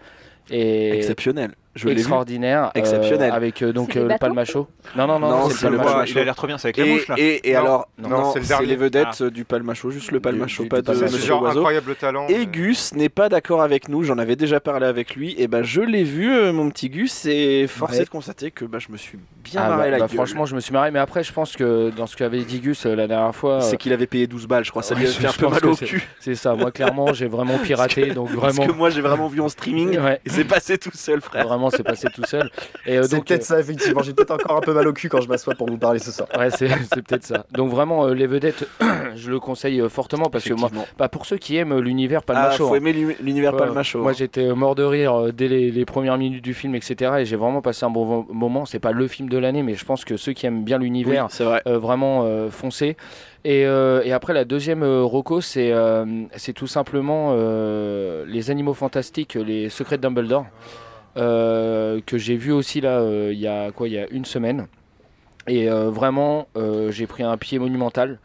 Et 0.51 0.97
Exceptionnel. 0.97 1.53
Je 1.75 1.89
extraordinaire, 1.89 2.65
euh, 2.67 2.79
Exceptionnel. 2.79 3.33
avec 3.33 3.63
euh, 3.63 3.73
donc 3.73 3.97
euh, 3.97 4.07
le 4.09 4.19
Palmacho. 4.19 4.69
Non 4.97 5.07
non 5.07 5.19
non, 5.19 5.31
Non, 5.31 5.51
c'est 5.51 5.71
le 5.71 5.79
Palmacho. 5.79 6.13
Il 6.13 6.19
a 6.19 6.25
l'air 6.25 6.35
trop 6.35 6.47
bien, 6.47 6.59
c'est 6.59 6.67
avec 6.69 6.77
la 6.77 6.85
Et, 6.87 6.93
mouche 6.93 7.09
là. 7.09 7.15
et, 7.17 7.49
et 7.49 7.55
Non. 7.55 7.59
alors, 7.61 7.89
Non, 7.99 8.09
non, 8.11 8.33
c'est 8.35 8.63
les 8.67 8.77
vedettes 8.77 9.23
euh, 9.23 9.31
du 9.31 9.45
Palmacho, 9.45 9.91
juste 9.91 10.11
le 10.11 10.21
Palmacho, 10.21 10.65
du- 10.65 10.69
pas 10.69 10.83
du 10.83 10.91
de 10.91 10.95
Monsieur 11.05 11.19
genre 11.19 11.43
Oiseau. 11.43 11.61
incroyable 11.61 11.95
talent. 11.95 12.27
Et 12.29 12.47
Gus 12.47 12.93
n'est 12.95 13.09
pas 13.09 13.29
d'accord 13.31 13.63
avec 13.63 13.89
nous, 13.89 14.03
j'en 14.03 14.19
avais 14.19 14.37
déjà 14.37 14.61
parlé 14.61 14.85
avec 14.87 15.17
lui, 15.17 15.35
et 15.39 15.49
ben 15.49 15.63
je 15.63 15.81
l'ai 15.81 16.05
vu, 16.05 16.31
euh, 16.31 16.53
mon 16.53 16.69
petit 16.69 16.91
Gus, 16.91 17.25
et 17.25 17.67
Ouais. 17.81 17.97
est 17.97 18.05
de 18.05 18.11
constater 18.11 18.51
que 18.51 18.65
bah, 18.67 18.79
je 18.79 18.93
me 18.93 18.97
suis 18.99 19.19
bien 19.43 19.63
Ah, 19.65 19.69
marré 19.71 19.85
bah, 19.85 19.91
la 19.91 19.99
bah, 19.99 20.07
gueule. 20.09 20.15
franchement, 20.17 20.45
je 20.45 20.55
me 20.55 20.61
suis 20.61 20.73
marré, 20.75 20.91
mais 20.91 20.99
après, 20.99 21.25
je 21.25 21.33
pense 21.33 21.57
que 21.57 21.91
dans 21.97 22.07
ce 22.07 22.17
qu'avait 22.17 22.43
dit 22.43 22.61
Gus 22.61 22.85
la 22.85 23.07
dernière 23.07 23.35
fois, 23.35 23.63
c'est 23.63 23.79
qu'il 23.79 23.93
avait 23.95 24.07
payé 24.07 24.27
12 24.27 24.47
balles, 24.47 24.65
je 24.65 24.71
crois, 24.71 24.83
ça 24.83 24.95
lui 24.95 25.07
a 25.07 25.11
fait 25.11 25.27
un 25.27 25.33
peu 25.33 25.49
mal 25.49 25.65
au 25.67 25.75
c'est- 25.75 25.87
cul. 25.87 26.07
c'est 26.21 26.35
ça. 26.35 26.55
Moi, 26.55 26.71
clairement, 26.71 27.15
j'ai 27.15 27.27
vraiment 27.29 27.57
piraté, 27.63 28.11
donc 28.11 28.29
Parce 28.39 28.55
vraiment, 28.55 28.67
que 28.71 28.77
moi 28.77 28.91
j'ai 28.91 29.01
vraiment 29.01 29.29
vu 29.29 29.41
en 29.41 29.49
streaming, 29.49 29.99
et 30.25 30.29
c'est 30.29 30.45
passé 30.45 30.77
tout 30.77 30.91
seul, 30.93 31.21
frère. 31.23 31.47
Vraiment, 31.63 31.71
c'est 31.77 31.83
passé 31.83 32.09
tout 32.15 32.25
seul. 32.25 32.51
Et 32.87 32.99
euh, 32.99 33.03
C'est 33.05 33.23
peut-être 33.25 33.45
ça, 33.45 33.61
effectivement. 33.61 34.03
J'ai 34.03 34.13
peut-être 34.15 34.33
encore 34.33 34.57
un 34.57 34.61
peu 34.61 34.73
mal 34.75 34.87
au 34.89 34.93
cul 34.93 35.09
quand 35.09 35.21
je 35.21 35.29
m'assois 35.29 35.55
pour 35.55 35.69
vous 35.69 35.79
parler 35.79 35.99
ce 35.99 36.11
soir. 36.11 36.29
Ouais, 36.39 36.51
c'est 36.51 36.69
c'est 36.93 37.03
peut-être 37.03 37.25
ça. 37.25 37.47
Donc 37.53 37.71
vraiment, 37.71 38.07
euh, 38.07 38.15
les 38.15 38.27
vedettes, 38.27 38.67
je 39.15 39.31
le 39.31 39.39
conseille 39.41 39.81
euh, 39.81 39.89
fortement 39.89 40.29
parce 40.31 40.45
que 40.45 40.55
moi, 40.55 40.71
bah, 40.99 41.09
pour 41.09 41.27
ceux 41.27 41.37
qui 41.39 41.57
aiment 41.57 41.73
euh, 41.73 41.81
l'univers 41.81 42.21
Ah, 42.23 42.27
Palmacho, 42.27 42.69
faut 42.69 42.75
hein. 42.75 42.79
aimer 42.79 42.93
l'uni- 42.93 43.17
l'univers 43.21 43.53
Ouais, 43.53 43.59
Palmacho. 43.61 44.01
Moi, 44.01 44.11
hein. 44.11 44.15
j'étais 44.17 44.43
euh, 44.47 44.55
mort 44.55 44.75
de 44.75 44.83
rire 44.83 45.15
euh, 45.15 45.33
dès 45.33 45.49
les, 45.49 45.71
les 45.71 45.85
premières 45.85 46.19
minutes 46.19 46.43
du 46.45 46.55
film, 46.55 46.75
etc. 46.75 47.13
Et 47.21 47.25
j'ai 47.25 47.37
vraiment 47.37 47.63
passé 47.63 47.85
un 47.85 47.91
bon 47.91 48.27
moment. 48.31 48.65
C'est 48.67 48.79
pas 48.81 48.93
le 48.93 49.07
film 49.07 49.29
de 49.29 49.39
l'année, 49.39 49.63
mais 49.63 49.75
je 49.75 49.85
pense 49.85 50.05
que 50.05 50.17
ceux 50.17 50.33
qui 50.33 50.47
aiment 50.47 50.65
bien 50.65 50.79
Oui, 50.79 50.85
l'univers, 50.85 51.27
c'est 51.31 51.45
vrai. 51.45 51.63
euh, 51.67 51.79
vraiment 51.79 52.23
euh, 52.25 52.51
foncez. 52.51 52.97
Et, 53.45 53.67
euh, 53.67 54.03
et 54.05 54.13
après, 54.13 54.35
la 54.35 54.45
deuxième 54.45 54.83
euh, 54.85 55.03
roco, 55.03 55.41
c'est 55.41 55.73
euh, 55.73 56.05
c'est 56.37 56.53
tout 56.53 56.69
simplement 56.69 57.31
euh, 57.33 58.25
les 58.29 58.51
animaux 58.53 58.73
fantastiques, 58.75 59.35
les 59.35 59.69
secrets 59.69 59.97
de 59.97 60.03
Dumbledore, 60.03 60.45
euh, 60.45 60.47
que 61.21 62.19
j'ai 62.19 62.37
vu 62.37 62.53
aussi 62.53 62.81
là 62.81 63.01
euh, 63.01 63.31
il 63.33 63.39
y 63.39 63.47
a 63.47 63.71
quoi, 63.73 63.89
il 63.89 63.95
y 63.95 63.99
a 63.99 64.09
une 64.11 64.25
semaine. 64.25 64.67
Et 65.49 65.69
euh, 65.71 65.91
vraiment, 65.91 66.47
euh, 66.57 66.91
j'ai 66.93 67.07
pris 67.07 67.23
un 67.23 67.37
pied 67.37 67.59
monumental. 67.59 68.19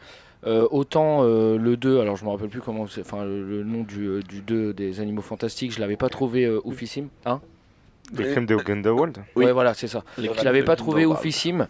Euh, 0.46 0.68
autant 0.70 1.24
euh, 1.24 1.58
le 1.58 1.76
2, 1.78 2.00
alors 2.00 2.16
je 2.16 2.24
me 2.24 2.30
rappelle 2.30 2.48
plus 2.50 2.62
comment 2.62 2.86
c'est, 2.88 3.02
enfin 3.02 3.26
le, 3.26 3.44
le 3.44 3.64
nom 3.64 3.82
du, 3.82 4.06
euh, 4.06 4.22
du 4.22 4.42
2 4.42 4.72
des 4.72 5.00
animaux 5.02 5.24
fantastiques, 5.24 5.74
je 5.74 5.80
l'avais 5.80 5.98
pas 5.98 6.10
trouvé 6.10 6.46
euh, 6.46 6.62
oufissime. 6.64 7.08
Hein 7.26 7.42
Les 8.16 8.32
crimes 8.32 8.46
de 8.46 8.56
Grindelwald. 8.56 9.18
Oui. 9.36 9.46
Ouais, 9.46 9.52
voilà, 9.52 9.74
c'est 9.74 9.88
ça. 9.88 10.04
Les 10.18 10.30
Je 10.38 10.44
l'avais 10.46 10.64
pas 10.64 10.76
trouvé 10.76 11.06
oufissime. 11.06 11.68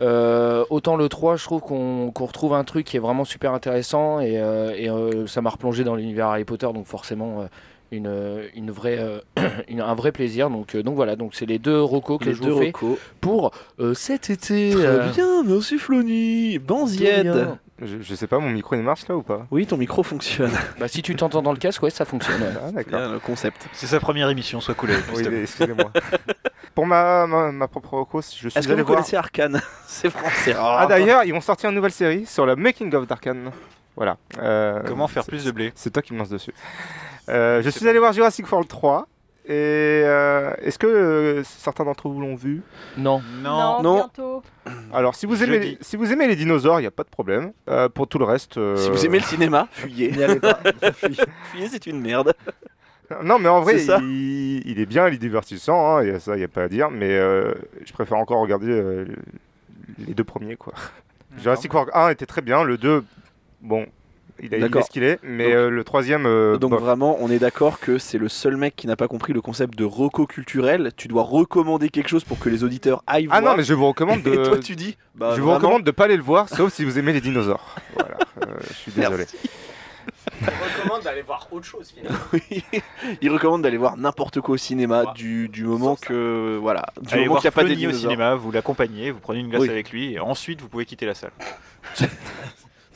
Euh, 0.00 0.64
autant 0.70 0.96
le 0.96 1.08
3, 1.08 1.36
je 1.36 1.44
trouve 1.44 1.60
qu'on 1.60 2.10
qu'on 2.12 2.26
retrouve 2.26 2.54
un 2.54 2.64
truc 2.64 2.86
qui 2.86 2.96
est 2.96 3.00
vraiment 3.00 3.24
super 3.24 3.52
intéressant 3.52 4.20
et, 4.20 4.38
euh, 4.40 4.74
et, 4.76 4.88
euh, 4.88 5.26
ça 5.26 5.40
m'a 5.40 5.50
replongé 5.50 5.84
dans 5.84 5.94
l'univers 5.94 6.28
Harry 6.28 6.44
Potter, 6.44 6.68
donc 6.72 6.86
forcément 6.86 7.42
euh, 7.42 7.46
une, 7.96 8.42
une 8.54 8.70
vraie, 8.70 8.98
euh, 8.98 9.20
une- 9.68 9.80
un 9.80 9.94
vrai 9.94 10.12
plaisir. 10.12 10.50
Donc, 10.50 10.74
euh, 10.74 10.82
donc 10.82 10.94
voilà, 10.96 11.16
donc 11.16 11.34
c'est 11.34 11.46
les 11.46 11.58
deux 11.58 11.80
recos 11.82 12.18
que 12.18 12.24
Les 12.26 12.34
je 12.34 12.42
deux 12.42 12.50
vous 12.50 12.58
fais 12.60 12.66
recos. 12.66 12.98
pour 13.20 13.52
euh, 13.80 13.94
cet 13.94 14.30
été. 14.30 14.70
Très 14.70 14.84
euh, 14.86 15.08
bien, 15.10 15.42
merci 15.44 15.78
Flony. 15.78 16.58
Banzied. 16.58 17.48
Je, 17.82 17.96
je 18.00 18.14
sais 18.14 18.28
pas, 18.28 18.38
mon 18.38 18.50
micro 18.50 18.76
il 18.76 18.82
marche 18.82 19.08
là 19.08 19.16
ou 19.16 19.22
pas? 19.22 19.46
Oui, 19.50 19.66
ton 19.66 19.76
micro 19.76 20.02
fonctionne. 20.04 20.52
Bah, 20.78 20.86
si 20.86 21.02
tu 21.02 21.16
t'entends 21.16 21.42
dans 21.42 21.50
le 21.52 21.58
casque, 21.58 21.82
ouais, 21.82 21.90
ça 21.90 22.04
fonctionne. 22.04 22.40
Ah 22.64 22.70
d'accord. 22.70 23.00
Bien, 23.00 23.12
le 23.12 23.18
concept. 23.18 23.66
C'est 23.72 23.86
sa 23.88 23.98
première 23.98 24.30
émission, 24.30 24.60
sois 24.60 24.74
cool 24.74 24.90
Oui, 25.14 25.24
excusez-moi. 25.42 25.90
Pour 26.74 26.86
ma, 26.86 27.26
ma, 27.26 27.52
ma 27.52 27.68
propre 27.68 27.94
reco, 27.98 28.20
je 28.20 28.26
suis 28.26 28.46
Est-ce 28.48 28.66
que 28.66 28.72
vous 28.72 28.84
voir. 28.84 28.96
connaissez 28.98 29.16
Arkane? 29.16 29.60
C'est 29.86 30.10
français. 30.10 30.54
Ah 30.58 30.86
d'ailleurs, 30.88 31.22
ils 31.24 31.32
vont 31.32 31.40
sortir 31.40 31.70
une 31.70 31.76
nouvelle 31.76 31.92
série 31.92 32.26
sur 32.26 32.46
le 32.46 32.56
making 32.56 32.92
of 32.94 33.06
d'Arkane. 33.06 33.50
Voilà. 33.96 34.16
Euh, 34.38 34.80
Comment 34.86 35.06
faire 35.06 35.24
plus 35.24 35.44
de 35.44 35.50
blé? 35.52 35.72
C'est 35.76 35.90
toi 35.92 36.02
qui 36.02 36.12
me 36.14 36.18
lances 36.18 36.30
dessus. 36.30 36.52
Euh, 37.28 37.62
je 37.62 37.70
suis 37.70 37.88
allé 37.88 37.98
voir 37.98 38.12
Jurassic 38.12 38.50
World 38.50 38.68
3. 38.68 39.06
Et 39.46 39.50
euh, 39.52 40.54
est-ce 40.62 40.78
que 40.78 40.86
euh, 40.86 41.42
certains 41.44 41.84
d'entre 41.84 42.08
vous 42.08 42.18
l'ont 42.18 42.34
vu? 42.34 42.62
Non. 42.96 43.20
Non, 43.42 43.82
Non. 43.82 43.94
bientôt. 43.96 44.42
Alors, 44.94 45.14
si 45.14 45.26
vous 45.26 45.42
aimez, 45.44 45.58
les, 45.58 45.78
si 45.82 45.96
vous 45.96 46.10
aimez 46.12 46.26
les 46.28 46.36
dinosaures, 46.36 46.78
il 46.80 46.82
n'y 46.84 46.86
a 46.88 46.90
pas 46.90 47.02
de 47.04 47.10
problème. 47.10 47.52
Euh, 47.68 47.90
pour 47.90 48.08
tout 48.08 48.18
le 48.18 48.24
reste. 48.24 48.56
euh, 48.56 48.76
Si 48.76 48.88
vous 48.88 49.04
aimez 49.04 49.18
le 49.18 49.24
cinéma, 49.24 49.68
fuyez. 49.70 50.12
N'y 50.12 50.22
allez 50.22 50.40
pas. 50.40 50.58
Fuyez, 50.94 51.68
c'est 51.68 51.86
une 51.86 52.00
merde. 52.00 52.32
Non, 53.22 53.38
mais 53.38 53.50
en 53.50 53.60
vrai, 53.60 53.74
C'est 53.78 53.84
ça. 53.84 53.98
il, 54.00 54.66
il 54.66 54.80
est 54.80 54.86
bien, 54.86 55.08
il 55.08 55.14
est 55.14 55.18
divertissant, 55.18 55.96
hein, 55.98 56.00
et 56.02 56.18
ça, 56.20 56.34
il 56.36 56.38
n'y 56.38 56.44
a 56.44 56.48
pas 56.48 56.62
à 56.62 56.68
dire. 56.68 56.90
Mais 56.90 57.10
euh, 57.12 57.52
je 57.84 57.92
préfère 57.92 58.16
encore 58.16 58.40
regarder 58.40 58.70
euh, 58.70 59.04
les 59.98 60.14
deux 60.14 60.24
premiers. 60.24 60.56
quoi. 60.56 60.72
Jurassic 61.36 61.72
World 61.74 61.90
1 61.92 62.08
était 62.08 62.24
très 62.26 62.40
bien, 62.40 62.64
le 62.64 62.78
2, 62.78 63.04
bon, 63.60 63.84
il, 64.42 64.52
a- 64.54 64.58
il 64.58 64.60
D'accord. 64.62 64.80
est 64.82 64.84
ce 64.84 64.90
qu'il 64.90 65.02
est, 65.04 65.18
mais 65.22 65.44
Donc- 65.44 65.54
euh, 65.54 65.70
le 65.70 65.84
troisième. 65.84 66.26
euh, 66.26 66.56
Donc 66.58 66.70
bof. 66.72 66.80
vraiment, 66.80 67.16
on 67.20 67.30
est 67.30 67.38
d'accord 67.38 67.78
que 67.80 67.98
c'est 67.98 68.18
le 68.18 68.28
seul 68.28 68.56
mec 68.56 68.74
qui 68.76 68.86
n'a 68.86 68.96
pas 68.96 69.08
compris 69.08 69.32
le 69.32 69.40
concept 69.40 69.76
de 69.78 69.84
reco 69.84 70.26
culturel. 70.26 70.90
Tu 70.96 71.08
dois 71.08 71.22
recommander 71.22 71.88
quelque 71.88 72.08
chose 72.08 72.24
pour 72.24 72.38
que 72.38 72.48
les 72.48 72.64
auditeurs 72.64 73.02
aillent 73.06 73.28
Ah 73.30 73.40
voir. 73.40 73.52
non, 73.52 73.56
mais 73.58 73.64
je 73.64 73.74
vous 73.74 73.86
recommande 73.88 74.22
de. 74.24 74.32
Et 74.32 74.42
toi, 74.42 74.58
tu 74.58 74.76
dis 74.76 74.96
bah, 75.14 75.32
je 75.34 75.40
vous 75.40 75.46
vraiment, 75.46 75.58
recommande 75.58 75.84
de 75.84 75.90
pas 75.90 76.04
aller 76.04 76.16
le 76.16 76.22
voir, 76.22 76.48
sauf 76.48 76.72
si 76.72 76.84
vous 76.84 76.98
aimez 76.98 77.12
les 77.12 77.20
dinosaures. 77.20 77.74
Voilà, 77.98 78.16
euh, 78.42 78.56
je 78.68 78.72
suis 78.74 78.92
désolé. 78.92 79.16
Merci. 79.18 79.36
Je 80.40 80.46
recommande 80.80 81.02
d'aller 81.02 81.22
voir 81.22 81.46
autre 81.50 81.64
chose 81.66 81.92
finalement. 81.94 82.18
Oui. 82.32 82.62
Il 83.22 83.30
recommande 83.30 83.62
d'aller 83.62 83.76
voir 83.76 83.96
n'importe 83.96 84.40
quoi 84.40 84.54
au 84.54 84.56
cinéma 84.58 85.12
du, 85.14 85.48
du 85.48 85.64
moment 85.64 85.96
que 85.96 86.58
voilà, 86.60 86.86
du 87.00 87.14
Allez 87.14 87.26
moment 87.26 87.36
qu'il 87.40 87.44
n'y 87.44 87.48
a 87.48 87.52
pas 87.52 87.62
des 87.62 87.68
Flony 87.68 87.86
au 87.86 87.90
dinosaures. 87.90 88.10
cinéma, 88.10 88.34
vous 88.34 88.50
l'accompagnez, 88.50 89.10
vous 89.10 89.20
prenez 89.20 89.40
une 89.40 89.48
glace 89.48 89.62
Oui. 89.62 89.68
avec 89.70 89.90
lui, 89.92 90.14
et 90.14 90.20
ensuite 90.20 90.60
vous 90.60 90.68
pouvez 90.68 90.86
quitter 90.86 91.06
la 91.06 91.14
salle. 91.14 91.30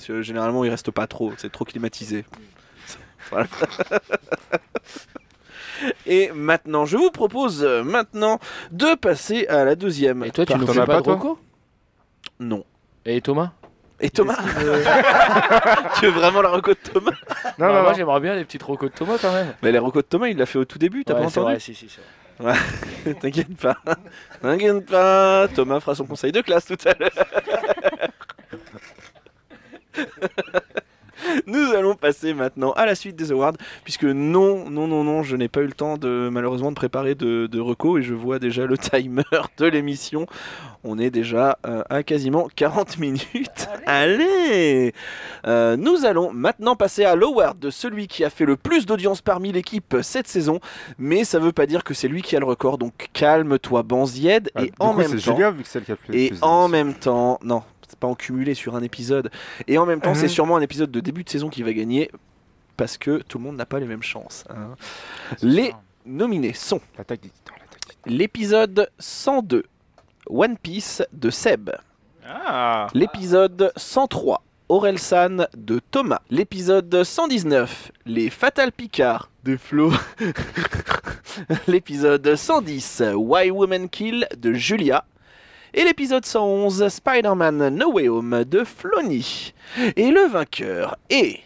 Parce 0.09 0.20
que 0.20 0.22
généralement, 0.22 0.64
il 0.64 0.70
reste 0.70 0.90
pas 0.90 1.06
trop, 1.06 1.34
c'est 1.36 1.52
trop 1.52 1.66
climatisé. 1.66 2.24
Voilà. 3.30 3.46
Et 6.06 6.30
maintenant, 6.34 6.86
je 6.86 6.96
vous 6.96 7.11
propose 7.11 7.62
euh, 7.62 7.84
maintenant 7.84 8.40
de 8.72 8.94
passer 8.94 9.46
à 9.48 9.66
la 9.66 9.74
deuxième. 9.76 10.24
Et 10.24 10.30
toi, 10.30 10.46
tu 10.46 10.54
nous 10.56 10.64
T'en 10.64 10.72
fais 10.72 10.80
as 10.80 10.86
pas 10.86 10.92
pas, 10.94 10.98
de 11.00 11.04
toi 11.04 11.14
reco? 11.16 11.38
Non. 12.40 12.64
Et 13.04 13.20
Thomas? 13.20 13.50
Et 14.00 14.09
Thomas 14.09 14.38
Tu 15.98 16.06
veux 16.06 16.12
vraiment 16.12 16.40
la 16.40 16.48
reco 16.48 16.70
de 16.70 16.78
Thomas? 16.90 17.11
Non, 17.59 17.59
Bah, 17.59 17.66
non, 17.68 17.72
Moi, 17.82 17.90
non. 17.90 17.94
j'aimerais 17.94 18.20
bien 18.20 18.34
les 18.34 18.46
petites 18.46 18.62
recos 18.62 18.90
de 18.90 18.94
Thomas 18.96 19.18
quand 19.20 19.32
même. 19.32 19.52
Mais 19.62 19.72
les 19.72 19.78
recos 19.78 20.04
de 20.04 20.09
Thomas, 20.09 20.28
il 20.28 20.38
l'a 20.38 20.46
fait 20.46 20.59
au 20.59 20.64
tout 20.64 20.78
début, 20.78 21.04
t'as 21.04 21.12
Ouais, 21.16 21.24
pas 21.24 21.28
c'est 21.28 21.40
entendu? 21.40 21.52
vrai, 21.52 21.61
si, 21.61 21.74
si, 21.74 21.90
c'est 21.90 22.00
vrai. 22.42 22.54
T'inquiète 23.20 23.54
pas. 23.59 23.76
T'inquiète 24.40 24.86
pas. 24.86 25.48
Thomas 25.54 25.80
fera 25.80 25.94
son 25.94 26.06
conseil 26.06 26.32
de 26.32 26.40
classe 26.40 26.64
tout 26.64 26.78
à 26.86 26.94
l'heure. 26.98 27.11
Nous 31.49 31.72
allons 31.74 31.96
passer 31.96 32.32
maintenant 32.32 32.70
à 32.72 32.86
la 32.86 32.94
suite 32.94 33.16
des 33.16 33.32
awards, 33.32 33.55
puisque 33.82 34.05
non, 34.05 34.70
non, 34.70 34.86
non, 34.86 35.03
non, 35.03 35.24
je 35.24 35.34
n'ai 35.34 35.49
pas 35.49 35.62
eu 35.62 35.66
le 35.66 35.72
temps 35.72 35.96
de 35.99 36.28
malheureusement 36.30 36.70
de 36.70 36.76
préparer 36.76 37.16
de, 37.16 37.49
de 37.49 37.61
recos 37.61 37.99
et 37.99 38.03
je 38.05 38.14
vois 38.14 38.38
déjà 38.38 38.66
le 38.66 38.78
timer 38.78 39.24
de 39.59 39.66
l'émission. 39.66 40.26
On 40.84 40.96
est 40.96 41.11
déjà 41.11 41.59
euh, 41.66 41.82
à 41.90 42.05
quasiment 42.05 42.49
40 42.55 42.99
minutes. 43.01 43.68
Allez, 43.84 44.94
Euh, 45.44 45.76
Nous 45.76 46.05
allons 46.05 46.32
maintenant 46.32 46.76
passer 46.76 47.05
à 47.05 47.16
l'award 47.16 47.59
de 47.59 47.70
celui 47.70 48.07
qui 48.07 48.24
a 48.24 48.30
fait 48.30 48.44
le 48.44 48.57
plus 48.57 48.86
d'audience 48.86 49.20
parmi 49.20 49.51
l'équipe 49.51 49.96
cette 50.03 50.28
saison, 50.28 50.61
mais 50.99 51.24
ça 51.24 51.40
veut 51.40 51.53
pas 51.53 51.66
dire 51.66 51.82
que 51.82 51.94
c'est 51.94 52.09
lui 52.09 52.22
qui 52.22 52.36
a 52.36 52.38
le 52.38 52.46
record, 52.46 52.78
donc 52.78 53.09
calme-toi 53.12 53.82
Banzied, 53.82 54.51
Ah, 54.55 54.62
et 54.62 54.72
en 54.78 54.92
coup, 54.92 54.99
même 55.01 55.11
temps... 55.20 55.34
Julien, 55.34 55.51
vu 55.51 55.64
que 55.64 55.68
c'est 55.68 55.80
le 55.80 55.84
qui 55.84 55.90
a 55.90 55.94
le 55.94 56.12
plus. 56.12 56.16
Et 56.16 56.28
plus 56.28 56.38
en 56.42 56.68
même 56.68 56.94
temps, 56.94 57.40
non, 57.42 57.64
pas 58.01 58.07
en 58.07 58.14
cumulé 58.14 58.55
sur 58.55 58.76
un 58.76 58.82
épisode. 58.82 59.30
Et 59.66 59.78
en 59.78 59.86
même 59.86 60.01
temps, 60.01 60.14
c'est 60.14 60.28
sûrement 60.28 60.57
un 60.57 60.61
épisode 60.61 60.90
de 60.90 61.01
début 61.01 61.24
de 61.24 61.28
saison 61.30 61.49
qui 61.49 61.62
va 61.62 61.72
gagner 61.72 62.11
parce 62.76 62.96
que 62.99 63.22
tout 63.28 63.38
le 63.38 63.44
monde 63.44 63.57
n'a 63.57 63.66
pas 63.66 63.80
les 63.80 63.86
mêmes 63.86 64.03
chances. 64.03 64.44
hein. 64.51 64.74
Les 65.42 65.72
nominés 66.07 66.53
sont 66.53 66.80
l'épisode 68.07 68.88
102, 68.99 69.64
One 70.28 70.57
Piece 70.57 71.03
de 71.12 71.30
Seb, 71.30 71.70
Ah. 72.26 72.86
L'épisode 72.94 73.72
103, 73.76 74.42
Orelsan 74.68 75.46
de 75.57 75.80
Thomas, 75.90 76.20
l'épisode 76.30 77.03
119, 77.03 77.90
Les 78.07 78.28
Fatal 78.30 78.70
Picard 78.70 79.30
de 79.44 79.57
Flo, 79.57 79.90
l'épisode 81.66 82.34
110, 82.36 83.03
Why 83.14 83.51
Women 83.51 83.88
Kill 83.88 84.26
de 84.36 84.53
Julia, 84.53 85.05
et 85.79 85.85
l'épisode 85.85 86.24
111, 86.26 86.89
Spider-Man 86.89 87.68
No 87.70 87.93
Way 87.93 88.09
Home 88.09 88.45
de 88.45 88.64
Flony. 88.64 89.55
Et 89.97 90.11
le 90.11 90.26
vainqueur 90.29 90.97
est 91.09 91.41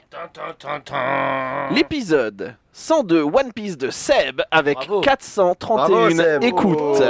l'épisode 1.71 2.55
102 2.73 3.23
One 3.23 3.53
Piece 3.55 3.77
de 3.77 3.91
Seb 3.91 4.41
avec 4.51 4.77
Bravo. 4.77 5.01
431 5.03 5.89
Bravo, 5.89 6.11
Seb. 6.11 6.43
écoutes. 6.45 7.03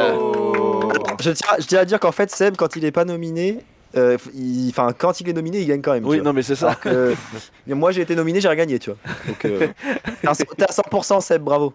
Je 1.20 1.31
tiens, 1.31 1.49
je 1.59 1.66
tiens 1.66 1.81
à 1.81 1.85
dire 1.85 2.01
qu'en 2.01 2.12
fait, 2.12 2.31
Seb, 2.31 2.57
quand 2.57 2.75
il 2.77 2.85
est 2.85 2.91
pas 2.93 3.05
nominé, 3.05 3.59
euh, 3.97 4.16
il- 4.35 4.70
enfin, 4.70 4.89
quand 4.97 5.20
il 5.20 5.29
est 5.29 5.33
nominé, 5.33 5.61
il 5.61 5.66
gagne 5.68 5.81
quand 5.83 5.93
même. 5.93 6.05
Oui, 6.07 6.20
non 6.20 6.33
mais 6.33 6.43
c'est 6.43 6.57
ça. 6.57 6.75
Que, 6.75 7.14
moi, 7.68 7.93
j'ai 7.93 8.01
été 8.03 8.16
nominé, 8.16 8.41
j'ai 8.41 8.49
regagné, 8.49 8.79
tu 8.79 8.91
vois. 8.91 8.99
Donc, 9.29 9.45
euh, 9.45 9.68
t'es 10.23 10.29
à 10.29 10.35
100 10.35 10.45
t'es 10.57 10.64
à 10.64 10.73
100%, 10.73 11.20
Seb, 11.20 11.43
bravo. 11.43 11.73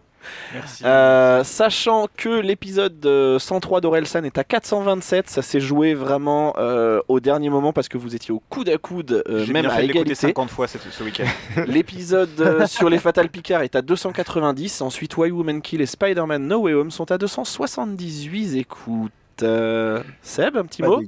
Merci. 0.54 0.84
Euh, 0.86 1.44
sachant 1.44 2.08
que 2.16 2.30
l'épisode 2.30 3.06
euh, 3.06 3.40
103 3.40 3.82
d'Orelsan 3.82 4.24
est 4.24 4.38
à 4.38 4.44
427, 4.44 5.30
ça 5.30 5.42
s'est 5.42 5.60
joué 5.60 5.94
vraiment 5.94 6.54
euh, 6.58 7.02
au 7.08 7.20
dernier 7.20 7.50
moment 7.50 7.74
parce 7.74 7.90
que 7.90 7.98
vous 7.98 8.16
étiez 8.16 8.34
au 8.34 8.42
coude 8.50 8.70
à 8.70 8.78
coude, 8.78 9.24
euh, 9.28 9.46
même 9.48 9.64
bien 9.64 9.72
à 9.72 9.76
fait 9.76 9.86
égalité. 9.86 10.16
50 10.16 10.50
fois 10.50 10.68
ce 10.68 11.04
week-end. 11.04 11.26
L'épisode 11.68 12.30
euh, 12.40 12.68
sur 12.68 12.90
les 12.90 13.00
Fatal 13.00 13.30
Picard 13.30 13.62
est 13.62 13.76
à 13.76 13.82
290, 13.82 14.82
ensuite 14.82 15.18
Why 15.18 15.32
Woman 15.32 15.62
Kill 15.62 15.82
et 15.82 15.86
Spider-Man 15.86 16.48
No 16.48 16.60
Way 16.60 16.74
Home 16.74 16.92
sont 16.92 17.12
à 17.12 17.18
278 17.18 18.58
écoutes. 18.58 19.12
Euh, 19.44 20.02
Seb, 20.22 20.58
un 20.58 20.66
petit 20.66 20.82
Pas 20.82 20.88
mot. 20.88 21.02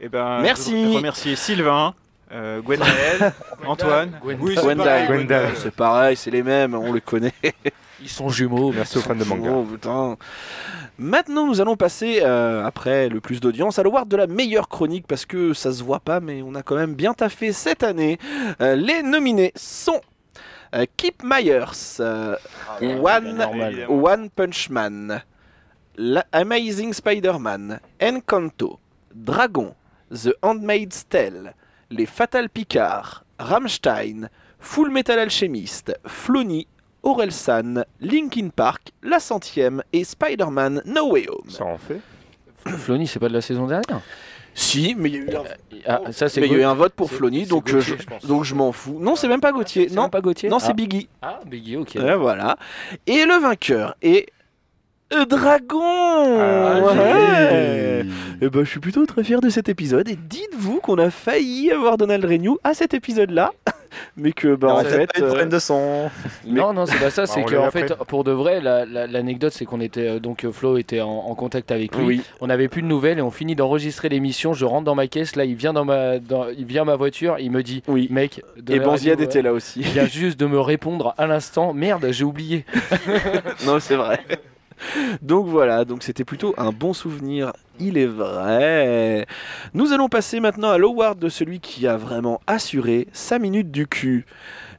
Eh 0.00 0.08
ben, 0.08 0.40
Merci. 0.40 0.94
Remercier 0.96 1.36
Sylvain, 1.36 1.94
euh, 2.32 2.60
Antoine. 3.66 4.18
Gwendal. 4.22 4.38
Oui, 4.40 4.56
c'est 4.56 4.76
pareil. 4.76 5.26
C'est 5.56 5.74
pareil, 5.74 6.16
c'est 6.16 6.30
les 6.30 6.42
mêmes, 6.42 6.74
on 6.74 6.92
les 6.92 7.00
connaît. 7.00 7.32
Ils 8.00 8.08
sont 8.08 8.28
jumeaux. 8.28 8.72
Merci 8.72 8.98
aux 8.98 9.00
fans 9.00 9.14
de 9.14 9.24
manga. 9.24 9.50
Oh, 9.50 9.64
putain. 9.64 10.16
Maintenant, 10.98 11.46
nous 11.46 11.60
allons 11.60 11.76
passer, 11.76 12.20
euh, 12.22 12.64
après 12.64 13.08
le 13.08 13.20
plus 13.20 13.40
d'audience, 13.40 13.78
à 13.78 13.82
l'award 13.82 14.08
de 14.08 14.16
la 14.16 14.26
meilleure 14.26 14.68
chronique, 14.68 15.06
parce 15.06 15.26
que 15.26 15.52
ça 15.52 15.72
se 15.72 15.82
voit 15.82 16.00
pas, 16.00 16.20
mais 16.20 16.42
on 16.42 16.54
a 16.54 16.62
quand 16.62 16.76
même 16.76 16.94
bien 16.94 17.12
taffé 17.14 17.52
cette 17.52 17.82
année. 17.82 18.18
Euh, 18.60 18.76
les 18.76 19.02
nominés 19.02 19.52
sont 19.56 20.00
euh, 20.74 20.84
Kip 20.96 21.22
Myers, 21.24 21.98
euh, 22.00 22.36
One, 22.80 23.34
normal. 23.36 23.86
One 23.88 24.30
Punch 24.30 24.70
Man, 24.70 25.22
La- 25.96 26.26
Amazing 26.32 26.92
Spider-Man, 26.92 27.80
Encanto, 28.02 28.78
Dragon, 29.14 29.74
The 30.12 30.34
Handmaid's 30.42 31.06
Tale, 31.08 31.54
Les 31.90 32.06
Fatal 32.06 32.48
Picard, 32.48 33.24
Rammstein, 33.38 34.28
Full 34.60 34.90
Metal 34.90 35.18
Alchemist, 35.18 35.94
Flony, 36.06 36.66
Orelsan, 37.08 37.84
Linkin 38.00 38.50
Park, 38.54 38.92
La 39.02 39.18
Centième 39.20 39.82
et 39.92 40.04
Spider-Man 40.04 40.82
No 40.84 41.10
Way 41.12 41.26
Home. 41.28 41.48
Ça 41.50 41.64
en 41.64 41.78
fait. 41.78 42.00
Flony, 42.66 43.06
c'est 43.06 43.18
pas 43.18 43.28
de 43.28 43.34
la 43.34 43.40
saison 43.40 43.66
dernière 43.66 44.00
Si, 44.54 44.94
mais 44.98 45.08
il 45.10 45.14
y 45.14 45.18
a 45.18 45.20
eu 45.20 45.34
un, 45.36 45.42
Ah, 45.86 46.12
ça, 46.12 46.28
c'est 46.28 46.40
mais 46.40 46.48
il 46.48 46.50
y 46.50 46.54
a 46.54 46.58
eu 46.58 46.60
Gauthier. 46.60 46.64
un 46.64 46.74
vote 46.74 46.92
pour 46.92 47.10
Flony, 47.10 47.46
donc, 47.46 47.70
euh, 47.70 47.74
Gauthier, 47.76 47.96
je, 47.96 48.02
je 48.02 48.06
pense. 48.06 48.24
donc 48.26 48.44
je 48.44 48.54
m'en 48.54 48.72
fous. 48.72 48.98
Non, 49.00 49.16
c'est 49.16 49.28
même 49.28 49.40
pas 49.40 49.52
Gauthier. 49.52 49.88
C'est 49.88 49.94
Non, 49.94 50.08
pas 50.10 50.20
Gauthier 50.20 50.48
non 50.50 50.58
c'est 50.58 50.70
Ah. 50.70 50.74
Biggie. 50.74 51.08
Ah, 51.22 51.40
Biggie, 51.46 51.76
ok. 51.76 51.92
Ouais, 51.96 52.16
voilà. 52.16 52.56
Et 53.06 53.24
le 53.24 53.34
vainqueur 53.40 53.94
est 54.02 54.26
euh, 55.12 55.24
Dragon. 55.24 55.80
Ah, 56.40 56.80
Ouais. 56.82 58.02
joli. 58.02 58.12
Eh 58.40 58.48
ben, 58.50 58.64
je 58.64 58.70
suis 58.70 58.78
plutôt 58.80 59.04
très 59.06 59.24
fier 59.24 59.40
de 59.40 59.48
cet 59.48 59.68
épisode. 59.68 60.08
Et 60.08 60.16
dites-vous 60.16 60.78
qu'on 60.80 60.98
a 60.98 61.10
failli 61.10 61.72
avoir 61.72 61.96
Donald 61.96 62.24
Renew 62.24 62.56
à 62.62 62.72
cet 62.72 62.94
épisode-là, 62.94 63.50
mais 64.16 64.30
que 64.32 64.54
bah, 64.54 64.74
en 64.74 64.84
fait, 64.84 65.08
pas 65.12 65.20
euh, 65.20 65.44
de 65.44 65.58
son. 65.58 66.08
Non, 66.46 66.72
non, 66.72 66.86
c'est 66.86 66.98
pas 67.00 67.10
ça. 67.10 67.22
Bah, 67.22 67.26
C'est 67.34 67.42
que 67.42 67.56
en 67.56 67.70
fait, 67.72 67.92
pour 68.06 68.22
de 68.22 68.30
vrai, 68.30 68.60
la- 68.60 68.84
la- 68.86 69.06
l'anecdote, 69.08 69.52
c'est 69.52 69.64
qu'on 69.64 69.80
était 69.80 70.06
euh, 70.06 70.18
donc 70.20 70.48
Flo 70.52 70.76
était 70.78 71.00
en, 71.00 71.08
en 71.10 71.34
contact 71.34 71.72
avec 71.72 71.96
lui. 71.96 72.04
oui. 72.04 72.22
On 72.40 72.46
n'avait 72.46 72.68
plus 72.68 72.82
de 72.82 72.86
nouvelles 72.86 73.18
et 73.18 73.22
on 73.22 73.32
finit 73.32 73.56
d'enregistrer 73.56 74.08
l'émission. 74.08 74.52
Je 74.52 74.64
rentre 74.64 74.84
dans 74.84 74.94
ma 74.94 75.08
caisse. 75.08 75.34
Là, 75.34 75.44
il 75.44 75.56
vient 75.56 75.72
dans 75.72 75.84
ma, 75.84 76.20
dans- 76.20 76.46
il 76.48 76.64
vient 76.64 76.82
à 76.82 76.86
ma 76.86 76.96
voiture. 76.96 77.36
Il 77.40 77.50
me 77.50 77.62
dit, 77.64 77.82
Oui. 77.88 78.06
mec, 78.10 78.40
Et 78.68 78.78
radio, 78.78 79.14
était 79.14 79.42
là 79.42 79.52
aussi. 79.52 79.80
Il 79.80 79.88
vient 79.88 80.06
juste 80.06 80.38
de 80.38 80.46
me 80.46 80.60
répondre 80.60 81.14
à 81.18 81.26
l'instant. 81.26 81.72
Merde, 81.74 82.06
j'ai 82.12 82.24
oublié. 82.24 82.64
non, 83.66 83.80
c'est 83.80 83.96
vrai. 83.96 84.20
Donc 85.22 85.46
voilà, 85.46 85.84
donc 85.84 86.02
c'était 86.02 86.24
plutôt 86.24 86.54
un 86.58 86.72
bon 86.72 86.92
souvenir, 86.92 87.52
il 87.78 87.98
est 87.98 88.06
vrai. 88.06 89.26
Nous 89.74 89.92
allons 89.92 90.08
passer 90.08 90.40
maintenant 90.40 90.70
à 90.70 90.78
l'award 90.78 91.18
de 91.18 91.28
celui 91.28 91.60
qui 91.60 91.86
a 91.86 91.96
vraiment 91.96 92.40
assuré 92.46 93.08
sa 93.12 93.38
minute 93.38 93.70
du 93.70 93.86
cul. 93.86 94.26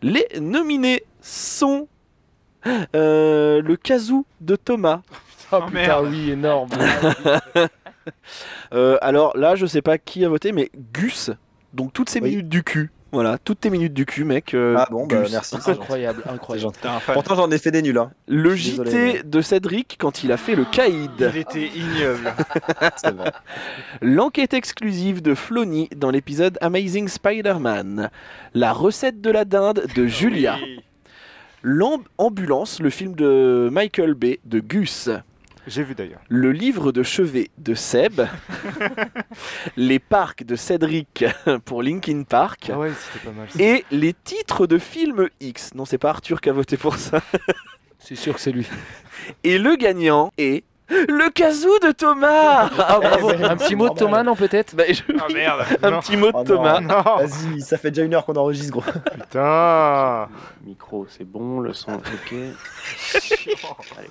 Les 0.02 0.28
nominés 0.40 1.04
sont 1.22 1.88
euh, 2.96 3.62
le 3.62 3.76
kazoo 3.76 4.26
de 4.42 4.56
Thomas. 4.56 5.02
Oh, 5.52 5.62
putain, 5.66 6.02
oui, 6.04 6.32
énorme. 6.32 6.70
Euh, 8.74 8.98
alors 9.02 9.38
là, 9.38 9.56
je 9.56 9.68
sais 9.68 9.84
pas 9.84 10.00
qui 10.00 10.26
a 10.26 10.30
voté, 10.30 10.52
mais 10.52 10.72
Gus, 10.94 11.30
donc 11.74 11.94
toutes 11.94 12.10
ces 12.10 12.22
minutes 12.22 12.50
du 12.50 12.64
cul. 12.64 12.92
Voilà, 13.12 13.38
toutes 13.44 13.62
tes 13.62 13.70
minutes 13.72 13.94
du 13.94 14.06
cul, 14.06 14.24
mec. 14.24 14.54
euh, 14.54 14.76
Ah 14.78 14.88
bon, 14.92 15.08
bah 15.08 15.24
merci. 15.32 15.56
c'est 15.60 15.72
Incroyable, 15.80 16.24
incroyable. 16.30 16.74
Pourtant, 17.14 17.36
j'en 17.36 17.50
ai 17.50 17.58
fait 17.58 17.72
des 17.72 17.82
nuls. 17.82 17.98
Hein. 17.98 18.12
Le 18.28 18.54
Désolé, 18.56 18.90
JT 18.92 19.24
de 19.24 19.42
Cédric 19.42 19.98
quand 20.00 20.24
il 20.24 20.32
a 20.32 20.38
fait 20.38 20.56
le 20.56 20.66
caïd. 20.66 21.10
Il 21.34 21.38
était 21.38 21.68
ignoble. 21.68 22.34
L'enquête 24.02 24.54
exclusive 24.54 25.22
de 25.22 25.34
Flony 25.34 25.90
dans 25.96 26.12
l'épisode 26.12 26.58
Amazing 26.62 27.08
Spider-Man. 27.08 28.10
La 28.54 28.74
recette 28.74 29.22
de 29.22 29.32
la 29.32 29.46
dinde 29.46 29.86
de 29.96 30.06
Julia. 30.06 30.58
L'ambulance, 31.62 32.80
le 32.80 32.90
film 32.90 33.16
de 33.16 33.70
Michael 33.72 34.14
Bay 34.14 34.40
de 34.46 34.60
Gus. 34.60 35.10
J'ai 35.70 35.84
vu 35.84 35.94
d'ailleurs. 35.96 36.20
Le 36.30 36.52
livre 36.52 36.92
de 36.92 37.04
chevet 37.04 37.50
de 37.60 37.74
Seb. 37.76 38.22
les 39.78 40.00
parcs 40.00 40.44
de 40.44 40.56
Cédric 40.56 41.26
pour 41.66 41.84
Linkin 41.84 42.24
Park. 42.28 42.72
Ah 42.74 42.80
ouais, 42.80 42.92
c'était 43.14 43.26
pas 43.26 43.32
mal. 43.36 43.48
Et 43.60 43.86
les 43.92 44.14
titres 44.14 44.68
de 44.68 44.78
films 44.78 45.30
X. 45.40 45.74
Non, 45.76 45.86
c'est 45.86 45.98
pas 46.00 46.10
Arthur 46.10 46.42
qui 46.42 46.50
a 46.50 46.54
voté 46.54 46.76
pour 46.78 46.96
ça. 46.98 47.22
C'est 48.02 48.16
sûr 48.16 48.34
que 48.34 48.40
c'est 48.40 48.54
lui. 48.54 48.66
Et 49.44 49.58
le 49.58 49.76
gagnant 49.76 50.32
est 50.38 50.64
le 50.90 51.30
kazoo 51.30 51.78
de 51.80 51.92
Thomas. 51.92 52.70
Ah, 52.80 52.98
bravo. 53.00 53.30
Un 53.32 53.58
petit 53.58 53.76
mot 53.76 53.90
de 53.90 53.94
Thomas, 53.94 54.24
non, 54.24 54.36
peut-être 54.36 54.74
Bah, 54.74 54.86
je- 54.90 55.04
Ah 55.20 55.28
merde. 55.32 55.66
Un 55.84 55.92
Non. 55.92 56.00
petit 56.00 56.16
mot 56.16 56.28
de 56.32 56.38
Oh. 56.38 56.44
Thomas. 56.46 56.80
Vas-y, 56.80 57.62
ça 57.62 57.78
fait 57.78 57.92
déjà 57.92 58.04
une 58.06 58.14
heure 58.16 58.26
qu'on 58.26 58.38
enregistre, 58.38 58.72
gros. 58.72 58.82
putain. 59.14 60.30
Micro, 60.66 61.06
c'est 61.10 61.26
bon, 61.26 61.60
le 61.60 61.74
son, 61.74 61.92
ok. 61.96 62.34
Allez, 63.98 64.10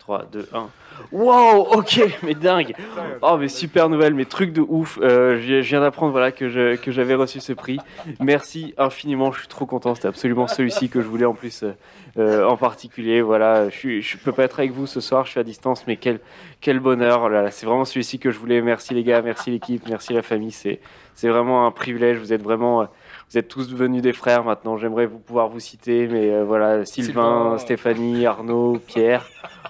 3, 0.00 0.26
2, 0.32 0.48
1. 0.52 0.68
Wow, 1.12 1.66
ok, 1.72 2.00
mais 2.22 2.34
dingue. 2.34 2.74
Oh, 3.22 3.36
mais 3.38 3.48
super 3.48 3.88
nouvelle, 3.88 4.14
mais 4.14 4.24
truc 4.24 4.52
de 4.52 4.60
ouf. 4.60 4.98
Euh, 5.00 5.40
je 5.40 5.60
viens 5.60 5.80
d'apprendre 5.80 6.12
voilà, 6.12 6.32
que 6.32 6.48
j'avais 6.48 7.14
reçu 7.14 7.40
ce 7.40 7.52
prix. 7.52 7.78
Merci 8.18 8.74
infiniment, 8.78 9.30
je 9.30 9.40
suis 9.40 9.48
trop 9.48 9.66
content. 9.66 9.94
C'était 9.94 10.08
absolument 10.08 10.46
celui-ci 10.46 10.88
que 10.88 11.00
je 11.00 11.06
voulais 11.06 11.26
en 11.26 11.34
plus 11.34 11.62
euh, 11.62 11.72
euh, 12.18 12.48
en 12.48 12.56
particulier. 12.56 13.20
Voilà, 13.22 13.68
je, 13.68 14.00
je 14.00 14.16
peux 14.18 14.32
pas 14.32 14.44
être 14.44 14.58
avec 14.58 14.72
vous 14.72 14.86
ce 14.86 15.00
soir, 15.00 15.24
je 15.26 15.30
suis 15.30 15.40
à 15.40 15.44
distance, 15.44 15.86
mais 15.86 15.96
quel, 15.96 16.80
bonheur. 16.80 17.28
Là 17.28 17.50
c'est 17.50 17.66
vraiment 17.66 17.84
celui-ci 17.84 18.18
que 18.18 18.30
je 18.30 18.38
voulais. 18.38 18.60
Merci 18.62 18.94
les 18.94 19.04
gars, 19.04 19.22
merci 19.22 19.50
l'équipe, 19.50 19.86
merci 19.88 20.12
la 20.12 20.22
famille. 20.22 20.52
C'est 20.52 20.80
vraiment 21.28 21.66
un 21.66 21.70
privilège. 21.70 22.18
Vous 22.18 22.32
êtes 22.32 22.42
vraiment. 22.42 22.88
Vous 23.30 23.38
êtes 23.38 23.46
tous 23.46 23.68
devenus 23.68 24.02
des 24.02 24.12
frères 24.12 24.42
maintenant. 24.42 24.76
J'aimerais 24.76 25.06
vous 25.06 25.20
pouvoir 25.20 25.48
vous 25.48 25.60
citer, 25.60 26.08
mais 26.08 26.30
euh, 26.30 26.44
voilà, 26.44 26.84
Sylvain, 26.84 27.06
Sylvain. 27.06 27.58
Stéphanie, 27.58 28.26
Arnaud, 28.26 28.80
Pierre, 28.84 29.24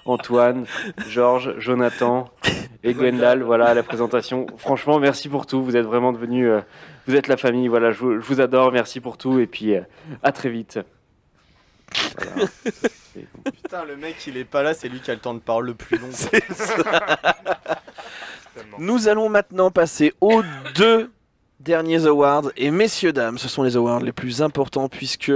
Antoine, 0.06 0.64
Georges, 1.06 1.54
Jonathan 1.58 2.30
et 2.82 2.94
Gwendal. 2.94 3.42
Voilà 3.42 3.74
la 3.74 3.82
présentation. 3.82 4.46
Franchement, 4.56 4.98
merci 4.98 5.28
pour 5.28 5.44
tout. 5.44 5.62
Vous 5.62 5.76
êtes 5.76 5.84
vraiment 5.84 6.12
devenus, 6.12 6.48
euh, 6.48 6.60
vous 7.06 7.14
êtes 7.14 7.28
la 7.28 7.36
famille. 7.36 7.68
Voilà, 7.68 7.92
je 7.92 7.98
vous, 7.98 8.14
je 8.14 8.26
vous 8.26 8.40
adore. 8.40 8.72
Merci 8.72 8.98
pour 8.98 9.18
tout 9.18 9.38
et 9.38 9.46
puis 9.46 9.74
euh, 9.74 9.82
à 10.22 10.32
très 10.32 10.48
vite. 10.48 10.80
Voilà. 12.16 12.46
Putain, 13.44 13.84
le 13.84 13.96
mec, 13.96 14.16
il 14.26 14.38
est 14.38 14.44
pas 14.44 14.62
là, 14.62 14.72
c'est 14.72 14.88
lui 14.88 15.00
qui 15.00 15.10
a 15.10 15.14
le 15.14 15.20
temps 15.20 15.34
de 15.34 15.40
parler 15.40 15.68
le 15.68 15.74
plus 15.74 15.98
long. 15.98 16.08
Nous 18.78 19.08
allons 19.08 19.28
maintenant 19.28 19.70
passer 19.70 20.14
aux 20.22 20.42
deux 20.76 21.10
derniers 21.60 22.06
awards. 22.06 22.50
Et 22.56 22.70
messieurs, 22.70 23.12
dames, 23.12 23.38
ce 23.38 23.48
sont 23.48 23.62
les 23.62 23.76
awards 23.76 24.00
les 24.00 24.12
plus 24.12 24.42
importants 24.42 24.88
puisque 24.88 25.32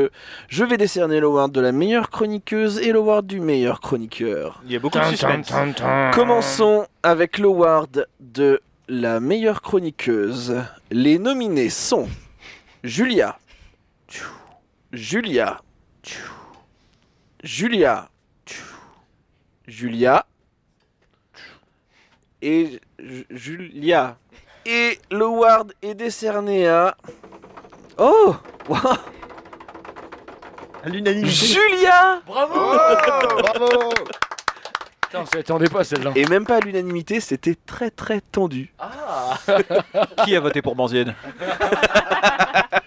je 0.49 0.65
vais 0.65 0.77
décerner 0.77 1.21
l'award 1.21 1.53
de 1.53 1.61
la 1.61 1.71
meilleure 1.73 2.11
chroniqueuse 2.11 2.79
et 2.79 2.93
l'award 2.93 3.27
du 3.27 3.41
meilleur 3.41 3.81
chroniqueur. 3.81 4.61
Il 4.65 4.73
y 4.73 4.77
a 4.77 4.79
beaucoup 4.79 4.99
de 4.99 5.05
suspense. 5.11 5.51
Commençons 6.15 6.87
avec 7.03 7.39
l'award 7.39 8.07
de 8.21 8.61
la 8.89 9.21
meilleure 9.21 9.63
chroniqueuse. 9.63 10.57
Les 10.91 11.19
nominés 11.19 11.71
sont 11.71 12.09
Julia, 12.83 13.39
Julia, 14.93 15.61
Julia, 17.43 18.09
Julia 19.67 20.27
et 22.43 22.81
Ju- 22.99 23.27
Julia. 23.31 24.17
Et 24.67 24.99
l'award 25.11 25.73
est 25.83 25.95
décerné 25.95 26.67
à... 26.69 26.97
Oh 27.99 28.35
wow. 28.69 28.79
À 30.83 30.89
l'unanimité. 30.89 31.31
Julia 31.31 32.21
Bravo 32.27 32.55
Putain, 35.03 35.21
on 35.21 35.27
s'y 35.27 35.39
attendait 35.39 35.69
pas 35.69 35.85
celle-là. 35.85 36.13
Et 36.17 36.27
même 36.27 36.45
pas 36.45 36.57
à 36.57 36.61
l'unanimité, 36.61 37.21
c'était 37.21 37.57
très 37.67 37.91
très 37.91 38.21
tendu. 38.21 38.73
Qui 40.25 40.35
a 40.35 40.41
voté 40.41 40.63
pour 40.63 40.75
Banzied 40.75 41.15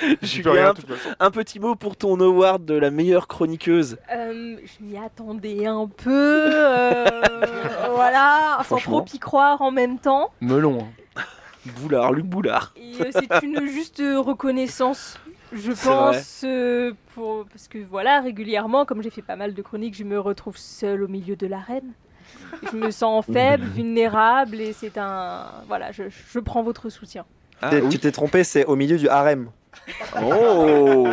Rien, 0.02 0.16
Julien, 0.22 0.74
façon. 0.74 1.08
un 1.18 1.30
petit 1.30 1.60
mot 1.60 1.74
pour 1.74 1.96
ton 1.96 2.18
award 2.20 2.64
de 2.64 2.74
la 2.74 2.90
meilleure 2.90 3.28
chroniqueuse. 3.28 3.98
Euh, 4.12 4.56
je 4.64 4.84
m'y 4.84 4.96
attendais 4.98 5.66
un 5.66 5.86
peu. 5.86 6.10
euh, 6.54 7.04
voilà, 7.94 8.60
sans 8.68 8.76
trop 8.78 9.04
y 9.12 9.18
croire 9.18 9.60
en 9.62 9.70
même 9.70 9.98
temps. 9.98 10.30
Melon. 10.40 10.78
hein. 11.16 11.22
Boulard, 11.82 12.12
Luc 12.12 12.24
Boulard. 12.24 12.72
Euh, 12.78 13.10
c'est 13.12 13.42
une 13.44 13.66
juste 13.66 14.02
reconnaissance, 14.16 15.18
je 15.52 15.72
pense, 15.72 16.44
pour... 17.14 17.44
parce 17.52 17.68
que 17.68 17.78
voilà, 17.90 18.20
régulièrement, 18.20 18.86
comme 18.86 19.02
j'ai 19.02 19.10
fait 19.10 19.20
pas 19.22 19.36
mal 19.36 19.52
de 19.52 19.60
chroniques, 19.62 19.94
je 19.94 20.04
me 20.04 20.18
retrouve 20.18 20.56
seule 20.56 21.02
au 21.02 21.08
milieu 21.08 21.36
de 21.36 21.46
l'arène. 21.46 21.92
Je 22.70 22.76
me 22.76 22.90
sens 22.90 23.26
faible, 23.26 23.64
vulnérable, 23.64 24.60
et 24.60 24.72
c'est 24.72 24.96
un... 24.96 25.46
Voilà, 25.68 25.92
je, 25.92 26.04
je 26.32 26.38
prends 26.38 26.62
votre 26.62 26.88
soutien. 26.88 27.24
Ah, 27.60 27.68
T'es- 27.70 27.80
oui. 27.82 27.88
Tu 27.90 27.98
t'es 27.98 28.12
trompé, 28.12 28.42
c'est 28.44 28.64
au 28.64 28.76
milieu 28.76 28.96
du 28.96 29.08
harem. 29.08 29.50
Oh 30.22 31.06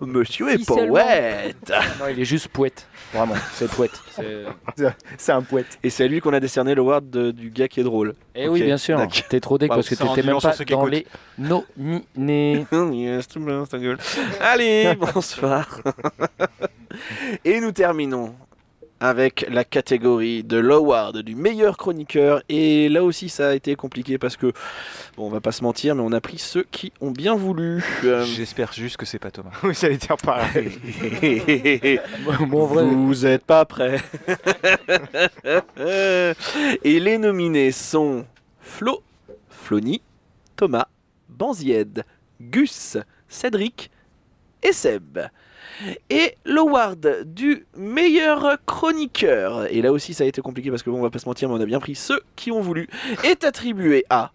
Monsieur 0.00 0.50
est 0.50 0.64
poète 0.66 1.72
Non, 2.00 2.06
il 2.10 2.20
est 2.20 2.24
juste 2.24 2.48
poète. 2.48 2.86
Vraiment, 3.12 3.34
c'est 3.54 3.70
poète. 3.70 3.92
C'est- 5.16 5.32
un 5.32 5.42
poète. 5.42 5.78
Et 5.82 5.90
c'est 5.90 6.04
à 6.04 6.08
lui 6.08 6.20
qu'on 6.20 6.32
a 6.32 6.40
décerné 6.40 6.74
l'award 6.74 7.08
de- 7.08 7.30
du 7.30 7.50
gars 7.50 7.68
qui 7.68 7.80
est 7.80 7.84
drôle. 7.84 8.14
Eh 8.34 8.48
oui, 8.48 8.62
bien 8.62 8.76
sûr. 8.76 9.00
T'es 9.28 9.40
trop 9.40 9.56
deck 9.58 9.68
Bah, 9.68 9.76
parce 9.76 9.88
que 9.88 9.94
t'étais 9.94 10.22
même 10.22 10.38
pas 10.40 10.54
dans 10.68 10.86
les 10.86 11.06
nominés. 11.38 12.66
Yes, 12.94 13.28
tout 13.28 13.40
bien, 13.40 13.64
ta 13.64 13.78
gueule. 13.78 13.98
Allez, 14.40 14.94
bonsoir. 15.14 15.80
Et 17.44 17.60
nous 17.60 17.72
terminons 17.72 18.34
avec 19.04 19.44
la 19.50 19.64
catégorie 19.64 20.42
de 20.44 20.56
l'award 20.56 21.18
du 21.18 21.34
meilleur 21.34 21.76
chroniqueur. 21.76 22.42
Et 22.48 22.88
là 22.88 23.04
aussi, 23.04 23.28
ça 23.28 23.48
a 23.50 23.54
été 23.54 23.76
compliqué 23.76 24.16
parce 24.16 24.38
que, 24.38 24.46
bon, 25.16 25.26
on 25.26 25.28
va 25.28 25.42
pas 25.42 25.52
se 25.52 25.62
mentir, 25.62 25.94
mais 25.94 26.00
on 26.02 26.12
a 26.12 26.22
pris 26.22 26.38
ceux 26.38 26.64
qui 26.70 26.90
ont 27.02 27.10
bien 27.10 27.34
voulu. 27.34 27.84
Euh, 28.04 28.24
J'espère 28.24 28.72
juste 28.72 28.96
que 28.96 29.04
c'est 29.04 29.18
pas 29.18 29.30
Thomas. 29.30 29.50
Oui, 29.62 29.74
j'allais 29.78 29.98
dire 29.98 30.16
pareil. 30.16 30.78
bon, 32.48 32.64
vrai, 32.64 32.86
Vous 32.86 33.26
êtes 33.26 33.44
pas 33.44 33.66
prêts. 33.66 34.00
Et 36.82 36.98
les 36.98 37.18
nominés 37.18 37.72
sont 37.72 38.24
Flo, 38.58 39.02
Flony, 39.50 40.00
Thomas, 40.56 40.86
Banzied, 41.28 42.04
Gus, 42.40 42.96
Cédric 43.28 43.90
et 44.62 44.72
Seb. 44.72 45.18
Et 46.10 46.36
l'award 46.44 47.24
du 47.24 47.66
meilleur 47.76 48.58
chroniqueur, 48.66 49.66
et 49.72 49.82
là 49.82 49.92
aussi 49.92 50.14
ça 50.14 50.24
a 50.24 50.26
été 50.26 50.40
compliqué 50.40 50.70
parce 50.70 50.82
que 50.82 50.90
bon, 50.90 50.98
on 50.98 51.02
va 51.02 51.10
pas 51.10 51.18
se 51.18 51.28
mentir, 51.28 51.48
mais 51.48 51.56
on 51.56 51.60
a 51.60 51.66
bien 51.66 51.80
pris 51.80 51.94
ceux 51.94 52.20
qui 52.36 52.50
ont 52.50 52.60
voulu, 52.60 52.88
est 53.22 53.44
attribué 53.44 54.04
à 54.10 54.32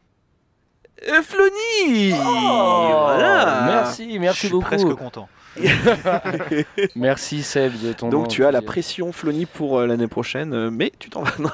Flony 1.23 2.11
Voilà 2.11 3.63
Merci, 3.65 4.19
merci 4.19 4.35
Je 4.35 4.39
suis 4.39 4.49
beaucoup. 4.49 4.65
presque 4.65 4.93
content. 4.93 5.29
Merci 6.95 7.43
Seb 7.43 7.73
de 7.81 7.93
ton 7.93 8.09
Donc 8.09 8.27
tu 8.27 8.45
as 8.45 8.51
la 8.51 8.61
pression 8.61 9.11
Flony 9.11 9.45
pour 9.45 9.79
euh, 9.79 9.87
l'année 9.87 10.07
prochaine, 10.07 10.53
euh, 10.53 10.69
mais 10.71 10.91
tu 10.99 11.09
t'en 11.09 11.23
vas. 11.23 11.31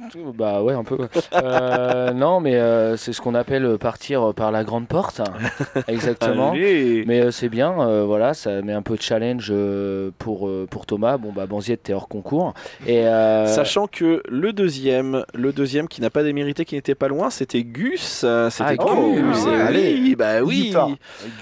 Non. 0.00 0.32
Bah 0.36 0.62
ouais, 0.62 0.74
un 0.74 0.84
peu. 0.84 0.94
ouais. 0.96 1.08
Euh, 1.34 2.12
non, 2.12 2.40
mais 2.40 2.54
euh, 2.56 2.96
c'est 2.96 3.12
ce 3.12 3.20
qu'on 3.20 3.34
appelle 3.34 3.76
partir 3.78 4.32
par 4.34 4.52
la 4.52 4.64
grande 4.64 4.86
porte. 4.86 5.20
Exactement. 5.88 6.52
Allez. 6.52 7.04
Mais 7.06 7.20
euh, 7.20 7.30
c'est 7.30 7.48
bien, 7.48 7.74
euh, 7.80 8.04
voilà, 8.06 8.32
ça 8.34 8.62
met 8.62 8.72
un 8.72 8.82
peu 8.82 8.96
de 8.96 9.02
challenge 9.02 9.48
euh, 9.50 10.10
pour, 10.18 10.48
euh, 10.48 10.66
pour 10.70 10.86
Thomas. 10.86 11.16
Bon, 11.18 11.32
bah, 11.32 11.46
Banziette, 11.46 11.82
t'es 11.84 11.92
hors 11.92 12.08
concours. 12.08 12.54
Et, 12.86 13.06
euh, 13.06 13.46
Sachant 13.46 13.86
que 13.86 14.22
le 14.28 14.52
deuxième, 14.52 15.24
le 15.34 15.52
deuxième 15.52 15.88
qui 15.88 16.00
n'a 16.00 16.10
pas 16.10 16.22
démérité, 16.22 16.64
qui 16.64 16.74
n'était 16.76 16.94
pas 16.94 17.08
loin, 17.08 17.30
c'était 17.30 17.62
Gus. 17.64 18.22
euh, 18.24 18.50
C'était 18.50 18.76
Ah, 18.80 18.84
Gus. 18.84 19.22
Gus, 19.22 19.46
et 19.46 19.54
allez. 19.60 19.94
oui, 20.00 20.14
bah 20.16 20.42
oui. 20.42 20.72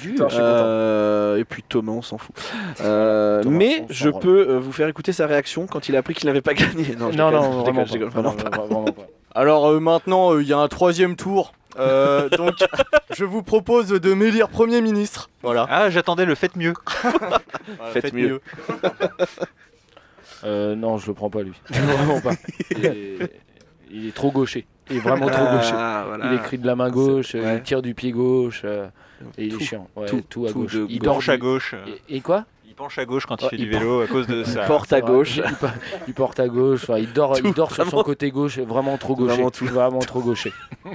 Gus. 0.02 0.20
Euh, 0.32 1.36
et 1.38 1.44
puis 1.44 1.62
Thomas, 1.68 1.92
on 1.92 2.02
s'en 2.02 2.18
fout. 2.18 2.34
Euh, 2.80 3.42
Thomas, 3.42 3.57
mais 3.57 3.84
je 3.90 4.09
peux 4.09 4.48
euh, 4.48 4.59
vous 4.59 4.72
faire 4.72 4.88
écouter 4.88 5.12
sa 5.12 5.26
réaction 5.26 5.66
quand 5.66 5.88
il 5.88 5.96
a 5.96 5.98
appris 6.00 6.14
qu'il 6.14 6.26
n'avait 6.26 6.40
pas 6.40 6.54
gagné. 6.54 6.94
Non, 6.98 7.11
Non, 7.12 7.30
non, 7.30 7.50
vraiment 7.62 7.84
pas. 7.84 8.22
Non, 8.22 8.32
pas. 8.32 8.45
Vraiment 8.51 8.84
pas. 8.84 9.07
Alors 9.34 9.66
euh, 9.68 9.80
maintenant, 9.80 10.32
euh, 10.34 10.42
il 10.42 10.49
y 10.49 10.53
a 10.53 10.59
un 10.59 10.68
troisième 10.68 11.16
tour. 11.16 11.53
Euh, 11.78 12.28
donc, 12.38 12.55
je 13.14 13.24
vous 13.24 13.42
propose 13.42 13.88
de 13.88 14.14
m'élire 14.14 14.49
Premier 14.49 14.80
ministre. 14.80 15.28
Voilà. 15.42 15.66
Ah, 15.68 15.90
j'attendais 15.90 16.24
le 16.24 16.34
faites 16.34 16.57
mieux. 16.57 16.72
Voilà, 17.78 17.92
Faites 17.92 18.12
mieux. 18.12 18.40
Euh, 20.44 20.74
non, 20.76 20.99
je 20.99 21.07
le 21.09 21.14
prends 21.14 21.30
pas 21.30 21.42
lui. 21.42 21.55
Vraiment 21.70 22.20
pas. 22.20 22.32
Il 22.70 22.86
est, 22.86 23.18
il 23.90 24.07
est 24.09 24.14
trop 24.14 24.30
gaucher. 24.30 24.66
Il 24.90 24.97
est 24.99 25.01
vraiment 25.01 25.28
trop 25.28 25.44
gaucher. 25.47 25.72
Ah, 25.74 26.05
voilà. 26.07 26.32
Il 26.32 26.34
écrit 26.38 26.59
de 26.59 26.66
la 26.66 26.76
main 26.76 26.90
gauche, 26.90 27.34
ouais. 27.34 27.57
il 27.57 27.62
tire 27.62 27.82
du 27.82 27.94
pied 27.94 28.12
gauche. 28.12 28.62
euh, 28.64 28.86
et 29.38 29.47
il 29.47 29.55
est 29.55 29.64
chiant. 29.64 29.88
Ouais, 29.97 30.07
tout, 30.07 30.22
tout, 30.28 30.47
à 30.47 30.51
tout 30.53 30.61
gauche. 30.61 30.74
il 30.88 30.99
gauche 31.01 31.26
dort 31.26 31.34
à 31.34 31.38
gauche. 31.38 31.74
Et, 32.09 32.16
et 32.16 32.20
quoi? 32.20 32.44
Penche 32.77 32.99
à 32.99 33.05
gauche 33.05 33.27
quand 33.27 33.41
il 33.41 33.45
Ouais, 33.45 33.51
fait 33.51 33.57
il 33.57 33.64
du 33.64 33.70
vélo 33.70 34.01
à 34.03 34.07
cause 34.07 34.27
de 34.27 34.45
ça. 34.45 34.64
Porte 34.64 34.93
à 34.93 35.01
gauche. 35.01 35.37
Il, 35.39 35.45
il 36.09 36.14
porte 36.14 36.39
à 36.39 36.47
gauche. 36.47 36.83
enfin, 36.85 36.99
il 36.99 37.12
dort, 37.12 37.37
Tout, 37.39 37.47
il 37.47 37.53
dort 37.55 37.72
sur 37.72 37.89
son 37.89 38.03
côté 38.03 38.31
gauche, 38.31 38.59
vraiment 38.59 38.97
trop 38.99 39.16
gaucher. 39.16 39.33
Vraiment 39.35 39.51
tout. 39.51 39.66
Vraiment 39.66 39.99
trop 40.01 40.20
gaucher. 40.20 40.53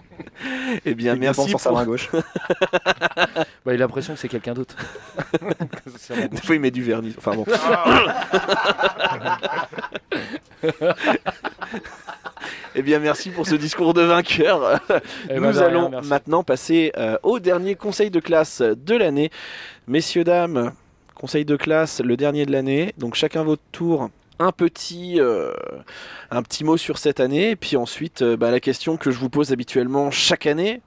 Eh 0.86 0.96
bien, 0.96 1.14
Il 1.16 1.20
merci 1.20 1.48
sur 1.50 1.60
sa 1.60 1.70
pour... 1.70 1.78
main 1.80 1.86
gauche. 1.86 2.10
Bah, 3.64 3.74
il 3.74 3.76
a 3.76 3.78
l'impression 3.78 4.14
que 4.14 4.20
c'est 4.20 4.28
quelqu'un 4.28 4.54
d'autre. 4.54 4.76
Des 6.32 6.38
fois, 6.42 6.56
il 6.56 6.62
met 6.62 6.72
du 6.72 6.82
vernis. 6.82 7.14
Enfin 7.18 7.36
bon. 7.36 7.46
eh 12.76 12.82
bien, 12.82 13.00
merci 13.00 13.30
pour 13.30 13.46
ce 13.46 13.56
discours 13.56 13.94
de 13.94 14.02
vainqueur. 14.02 14.80
Eh 15.30 15.40
ben, 15.40 15.42
Nous 15.42 15.50
rien, 15.60 15.62
allons 15.68 15.90
merci. 15.90 16.10
maintenant 16.10 16.44
passer 16.44 16.92
euh, 16.98 17.18
au 17.24 17.40
dernier 17.40 17.76
conseil 17.76 18.10
de 18.10 18.20
classe 18.20 18.62
de 18.62 18.96
l'année. 18.96 19.30
Messieurs, 19.88 20.24
dames, 20.24 20.72
conseil 21.22 21.46
de 21.46 21.56
classe, 21.56 22.02
le 22.02 22.18
dernier 22.18 22.48
de 22.48 22.52
l'année. 22.52 22.96
Donc, 22.98 23.14
chacun 23.14 23.44
votre 23.44 23.62
tour. 23.72 24.10
Un 24.40 24.52
petit, 24.52 25.22
euh, 25.22 25.54
un 26.32 26.42
petit 26.42 26.64
mot 26.64 26.78
sur 26.78 26.98
cette 26.98 27.20
année. 27.20 27.52
Et 27.52 27.56
puis 27.56 27.78
ensuite, 27.78 28.24
euh, 28.24 28.36
bah, 28.36 28.50
la 28.50 28.60
question 28.60 28.98
que 28.98 29.12
je 29.12 29.20
vous 29.20 29.30
pose 29.30 29.52
habituellement 29.52 30.10
chaque 30.10 30.48
année. 30.48 30.82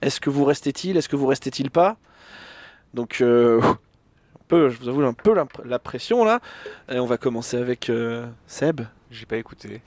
Est-ce 0.00 0.20
que 0.20 0.30
vous 0.30 0.44
restez-il? 0.44 0.96
Est-ce 0.96 1.08
que 1.08 1.16
vous 1.16 1.26
restez-il 1.26 1.72
pas? 1.72 1.96
Donc, 2.94 3.18
euh, 3.20 3.60
un 3.62 4.44
peu, 4.46 4.68
je 4.68 4.78
vous 4.78 4.88
avoue, 4.88 5.02
un 5.02 5.12
peu 5.12 5.34
la, 5.34 5.44
la 5.64 5.80
pression 5.80 6.24
là. 6.24 6.38
Et 6.88 7.00
on 7.00 7.06
va 7.06 7.18
commencer 7.18 7.56
avec 7.56 7.90
euh, 7.90 8.24
Seb. 8.46 8.82
J'ai 9.10 9.26
pas 9.26 9.38
écouté. 9.38 9.80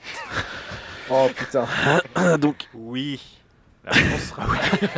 Oh 1.08 1.28
putain. 1.34 1.66
Donc, 2.36 2.68
Oui. 2.74 3.22
La 3.88 3.92
réponse 3.92 4.20
sera 4.20 4.46
oui. 4.48 4.88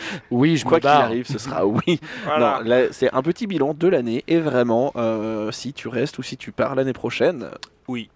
Oui, 0.30 0.56
je 0.56 0.64
quoi 0.64 0.78
me 0.78 0.80
qu'il 0.80 0.88
arrive, 0.88 1.26
ce 1.26 1.38
sera 1.38 1.66
oui. 1.66 2.00
Voilà. 2.24 2.62
C'est 2.92 3.12
un 3.12 3.22
petit 3.22 3.46
bilan 3.46 3.74
de 3.74 3.88
l'année 3.88 4.24
et 4.26 4.40
vraiment, 4.40 4.92
euh, 4.96 5.50
si 5.50 5.72
tu 5.72 5.88
restes 5.88 6.18
ou 6.18 6.22
si 6.22 6.36
tu 6.36 6.52
pars 6.52 6.74
l'année 6.74 6.92
prochaine, 6.92 7.50
Oui. 7.86 8.10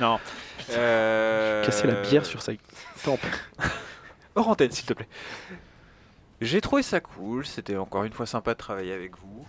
Non. 0.00 0.18
Euh... 0.70 1.64
casser 1.64 1.86
la 1.86 1.94
bière 1.94 2.24
sur 2.24 2.40
sa 2.40 2.52
tempe. 3.04 3.20
Hors 4.34 4.48
antenne, 4.48 4.70
s'il 4.70 4.86
te 4.86 4.94
plaît. 4.94 5.08
J'ai 6.40 6.60
trouvé 6.60 6.82
ça 6.82 7.00
cool. 7.00 7.44
C'était 7.44 7.76
encore 7.76 8.04
une 8.04 8.12
fois 8.12 8.26
sympa 8.26 8.54
de 8.54 8.58
travailler 8.58 8.92
avec 8.92 9.18
vous. 9.18 9.46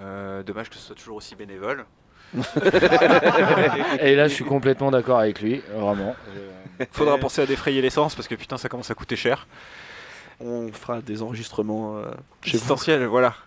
Euh, 0.00 0.42
dommage 0.42 0.70
que 0.70 0.76
ce 0.76 0.80
soit 0.80 0.96
toujours 0.96 1.16
aussi 1.16 1.36
bénévole. 1.36 1.84
Et 4.00 4.16
là, 4.16 4.26
je 4.26 4.34
suis 4.34 4.44
complètement 4.44 4.90
d'accord 4.90 5.18
avec 5.18 5.42
lui, 5.42 5.62
vraiment. 5.74 6.16
Euh, 6.80 6.84
Faudra 6.92 7.18
penser 7.18 7.42
à 7.42 7.46
défrayer 7.46 7.80
l'essence 7.82 8.14
parce 8.14 8.26
que 8.28 8.34
putain, 8.34 8.56
ça 8.58 8.68
commence 8.68 8.90
à 8.90 8.94
coûter 8.94 9.14
cher. 9.16 9.46
On 10.40 10.72
fera 10.72 11.00
des 11.00 11.22
enregistrements 11.22 11.98
euh, 11.98 12.10
chez 12.42 12.58
vous. 12.58 13.10
Voilà. 13.10 13.34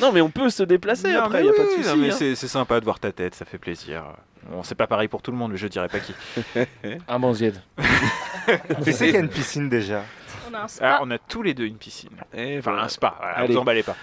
Non, 0.00 0.12
mais 0.12 0.20
on 0.20 0.30
peut 0.30 0.48
se 0.50 0.62
déplacer 0.62 1.12
Non, 1.12 1.22
après, 1.24 1.40
mais 1.42 1.46
il 1.46 1.50
a 1.50 1.52
pas 1.54 1.62
de 1.64 1.68
oui, 1.68 1.76
souci. 1.78 1.88
non, 1.88 1.96
mais 1.96 2.10
hein. 2.10 2.16
c'est 2.16 2.34
c'est 2.36 2.46
sympa 2.46 2.78
de 2.78 2.84
voir 2.84 3.00
ta 3.00 3.10
tête, 3.10 3.34
ça 3.34 3.44
fait 3.44 3.58
plaisir. 3.58 4.04
Bon, 4.48 4.62
c'est 4.62 4.76
pas 4.76 4.86
pareil 4.86 5.08
pour 5.08 5.22
tout 5.22 5.32
le 5.32 5.36
monde, 5.36 5.52
mais 5.52 5.56
je 5.58 5.66
dirais 5.66 5.88
pas 5.88 5.98
qui. 5.98 6.14
Un 7.08 7.18
Banzied. 7.18 7.60
Tu 8.84 8.92
sais 8.92 9.06
qu'il 9.06 9.14
y 9.14 9.16
a 9.16 9.20
une 9.20 9.28
piscine 9.28 9.68
déjà. 9.68 10.04
On 10.48 10.54
a 10.54 10.60
un 10.60 10.68
spa. 10.68 10.96
Ah, 10.96 11.00
on 11.02 11.10
a 11.10 11.18
tous 11.18 11.42
les 11.42 11.52
deux 11.52 11.64
une 11.64 11.76
piscine. 11.78 12.10
Et 12.32 12.58
Enfin, 12.58 12.70
voilà. 12.70 12.86
un 12.86 12.88
spa, 12.88 13.14
voilà, 13.18 13.38
Allez. 13.38 13.52
vous 13.54 13.58
emballez 13.60 13.82
pas. 13.82 13.96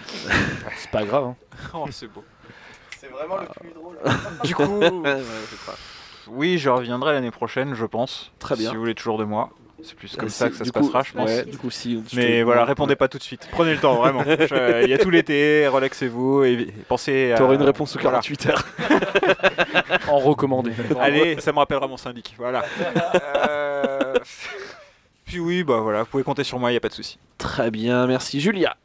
C'est 0.76 0.90
pas 0.90 1.04
grave. 1.04 1.24
hein. 1.24 1.36
Oh, 1.72 1.86
c'est 1.90 2.08
beau. 2.08 2.24
C'est 2.98 3.08
vraiment 3.08 3.38
le 3.38 3.46
plus 3.58 3.70
drôle. 3.72 3.96
Du 4.44 4.54
coup, 4.54 4.62
Ouais, 4.78 4.90
ouais, 4.90 5.22
je 5.50 5.56
crois. 5.56 5.76
Oui, 6.30 6.58
je 6.58 6.68
reviendrai 6.70 7.12
l'année 7.12 7.30
prochaine, 7.30 7.74
je 7.74 7.84
pense. 7.86 8.32
Très 8.38 8.56
bien. 8.56 8.68
Si 8.70 8.74
vous 8.74 8.80
voulez 8.80 8.94
toujours 8.94 9.18
de 9.18 9.24
moi. 9.24 9.50
C'est 9.82 9.94
plus 9.94 10.16
comme 10.16 10.26
Euh, 10.26 10.30
ça 10.30 10.46
si- 10.46 10.52
que 10.52 10.56
ça 10.56 10.64
se 10.64 10.70
coup- 10.72 10.80
passera, 10.80 11.02
je 11.02 11.12
pense. 11.12 11.28
Ouais, 11.28 11.44
du 11.44 11.58
coup, 11.58 11.70
si. 11.70 12.02
je 12.10 12.16
Mais 12.16 12.38
te- 12.40 12.42
voilà, 12.44 12.64
répondez 12.64 12.96
pas 12.96 13.08
tout 13.08 13.18
de 13.18 13.22
suite. 13.22 13.46
Prenez 13.52 13.72
le 13.74 13.78
temps, 13.78 13.94
vraiment. 13.96 14.24
Je- 14.24 14.84
Il 14.84 14.90
y 14.90 14.94
a 14.94 14.98
tout 14.98 15.10
l'été, 15.10 15.68
relaxez-vous 15.68 16.44
et 16.44 16.72
pensez 16.88 17.32
à... 17.32 17.36
T'auras 17.36 17.54
une 17.54 17.62
réponse 17.62 17.92
sous 17.92 17.98
Voilà. 17.98 18.18
48 18.22 18.46
heures. 18.46 18.64
En 20.08 20.18
recommandé. 20.18 20.72
Allez, 21.00 21.38
ça 21.40 21.52
me 21.52 21.58
rappellera 21.58 21.86
mon 21.88 21.96
syndic. 21.98 22.34
Voilà. 22.38 22.64
Euh, 23.38 24.14
Puis 25.24 25.40
oui, 25.40 25.62
bah 25.64 25.80
voilà, 25.80 26.00
vous 26.02 26.06
pouvez 26.08 26.22
compter 26.22 26.44
sur 26.44 26.58
moi, 26.58 26.70
il 26.70 26.74
n'y 26.74 26.78
a 26.78 26.80
pas 26.80 26.88
de 26.88 26.94
souci. 26.94 27.18
Très 27.38 27.70
bien, 27.70 28.06
merci. 28.06 28.40
Julia. 28.40 28.76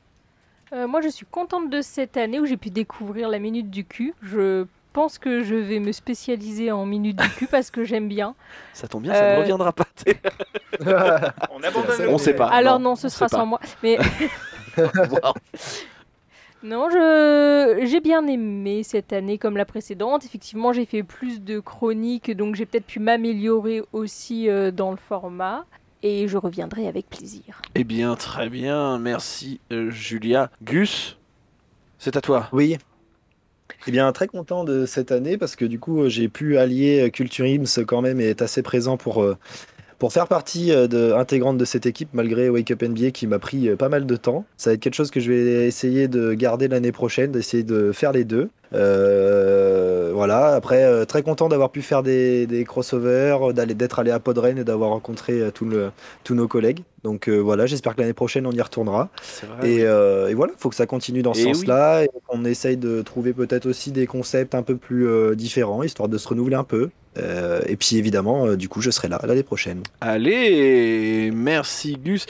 Euh, 0.73 0.87
moi, 0.87 1.01
je 1.01 1.09
suis 1.09 1.25
contente 1.29 1.69
de 1.69 1.81
cette 1.81 2.17
année 2.17 2.39
où 2.39 2.45
j'ai 2.45 2.57
pu 2.57 2.69
découvrir 2.69 3.29
la 3.29 3.39
minute 3.39 3.69
du 3.69 3.85
cul. 3.85 4.13
Je 4.23 4.65
pense 4.93 5.17
que 5.17 5.41
je 5.43 5.55
vais 5.55 5.79
me 5.79 5.91
spécialiser 5.91 6.71
en 6.71 6.85
minute 6.85 7.17
du 7.17 7.29
cul 7.29 7.47
parce 7.47 7.71
que 7.71 7.83
j'aime 7.83 8.07
bien. 8.07 8.35
Ça 8.73 8.87
tombe 8.87 9.03
bien, 9.03 9.13
ça 9.13 9.23
Euh, 9.23 9.35
ne 9.35 9.39
reviendra 9.41 9.71
pas. 9.73 9.85
On 11.51 11.61
abandonne 11.63 12.07
On 12.09 12.17
sait 12.17 12.33
pas. 12.35 12.47
Alors 12.47 12.79
non, 12.79 12.89
non, 12.91 12.95
ce 12.95 13.09
sera 13.09 13.27
sans 13.29 13.45
moi. 13.45 13.59
Mais 13.83 13.97
non, 16.63 16.89
je 16.91 17.81
j'ai 17.85 17.99
bien 17.99 18.25
aimé 18.27 18.83
cette 18.83 19.13
année 19.13 19.37
comme 19.37 19.57
la 19.57 19.65
précédente. 19.65 20.25
Effectivement, 20.25 20.73
j'ai 20.73 20.85
fait 20.85 21.03
plus 21.03 21.41
de 21.41 21.59
chroniques, 21.59 22.31
donc 22.35 22.55
j'ai 22.55 22.65
peut-être 22.65 22.85
pu 22.85 22.99
m'améliorer 22.99 23.81
aussi 23.93 24.49
euh, 24.49 24.71
dans 24.71 24.91
le 24.91 24.97
format. 24.97 25.65
Et 26.03 26.27
je 26.27 26.37
reviendrai 26.37 26.87
avec 26.87 27.07
plaisir. 27.09 27.61
Eh 27.75 27.83
bien, 27.83 28.15
très 28.15 28.49
bien, 28.49 28.97
merci 28.97 29.59
euh, 29.71 29.91
Julia. 29.91 30.49
Gus, 30.63 31.17
c'est 31.99 32.15
à 32.15 32.21
toi. 32.21 32.49
Oui. 32.53 32.77
Eh 33.87 33.91
bien, 33.91 34.11
très 34.11 34.27
content 34.27 34.63
de 34.63 34.85
cette 34.85 35.11
année 35.11 35.37
parce 35.37 35.55
que 35.55 35.65
du 35.65 35.79
coup, 35.79 36.07
j'ai 36.07 36.29
pu 36.29 36.57
allier 36.57 37.09
Culture 37.11 37.45
Ims 37.45 37.83
quand 37.87 38.01
même 38.01 38.21
et 38.21 38.29
être 38.29 38.43
assez 38.43 38.61
présent 38.61 38.95
pour, 38.95 39.23
euh, 39.23 39.37
pour 40.01 40.11
faire 40.11 40.27
partie 40.27 40.71
euh, 40.71 40.87
de, 40.87 41.13
intégrante 41.13 41.59
de 41.59 41.63
cette 41.63 41.85
équipe 41.85 42.09
malgré 42.13 42.49
Wake 42.49 42.71
Up 42.71 42.81
NBA 42.81 43.11
qui 43.11 43.27
m'a 43.27 43.37
pris 43.37 43.69
euh, 43.69 43.75
pas 43.75 43.87
mal 43.87 44.07
de 44.07 44.15
temps. 44.15 44.45
Ça 44.57 44.71
va 44.71 44.73
être 44.73 44.79
quelque 44.79 44.95
chose 44.95 45.11
que 45.11 45.19
je 45.19 45.31
vais 45.31 45.67
essayer 45.67 46.07
de 46.07 46.33
garder 46.33 46.67
l'année 46.67 46.91
prochaine, 46.91 47.31
d'essayer 47.31 47.61
de 47.61 47.91
faire 47.91 48.11
les 48.11 48.23
deux. 48.23 48.49
Euh, 48.73 50.09
voilà, 50.11 50.55
après, 50.55 51.05
très 51.05 51.21
content 51.21 51.49
d'avoir 51.49 51.69
pu 51.69 51.83
faire 51.83 52.01
des, 52.01 52.47
des 52.47 52.63
crossovers, 52.63 53.53
d'aller, 53.53 53.75
d'être 53.75 53.99
allé 53.99 54.09
à 54.09 54.19
Podren 54.19 54.57
et 54.57 54.63
d'avoir 54.63 54.89
rencontré 54.89 55.51
tout 55.53 55.65
le- 55.65 55.91
tous 56.23 56.33
nos 56.33 56.47
collègues. 56.47 56.79
Donc 57.03 57.27
euh, 57.27 57.37
voilà, 57.37 57.67
j'espère 57.67 57.95
que 57.95 58.01
l'année 58.01 58.13
prochaine 58.13 58.47
on 58.47 58.51
y 58.51 58.61
retournera. 58.61 59.09
Vrai. 59.59 59.69
Et, 59.69 59.83
euh, 59.83 60.29
et 60.29 60.33
voilà, 60.33 60.53
il 60.57 60.59
faut 60.59 60.69
que 60.69 60.75
ça 60.75 60.87
continue 60.87 61.21
dans 61.21 61.35
ce 61.35 61.41
Et 61.41 61.45
oui. 61.45 61.53
sens-là 61.55 62.05
et 62.05 62.09
qu'on 62.27 62.43
essaye 62.45 62.77
de 62.77 63.03
trouver 63.03 63.33
peut-être 63.33 63.67
aussi 63.67 63.91
des 63.91 64.07
concepts 64.07 64.55
un 64.55 64.63
peu 64.63 64.77
plus 64.77 65.35
différents, 65.35 65.83
histoire 65.83 66.09
de 66.09 66.17
se 66.17 66.27
renouveler 66.27 66.55
un 66.55 66.63
peu. 66.63 66.89
Euh, 67.17 67.61
et 67.67 67.75
puis 67.75 67.97
évidemment, 67.97 68.45
euh, 68.45 68.55
du 68.55 68.69
coup, 68.69 68.81
je 68.81 68.89
serai 68.89 69.07
là 69.09 69.19
l'année 69.23 69.43
prochaine. 69.43 69.83
Allez, 69.99 71.29
merci 71.33 71.97
Gus. 71.97 72.25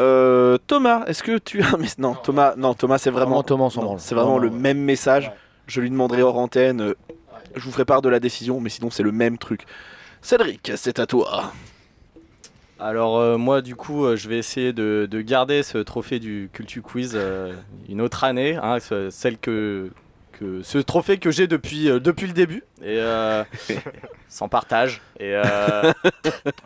Euh, 0.00 0.56
Thomas, 0.66 1.04
est-ce 1.06 1.22
que 1.22 1.38
tu 1.38 1.62
as... 1.62 1.76
Mais 1.78 1.88
non, 1.98 2.14
Thomas, 2.14 2.54
non, 2.56 2.74
Thomas, 2.74 2.98
c'est 2.98 3.10
vraiment... 3.10 3.42
Vraiment, 3.42 3.70
Thomas. 3.70 3.96
C'est 3.98 4.14
vraiment 4.14 4.38
le 4.38 4.50
même 4.50 4.78
message. 4.78 5.26
Ouais. 5.26 5.34
Je 5.66 5.80
lui 5.80 5.90
demanderai 5.90 6.22
hors 6.22 6.38
antenne. 6.38 6.80
euh, 6.80 6.94
Je 7.54 7.62
vous 7.64 7.70
ferai 7.70 7.84
part 7.84 8.02
de 8.02 8.08
la 8.08 8.18
décision, 8.20 8.60
mais 8.60 8.70
sinon 8.70 8.90
c'est 8.90 9.02
le 9.02 9.12
même 9.12 9.38
truc. 9.38 9.62
Cédric, 10.22 10.72
c'est 10.76 10.98
à 10.98 11.06
toi. 11.06 11.52
Alors 12.80 13.18
euh, 13.18 13.38
moi 13.38 13.62
du 13.62 13.76
coup 13.76 14.04
euh, 14.04 14.16
je 14.16 14.28
vais 14.28 14.36
essayer 14.36 14.72
de, 14.72 15.06
de 15.08 15.20
garder 15.20 15.62
ce 15.62 15.78
trophée 15.78 16.18
du 16.18 16.50
Culture 16.52 16.82
Quiz 16.82 17.12
euh, 17.14 17.52
une 17.88 18.00
autre 18.00 18.24
année, 18.24 18.56
hein, 18.60 18.78
ce- 18.80 19.10
celle 19.10 19.38
que, 19.38 19.90
que 20.38 20.62
ce 20.62 20.78
trophée 20.78 21.18
que 21.18 21.30
j'ai 21.30 21.46
depuis, 21.46 21.88
euh, 21.88 21.98
depuis 22.00 22.26
le 22.26 22.32
début. 22.32 22.62
Et 22.82 22.98
euh, 22.98 23.42
sans 24.28 24.48
partage. 24.48 25.00
Et 25.18 25.32
euh, 25.34 25.92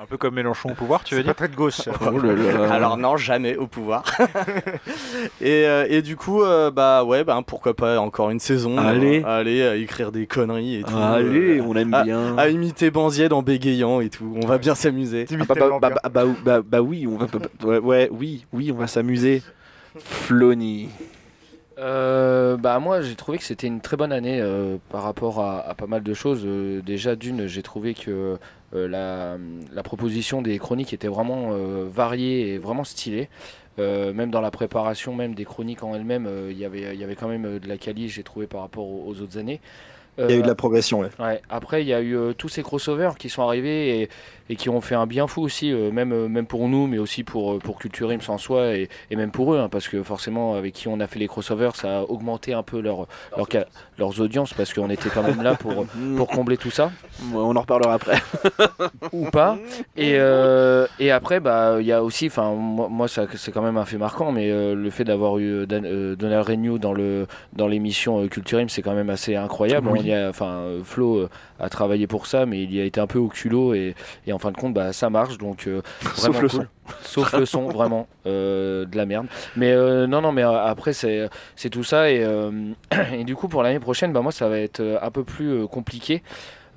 Un 0.01 0.07
peu 0.09 0.17
comme 0.17 0.35
Mélenchon 0.35 0.71
au 0.71 0.75
pouvoir, 0.75 1.05
tu 1.05 1.15
veux 1.15 1.23
dire 1.23 1.35
très 1.35 1.49
de 1.49 1.55
gauche. 1.55 1.75
ça. 1.75 1.93
Oh 2.01 2.19
là 2.19 2.33
là. 2.33 2.73
alors 2.73 2.97
non, 2.97 3.17
jamais 3.17 3.57
au 3.57 3.67
pouvoir. 3.67 4.03
et, 5.41 5.67
euh, 5.67 5.87
et 5.89 6.03
du 6.03 6.17
coup, 6.17 6.43
euh, 6.43 6.71
bah 6.71 7.05
ouais, 7.05 7.25
bah, 7.25 7.41
pourquoi 7.47 7.75
pas 7.75 8.01
encore 8.01 8.31
une 8.31 8.41
saison. 8.41 8.79
Allez. 8.79 9.23
euh, 9.25 9.41
allez, 9.41 9.63
à 9.63 9.77
écrire 9.77 10.11
des 10.13 10.27
conneries 10.27 10.77
et 10.77 10.83
tout. 10.83 10.97
Allez, 10.97 11.59
euh, 11.59 11.63
on 11.67 11.77
aime 11.77 11.95
à- 11.95 12.03
bien. 12.05 12.37
à 12.39 12.49
imiter 12.49 12.91
Banzied 12.91 13.33
en 13.33 13.43
bégayant 13.43 14.01
et 14.01 14.09
tout. 14.09 14.37
On 14.43 14.47
va 14.47 14.59
bien 14.59 14.75
s'amuser. 14.75 15.27
Ah 15.31 15.37
bah, 15.47 15.55
bah, 15.59 15.79
bah, 15.81 15.91
bah, 16.03 16.11
bah, 16.11 16.25
bah, 16.45 16.61
bah 16.67 16.81
oui, 16.83 17.07
on 17.07 17.17
va, 17.17 17.27
bah, 17.27 17.39
bah, 17.61 17.67
ouais, 17.69 17.79
ouais, 17.79 18.09
oui, 18.13 18.47
oui, 18.53 18.73
on 18.73 18.79
va 18.79 18.87
s'amuser. 18.87 19.43
Flony. 20.05 20.89
Euh, 21.79 22.57
bah 22.57 22.81
moi 22.81 23.03
j'ai 23.03 23.15
trouvé 23.15 23.39
que 23.39 23.45
c'était 23.45 23.69
une 23.69 23.81
très 23.81 23.97
bonne 23.97 24.11
année 24.11 24.41
euh, 24.41 24.79
par 24.91 25.05
rapport 25.05 25.41
à, 25.41 25.61
à 25.61 25.75
pas 25.75 25.87
mal 25.87 26.03
de 26.03 26.13
choses. 26.15 26.43
Euh, 26.45 26.83
déjà 26.83 27.15
d'une 27.15 27.47
j'ai 27.47 27.63
trouvé 27.63 27.95
que 27.95 28.37
la, 28.73 29.39
la 29.73 29.83
proposition 29.83 30.43
des 30.43 30.59
chroniques 30.59 30.93
était 30.93 31.09
vraiment 31.09 31.53
variée 31.87 32.55
et 32.55 32.59
vraiment 32.59 32.85
stylée. 32.85 33.29
Même 33.79 34.31
dans 34.31 34.41
la 34.41 34.51
préparation 34.51 35.15
même 35.15 35.35
des 35.35 35.45
chroniques 35.45 35.83
en 35.85 35.95
elles-mêmes, 35.95 36.29
il 36.51 36.59
y 36.59 36.65
avait 36.65 36.95
il 36.95 37.01
y 37.01 37.05
avait 37.05 37.15
quand 37.15 37.29
même 37.29 37.59
de 37.59 37.69
la 37.69 37.79
quali 37.79 38.09
j'ai 38.09 38.25
trouvé 38.25 38.47
par 38.47 38.61
rapport 38.61 38.85
aux, 38.85 39.05
aux 39.07 39.23
autres 39.23 39.39
années. 39.39 39.61
Il 40.19 40.31
y 40.31 40.35
a 40.35 40.37
eu 40.37 40.43
de 40.43 40.49
la 40.49 40.57
progression, 40.57 41.01
ouais. 41.01 41.11
Ouais. 41.21 41.41
Après, 41.49 41.83
il 41.83 41.89
y 41.89 41.95
a 41.95 42.01
eu 42.01 42.17
euh, 42.17 42.33
tous 42.33 42.49
ces 42.49 42.63
crossovers 42.63 43.17
qui 43.19 43.29
sont 43.29 43.43
arrivés 43.43 44.03
et, 44.03 44.09
et 44.51 44.57
qui 44.57 44.69
ont 44.69 44.81
fait 44.81 44.95
un 44.95 45.07
bien 45.07 45.27
fou 45.27 45.43
aussi, 45.43 45.73
euh, 45.73 45.91
même, 45.91 46.13
euh, 46.13 46.29
même 46.29 46.47
pour 46.47 46.69
nous, 46.69 46.87
mais 46.87 46.99
aussi 46.99 47.25
pour, 47.25 47.53
euh, 47.55 47.59
pour 47.59 47.79
Culture 47.79 48.11
Ims 48.11 48.29
en 48.29 48.39
soi 48.39 48.75
et, 48.77 48.89
et 49.11 49.17
même 49.17 49.31
pour 49.31 49.55
eux, 49.55 49.59
hein, 49.59 49.69
parce 49.69 49.89
que 49.89 50.03
forcément, 50.03 50.55
avec 50.55 50.75
qui 50.75 50.89
on 50.89 51.01
a 51.01 51.07
fait 51.07 51.19
les 51.19 51.29
crossovers, 51.29 51.75
ça 51.75 51.99
a 51.99 52.03
augmenté 52.03 52.55
un 52.55 52.63
peu 52.63 52.81
leur, 52.81 53.07
leur 53.37 53.47
leurs 53.99 54.21
audiences, 54.21 54.55
parce 54.55 54.73
qu'on 54.73 54.91
était 54.91 55.09
quand 55.09 55.23
même 55.23 55.43
là 55.43 55.55
pour, 55.55 55.85
pour 56.17 56.29
combler 56.29 56.57
tout 56.57 56.71
ça. 56.71 56.91
on 57.35 57.57
en 57.57 57.61
reparlera 57.61 57.95
après. 57.95 58.17
Ou 59.13 59.31
pas. 59.31 59.59
Et, 59.97 60.15
euh, 60.17 60.87
et 60.99 61.11
après, 61.11 61.41
bah, 61.41 61.77
il 61.81 61.87
y 61.87 61.93
a 61.93 62.03
aussi, 62.03 62.27
enfin, 62.29 62.53
moi, 62.55 62.89
moi, 62.89 63.09
ça, 63.09 63.27
c'est 63.35 63.53
quand 63.53 63.63
même 63.63 63.77
un 63.77 63.85
fait 63.85 63.99
marquant, 63.99 64.31
mais 64.33 64.51
euh, 64.51 64.75
le 64.75 64.91
fait 64.91 65.05
d'avoir 65.05 65.39
eu 65.39 65.67
Dan- 65.67 65.85
euh, 65.87 66.15
Donald 66.17 66.47
Renew 66.47 66.79
dans 66.79 66.93
le 66.93 67.27
dans 67.55 67.67
l'émission 67.67 68.27
Culture 68.29 68.59
Ims, 68.61 68.69
c'est 68.69 68.83
quand 68.83 68.95
même 68.95 69.11
assez 69.11 69.35
incroyable. 69.37 69.89
Oui. 69.91 70.01
On 70.01 70.05
y 70.05 70.13
a, 70.13 70.33
Flo 70.85 71.29
a 71.59 71.69
travaillé 71.69 72.07
pour 72.07 72.27
ça, 72.27 72.47
mais 72.47 72.63
il 72.63 72.75
y 72.75 72.81
a 72.81 72.85
été 72.85 73.01
un 73.01 73.07
peu 73.07 73.19
au 73.19 73.29
culot 73.29 73.75
et, 73.75 73.95
et 74.27 74.33
en 74.33 74.38
fin 74.39 74.51
de 74.51 74.57
compte, 74.57 74.75
bah, 74.75 74.93
ça 74.93 75.11
marche. 75.11 75.39
Donc, 75.39 75.67
euh, 75.67 75.83
Sauf 76.15 76.19
vraiment 76.19 76.41
le 76.41 76.49
cool. 76.49 76.61
son. 76.61 76.67
Sauf 77.03 77.33
le 77.33 77.47
son, 77.47 77.69
vraiment 77.69 78.09
euh, 78.27 78.85
de 78.85 78.97
la 78.97 79.07
merde. 79.07 79.27
Mais 79.57 79.73
euh, 79.73 80.07
non, 80.07 80.21
non, 80.21 80.33
mais 80.33 80.43
après 80.43 80.93
c'est 80.93 81.29
c'est 81.57 81.71
tout 81.71 81.85
ça 81.85 82.11
et, 82.11 82.27
et 83.13 83.25
du 83.25 83.37
coup 83.37 83.49
pour 83.49 83.63
l'année 83.63 83.81
prochaine, 83.81 84.13
bah 84.13 84.23
moi 84.23 84.33
ça 84.33 84.49
va 84.49 84.59
être 84.59 84.99
un 85.01 85.11
peu 85.11 85.25
plus 85.25 85.67
compliqué. 85.67 86.23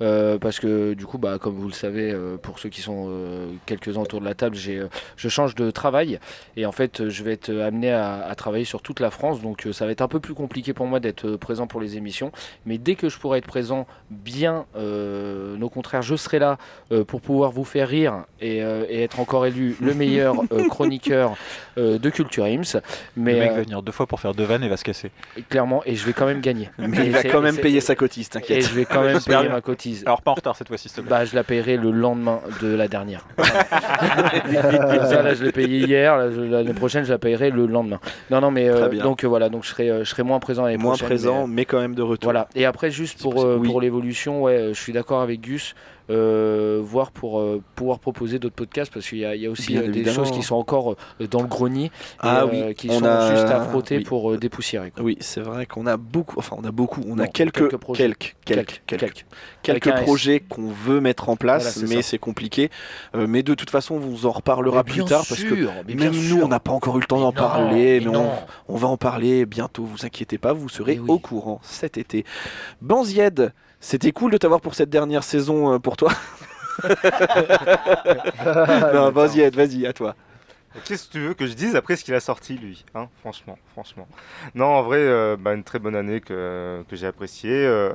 Euh, 0.02 0.36
parce 0.38 0.60
que 0.60 0.92
du 0.92 1.06
coup, 1.06 1.16
bah, 1.16 1.38
comme 1.40 1.54
vous 1.54 1.68
le 1.68 1.72
savez, 1.72 2.12
euh, 2.12 2.36
pour 2.36 2.58
ceux 2.58 2.68
qui 2.68 2.82
sont 2.82 3.06
euh, 3.08 3.46
quelques-uns 3.64 4.00
autour 4.02 4.20
de 4.20 4.26
la 4.26 4.34
table, 4.34 4.56
j'ai, 4.56 4.78
euh, 4.78 4.88
je 5.16 5.28
change 5.30 5.54
de 5.54 5.70
travail 5.70 6.18
et 6.56 6.66
en 6.66 6.72
fait, 6.72 7.08
je 7.08 7.22
vais 7.24 7.32
être 7.32 7.50
amené 7.50 7.90
à, 7.92 8.24
à 8.26 8.34
travailler 8.34 8.64
sur 8.66 8.82
toute 8.82 9.00
la 9.00 9.10
France, 9.10 9.40
donc 9.40 9.66
euh, 9.66 9.72
ça 9.72 9.86
va 9.86 9.92
être 9.92 10.02
un 10.02 10.08
peu 10.08 10.20
plus 10.20 10.34
compliqué 10.34 10.72
pour 10.74 10.86
moi 10.86 11.00
d'être 11.00 11.36
présent 11.36 11.66
pour 11.66 11.80
les 11.80 11.96
émissions. 11.96 12.32
Mais 12.66 12.76
dès 12.78 12.94
que 12.96 13.08
je 13.08 13.18
pourrai 13.18 13.38
être 13.38 13.46
présent, 13.46 13.86
bien, 14.10 14.66
euh, 14.76 15.58
au 15.60 15.68
contraire, 15.68 16.02
je 16.02 16.16
serai 16.16 16.38
là 16.38 16.58
euh, 16.90 17.04
pour 17.04 17.20
pouvoir 17.20 17.50
vous 17.52 17.64
faire 17.64 17.88
rire 17.88 18.24
et, 18.40 18.62
euh, 18.62 18.84
et 18.88 19.02
être 19.02 19.20
encore 19.20 19.46
élu 19.46 19.76
le 19.80 19.94
meilleur 20.02 20.34
euh, 20.52 20.68
chroniqueur 20.68 21.36
euh, 21.78 21.98
de 21.98 22.10
Culture 22.10 22.44
Ims. 22.44 22.80
Mais 23.16 23.32
Le 23.34 23.38
mec 23.38 23.50
euh, 23.52 23.54
va 23.54 23.62
venir 23.62 23.82
deux 23.82 23.92
fois 23.92 24.06
pour 24.06 24.20
faire 24.20 24.34
deux 24.34 24.44
vannes 24.44 24.64
et 24.64 24.68
va 24.68 24.76
se 24.76 24.84
casser. 24.84 25.10
clairement, 25.48 25.82
et 25.86 25.94
je 25.94 26.04
vais 26.06 26.12
quand 26.12 26.26
même 26.26 26.40
gagner. 26.40 26.70
Mais 26.78 27.04
Et 27.04 27.06
il 27.06 27.12
va 27.12 27.22
quand 27.22 27.40
et 27.40 27.42
même 27.42 27.56
payer 27.58 27.80
sa 27.80 27.94
cotise, 27.94 28.26
Et 28.26 28.30
t'inquiète. 28.30 28.62
je 28.68 28.74
vais 28.74 28.84
quand 28.84 29.02
même 29.02 29.20
payer 29.20 29.48
ma 29.48 29.60
cotise. 29.60 29.91
Alors 30.06 30.22
pas 30.22 30.30
en 30.30 30.34
retard 30.34 30.56
cette 30.56 30.68
fois-ci, 30.68 30.88
s'il 30.88 30.96
te 30.96 31.00
plaît. 31.02 31.10
Bah, 31.10 31.24
je 31.24 31.34
la 31.34 31.44
paierai 31.44 31.76
le 31.76 31.90
lendemain 31.90 32.40
de 32.60 32.74
la 32.74 32.88
dernière. 32.88 33.26
ça, 33.38 35.22
là, 35.22 35.34
je 35.34 35.44
l'ai 35.44 35.52
payé 35.52 35.80
hier. 35.86 36.16
L'année 36.16 36.72
prochaine, 36.74 37.04
je 37.04 37.12
la 37.12 37.18
paierai 37.18 37.50
le 37.50 37.66
lendemain. 37.66 38.00
Non, 38.30 38.40
non, 38.40 38.50
mais 38.50 38.68
euh, 38.68 38.88
donc 39.02 39.24
euh, 39.24 39.28
voilà, 39.28 39.48
donc 39.48 39.64
je 39.64 39.68
serai, 39.70 39.90
euh, 39.90 40.04
je 40.04 40.10
serai 40.10 40.22
moins 40.22 40.38
présent 40.40 40.64
l'année 40.64 40.76
Moins 40.76 40.92
prochaine. 40.92 41.08
présent, 41.08 41.46
mais, 41.46 41.54
mais 41.56 41.64
quand 41.64 41.80
même 41.80 41.94
de 41.94 42.02
retour. 42.02 42.24
voilà. 42.24 42.48
Et 42.54 42.64
après, 42.64 42.90
juste 42.90 43.20
pour, 43.22 43.36
Oui. 43.36 43.68
pour 43.68 43.80
l'évolution, 43.80 44.42
ouais, 44.42 44.68
je 44.72 44.80
suis 44.80 44.92
d'accord 44.92 45.20
avec 45.22 45.40
Gus. 45.40 45.74
Euh, 46.10 46.80
voir 46.82 47.10
pour 47.12 47.38
euh, 47.40 47.62
pouvoir 47.76 47.98
proposer 47.98 48.38
d'autres 48.38 48.54
podcasts 48.54 48.92
parce 48.92 49.08
qu'il 49.08 49.18
y, 49.18 49.24
a- 49.24 49.34
il 49.36 49.42
y 49.42 49.46
a 49.46 49.50
aussi 49.50 49.72
Bien 49.72 49.82
euh, 49.82 49.88
des 49.90 50.04
choses 50.04 50.30
qui 50.30 50.42
sont 50.42 50.56
encore 50.56 50.96
dans 51.30 51.40
le 51.42 51.46
grenier 51.48 51.86
et, 51.86 51.90
Ah 52.20 52.42
euh, 52.42 52.48
oui, 52.68 52.74
qui 52.74 52.90
on 52.90 52.98
sont 52.98 53.04
a- 53.04 53.30
juste 53.34 53.48
à 53.48 53.60
frotter 53.60 53.98
oui. 53.98 54.04
pour 54.04 54.36
dépoussiérer. 54.36 54.90
quoi. 54.90 55.02
Oui, 55.04 55.16
c'est 55.20 55.40
vrai 55.40 55.66
qu'on 55.66 55.86
a 55.86 55.96
beaucoup, 55.96 56.38
enfin 56.38 56.56
on 56.58 56.64
a 56.64 56.70
beaucoup, 56.72 57.00
on 57.08 57.18
a 57.18 57.26
quelques, 57.26 57.54
quelques 57.68 57.76
projets. 57.76 58.02
quelques, 58.44 58.82
quelques, 58.86 59.24
quelques, 59.62 59.94
projets 60.02 60.40
qu'on 60.40 60.68
veut 60.68 61.00
mettre 61.00 61.28
en 61.28 61.36
place, 61.36 61.78
Voilà, 61.78 61.94
mais 61.96 62.02
c'est 62.02 62.18
compliqué. 62.18 62.70
Mais 63.14 63.42
de 63.42 63.54
toute 63.54 63.70
façon, 63.70 63.94
on 63.94 63.98
vous 64.00 64.26
en 64.26 64.32
reparlera 64.32 64.84
plus 64.84 65.04
tard 65.04 65.24
parce 65.28 65.42
que 65.42 65.54
même 65.94 66.12
sûr. 66.14 66.36
nous, 66.36 66.42
on 66.42 66.48
n'a 66.48 66.60
pas 66.60 66.72
encore 66.72 66.96
eu 66.96 67.00
le 67.00 67.06
temps 67.06 67.20
d'en 67.20 67.32
parler, 67.32 68.00
mais, 68.04 68.10
mais 68.10 68.18
on, 68.68 68.76
va 68.76 68.88
en 68.88 68.96
parler 68.96 69.46
bientôt. 69.46 69.84
Vous 69.84 70.04
inquiétez 70.04 70.38
pas, 70.38 70.52
vous 70.52 70.68
serez 70.68 70.98
oui. 70.98 71.04
au 71.08 71.18
courant 71.18 71.60
cet 71.62 71.96
été. 71.98 72.24
Banzied, 72.80 73.52
c'était 73.82 74.12
cool 74.12 74.30
de 74.32 74.38
t'avoir 74.38 74.62
pour 74.62 74.74
cette 74.74 74.88
dernière 74.88 75.22
saison 75.24 75.74
euh, 75.74 75.78
pour 75.78 75.98
toi. 75.98 76.10
non, 78.94 79.10
Banzied, 79.12 79.54
vas-y, 79.54 79.86
à 79.86 79.92
toi. 79.92 80.14
Qu'est-ce 80.84 81.08
que 81.08 81.12
tu 81.12 81.20
veux 81.20 81.34
que 81.34 81.46
je 81.46 81.52
dise 81.52 81.76
après 81.76 81.96
ce 81.96 82.04
qu'il 82.04 82.14
a 82.14 82.20
sorti, 82.20 82.54
lui 82.56 82.82
hein 82.94 83.08
Franchement, 83.20 83.58
franchement. 83.72 84.08
Non, 84.54 84.64
en 84.66 84.82
vrai, 84.82 84.98
euh, 85.00 85.36
bah, 85.38 85.52
une 85.52 85.64
très 85.64 85.78
bonne 85.78 85.94
année 85.94 86.20
que, 86.22 86.82
que 86.88 86.96
j'ai 86.96 87.06
appréciée. 87.06 87.50
euh, 87.66 87.92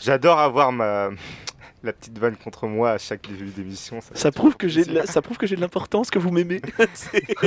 J'adore 0.00 0.40
avoir 0.40 0.72
ma 0.72 1.10
la 1.84 1.92
petite 1.92 2.18
vanne 2.18 2.34
contre 2.36 2.66
moi 2.66 2.90
à 2.90 2.98
chaque 2.98 3.22
début 3.28 3.50
d'émission. 3.50 4.00
Ça, 4.00 4.10
Ça 4.14 4.32
prouve 4.32 4.56
que 4.56 4.66
j'ai, 4.66 4.82
la- 4.84 5.06
ça 5.06 5.22
prouve 5.22 5.36
que 5.38 5.46
j'ai 5.46 5.54
de 5.54 5.60
l'importance, 5.60 6.10
que 6.10 6.18
vous 6.18 6.32
m'aimez. 6.32 6.60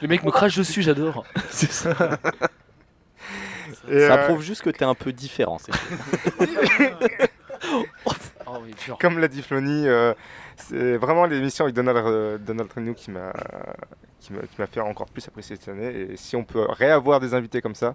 Le 0.00 0.06
mec 0.06 0.22
me 0.22 0.30
crache 0.30 0.56
dessus, 0.56 0.82
j'adore. 0.82 1.24
c'est 1.50 1.72
ça. 1.72 1.96
Et, 3.88 4.00
Ça 4.00 4.14
euh, 4.14 4.26
prouve 4.26 4.42
juste 4.42 4.62
que 4.62 4.70
t'es 4.70 4.84
un 4.84 4.94
peu 4.94 5.12
différent. 5.12 5.58
c'est. 5.58 5.72
Oh, 8.48 8.58
oui. 8.62 8.74
Comme 9.00 9.18
l'a 9.18 9.26
dit 9.26 9.42
Flony, 9.42 9.88
euh, 9.88 10.14
c'est 10.56 10.96
vraiment 10.98 11.26
l'émission 11.26 11.64
avec 11.64 11.74
Donald, 11.74 11.98
euh, 12.06 12.38
Donald 12.38 12.70
Renew 12.72 12.94
qui 12.94 13.10
m'a 13.10 13.32
qui 14.20 14.32
m'a 14.32 14.42
qui 14.42 14.60
m'a 14.60 14.66
fait 14.66 14.80
encore 14.80 15.06
plus 15.06 15.26
apprécier 15.26 15.56
cette 15.56 15.68
année. 15.68 16.12
Et 16.12 16.16
si 16.16 16.36
on 16.36 16.44
peut 16.44 16.64
réavoir 16.68 17.18
des 17.18 17.34
invités 17.34 17.60
comme 17.60 17.74
ça, 17.74 17.94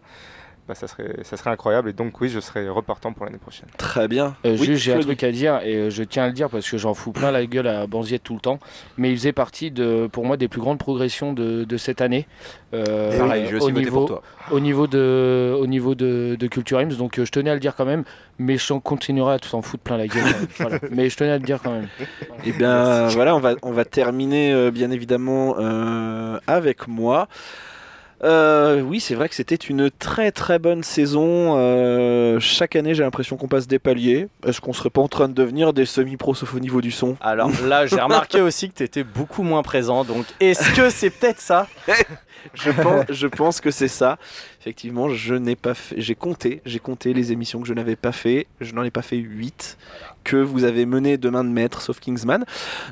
bah, 0.71 0.75
ça, 0.75 0.87
serait, 0.87 1.17
ça 1.23 1.35
serait 1.35 1.49
incroyable. 1.49 1.89
Et 1.89 1.93
donc, 1.93 2.21
oui, 2.21 2.29
je 2.29 2.39
serai 2.39 2.69
repartant 2.69 3.11
pour 3.11 3.25
l'année 3.25 3.37
prochaine. 3.37 3.67
Très 3.77 4.07
bien. 4.07 4.35
Euh, 4.45 4.55
Oui, 4.57 4.67
juste, 4.67 4.83
j'ai 4.83 4.93
un 4.93 4.99
truc 4.99 5.21
à 5.23 5.31
dire 5.33 5.59
et 5.65 5.75
euh, 5.75 5.89
je 5.89 6.01
tiens 6.03 6.23
à 6.23 6.27
le 6.27 6.33
dire 6.33 6.49
parce 6.49 6.69
que 6.69 6.77
j'en 6.77 6.93
fous 6.93 7.11
plein 7.11 7.29
la 7.29 7.45
gueule 7.45 7.67
à 7.67 7.87
Banziette 7.87 8.23
tout 8.23 8.35
le 8.35 8.39
temps. 8.39 8.59
Mais 8.97 9.11
il 9.11 9.17
faisait 9.17 9.33
partie 9.33 9.69
de, 9.69 10.07
pour 10.07 10.25
moi, 10.25 10.37
des 10.37 10.47
plus 10.47 10.61
grandes 10.61 10.77
progressions 10.79 11.33
de, 11.33 11.65
de 11.65 11.77
cette 11.77 11.99
année. 11.99 12.25
euh, 12.73 13.17
Pareil, 13.19 13.47
j'ai 13.49 13.55
aussi 13.57 13.65
au 13.65 13.69
voté 13.69 13.79
niveau, 13.83 13.97
pour 13.99 14.07
toi. 14.07 14.21
Au 14.51 14.61
niveau 14.61 14.87
de, 14.87 15.53
au 15.59 15.67
niveau 15.67 15.93
de, 15.93 16.37
de 16.39 16.47
Culture 16.47 16.79
Ims, 16.79 16.95
donc 16.95 17.19
euh, 17.19 17.25
je 17.25 17.31
tenais 17.31 17.49
à 17.49 17.53
le 17.53 17.59
dire 17.59 17.75
quand 17.75 17.85
même. 17.85 18.05
Mais 18.39 18.57
je 18.57 18.73
continuerai 18.73 19.33
à 19.33 19.39
t'en 19.39 19.61
foutre 19.61 19.83
plein 19.83 19.97
la 19.97 20.07
gueule. 20.07 20.23
Voilà. 20.57 20.79
Mais 20.89 21.09
je 21.09 21.17
tenais 21.17 21.31
à 21.31 21.37
le 21.37 21.43
dire 21.43 21.59
quand 21.61 21.71
même. 21.71 21.89
Et 22.45 22.53
bien 22.53 23.07
voilà, 23.09 23.35
on 23.35 23.39
va, 23.39 23.55
on 23.61 23.71
va 23.71 23.83
terminer 23.85 24.53
euh, 24.53 24.71
bien 24.71 24.89
évidemment 24.89 25.55
euh, 25.59 26.39
avec 26.47 26.87
moi. 26.87 27.27
Euh, 28.23 28.81
oui, 28.81 28.99
c'est 28.99 29.15
vrai 29.15 29.29
que 29.29 29.35
c'était 29.35 29.55
une 29.55 29.89
très 29.89 30.31
très 30.31 30.59
bonne 30.59 30.83
saison. 30.83 31.55
Euh, 31.57 32.39
chaque 32.39 32.75
année, 32.75 32.93
j'ai 32.93 33.03
l'impression 33.03 33.37
qu'on 33.37 33.47
passe 33.47 33.67
des 33.67 33.79
paliers. 33.79 34.27
Est-ce 34.45 34.61
qu'on 34.61 34.73
serait 34.73 34.89
pas 34.89 35.01
en 35.01 35.07
train 35.07 35.27
de 35.27 35.33
devenir 35.33 35.73
des 35.73 35.85
semi-pros 35.85 36.35
sauf 36.35 36.53
au 36.53 36.59
niveau 36.59 36.81
du 36.81 36.91
son? 36.91 37.17
Alors 37.21 37.49
là, 37.65 37.87
j'ai 37.87 37.95
remarqué 37.99 38.41
aussi 38.41 38.69
que 38.69 38.75
t'étais 38.75 39.03
beaucoup 39.03 39.43
moins 39.43 39.63
présent. 39.63 40.03
Donc, 40.03 40.25
est-ce 40.39 40.71
que 40.75 40.89
c'est 40.89 41.09
peut-être 41.09 41.39
ça? 41.39 41.67
Je 42.55 42.71
pense, 42.71 43.05
je 43.09 43.27
pense 43.27 43.61
que 43.61 43.69
c'est 43.69 43.87
ça. 43.87 44.17
Effectivement, 44.59 45.09
je 45.09 45.35
n'ai 45.35 45.55
pas 45.55 45.75
fait. 45.75 46.01
J'ai 46.01 46.15
compté, 46.15 46.63
j'ai 46.65 46.79
compté 46.79 47.13
les 47.13 47.31
émissions 47.31 47.61
que 47.61 47.67
je 47.67 47.73
n'avais 47.75 47.95
pas 47.95 48.11
fait. 48.11 48.47
Je 48.59 48.73
n'en 48.73 48.81
ai 48.81 48.89
pas 48.89 49.03
fait 49.03 49.17
8 49.17 49.77
que 50.23 50.37
vous 50.37 50.63
avez 50.63 50.87
menées 50.87 51.17
de 51.17 51.29
main 51.29 51.43
de 51.43 51.49
maître, 51.49 51.81
sauf 51.81 51.99
Kingsman. 51.99 52.45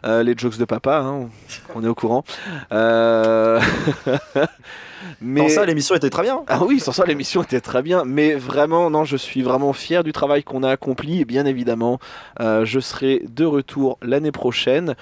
Euh, 0.06 0.22
les 0.22 0.36
jokes 0.38 0.58
de 0.58 0.66
papa, 0.66 1.00
hein, 1.00 1.30
on 1.74 1.84
est 1.84 1.88
au 1.88 1.96
courant. 1.96 2.24
Euh... 2.72 3.60
Sans 5.38 5.50
ça, 5.50 5.66
l'émission 5.66 5.96
était 5.96 6.10
très 6.10 6.24
bien. 6.24 6.42
Ah 6.48 6.64
oui, 6.64 6.80
sans 6.80 6.92
ça, 6.92 7.06
l'émission 7.06 7.44
était 7.44 7.62
très 7.62 7.82
bien. 7.82 8.04
Mais 8.06 8.36
vraiment, 8.36 8.90
non, 8.90 9.04
je 9.06 9.18
suis 9.18 9.42
vraiment 9.42 9.74
fier 9.74 10.04
du 10.04 10.12
travail 10.12 10.44
qu'on 10.44 10.64
a 10.64 10.70
accompli. 10.70 11.22
Et 11.22 11.26
bien 11.26 11.46
évidemment, 11.46 12.00
euh, 12.40 12.66
je 12.66 12.80
serai 12.80 13.24
de 13.30 13.46
retour 13.46 13.98
l'année 14.02 14.32
prochaine. 14.32 14.96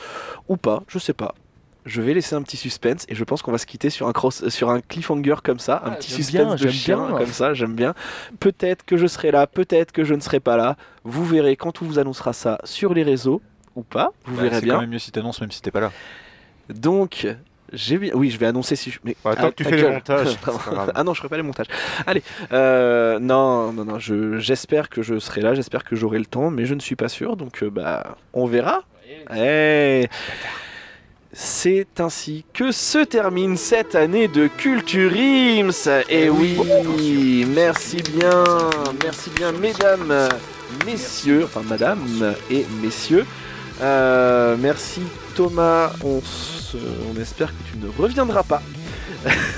Ou 0.49 0.57
pas, 0.57 0.83
je 0.87 0.99
sais 0.99 1.13
pas. 1.13 1.35
Je 1.85 2.01
vais 2.01 2.13
laisser 2.13 2.35
un 2.35 2.41
petit 2.41 2.57
suspense 2.57 3.05
et 3.07 3.15
je 3.15 3.23
pense 3.23 3.41
qu'on 3.41 3.53
va 3.53 3.57
se 3.57 3.65
quitter 3.65 3.89
sur 3.89 4.09
un, 4.09 4.11
cross, 4.11 4.49
sur 4.49 4.69
un 4.69 4.81
cliffhanger 4.81 5.35
comme 5.41 5.57
ça, 5.59 5.81
un 5.85 5.91
Ah, 5.91 5.95
petit 5.95 6.11
suspense 6.11 6.55
bien, 6.59 6.65
de 6.67 6.67
chien 6.69 7.07
bien. 7.07 7.17
comme 7.17 7.27
ça, 7.31 7.53
j'aime 7.53 7.75
bien. 7.75 7.93
Peut-être 8.41 8.83
que 8.83 8.97
je 8.97 9.07
serai 9.07 9.31
là, 9.31 9.47
peut-être 9.47 9.93
que 9.93 10.03
je 10.03 10.13
ne 10.13 10.19
serai 10.19 10.41
pas 10.41 10.57
là. 10.57 10.75
Vous 11.05 11.23
verrez 11.23 11.55
quand 11.55 11.81
on 11.81 11.85
vous 11.85 11.97
annoncera 11.97 12.33
ça 12.33 12.57
sur 12.65 12.93
les 12.93 13.03
réseaux 13.03 13.41
ou 13.77 13.83
pas, 13.83 14.09
vous 14.25 14.35
Bah, 14.35 14.41
verrez 14.43 14.55
c'est 14.55 14.61
bien. 14.65 14.73
quand 14.73 14.81
même 14.81 14.89
mieux 14.89 14.99
si 14.99 15.11
t'annonces 15.13 15.39
même 15.39 15.51
si 15.51 15.61
t'es 15.61 15.71
pas 15.71 15.79
là. 15.79 15.91
Donc, 16.69 17.25
J'ai. 17.73 17.97
Oui, 18.13 18.29
je 18.29 18.37
vais 18.37 18.45
annoncer 18.45 18.75
si 18.75 18.91
je. 18.91 18.99
Mais 19.03 19.15
Bah, 19.23 19.33
Ah, 19.37 19.49
que 19.49 19.55
tu 19.55 19.63
fais 19.63 19.75
les 19.75 19.89
montages, 19.89 20.37
ah 20.95 21.03
non, 21.03 21.13
je 21.13 21.17
ferai 21.19 21.29
pas 21.29 21.37
les 21.37 21.43
montages. 21.43 21.67
Allez, 22.05 22.23
euh, 22.53 23.19
non, 23.19 23.71
non, 23.73 23.83
non. 23.85 23.99
je- 23.99 24.37
J'espère 24.39 24.89
que 24.89 25.01
je 25.01 25.19
serai 25.19 25.41
là. 25.41 25.53
J'espère 25.53 25.83
que 25.83 25.95
j'aurai 25.95 26.19
le 26.19 26.25
temps, 26.25 26.49
mais 26.49 26.65
je 26.65 26.73
ne 26.75 26.79
suis 26.79 26.95
pas 26.95 27.09
sûr. 27.09 27.35
Donc, 27.35 27.63
euh, 27.63 27.69
bah, 27.69 28.15
on 28.33 28.45
verra. 28.45 28.83
Eh. 29.35 30.07
C'est 31.33 31.87
ainsi 31.99 32.45
que 32.53 32.71
se 32.71 32.99
termine 33.03 33.57
cette 33.57 33.95
année 33.95 34.27
de 34.27 34.47
Culture 34.47 35.11
Ims. 35.13 36.03
Et 36.09 36.29
oui, 36.29 37.45
merci 37.53 37.97
bien, 37.97 38.43
merci 39.03 39.29
bien, 39.31 39.51
mesdames, 39.51 40.29
messieurs, 40.85 41.43
enfin 41.43 41.61
madame 41.67 42.33
et 42.49 42.65
messieurs. 42.81 43.25
Euh, 43.81 44.55
merci 44.59 45.01
Thomas, 45.35 45.91
on, 46.03 46.21
se- 46.21 46.77
on 47.13 47.19
espère 47.21 47.49
que 47.49 47.63
tu 47.71 47.77
ne 47.77 47.89
reviendras 48.01 48.43
pas. 48.43 48.61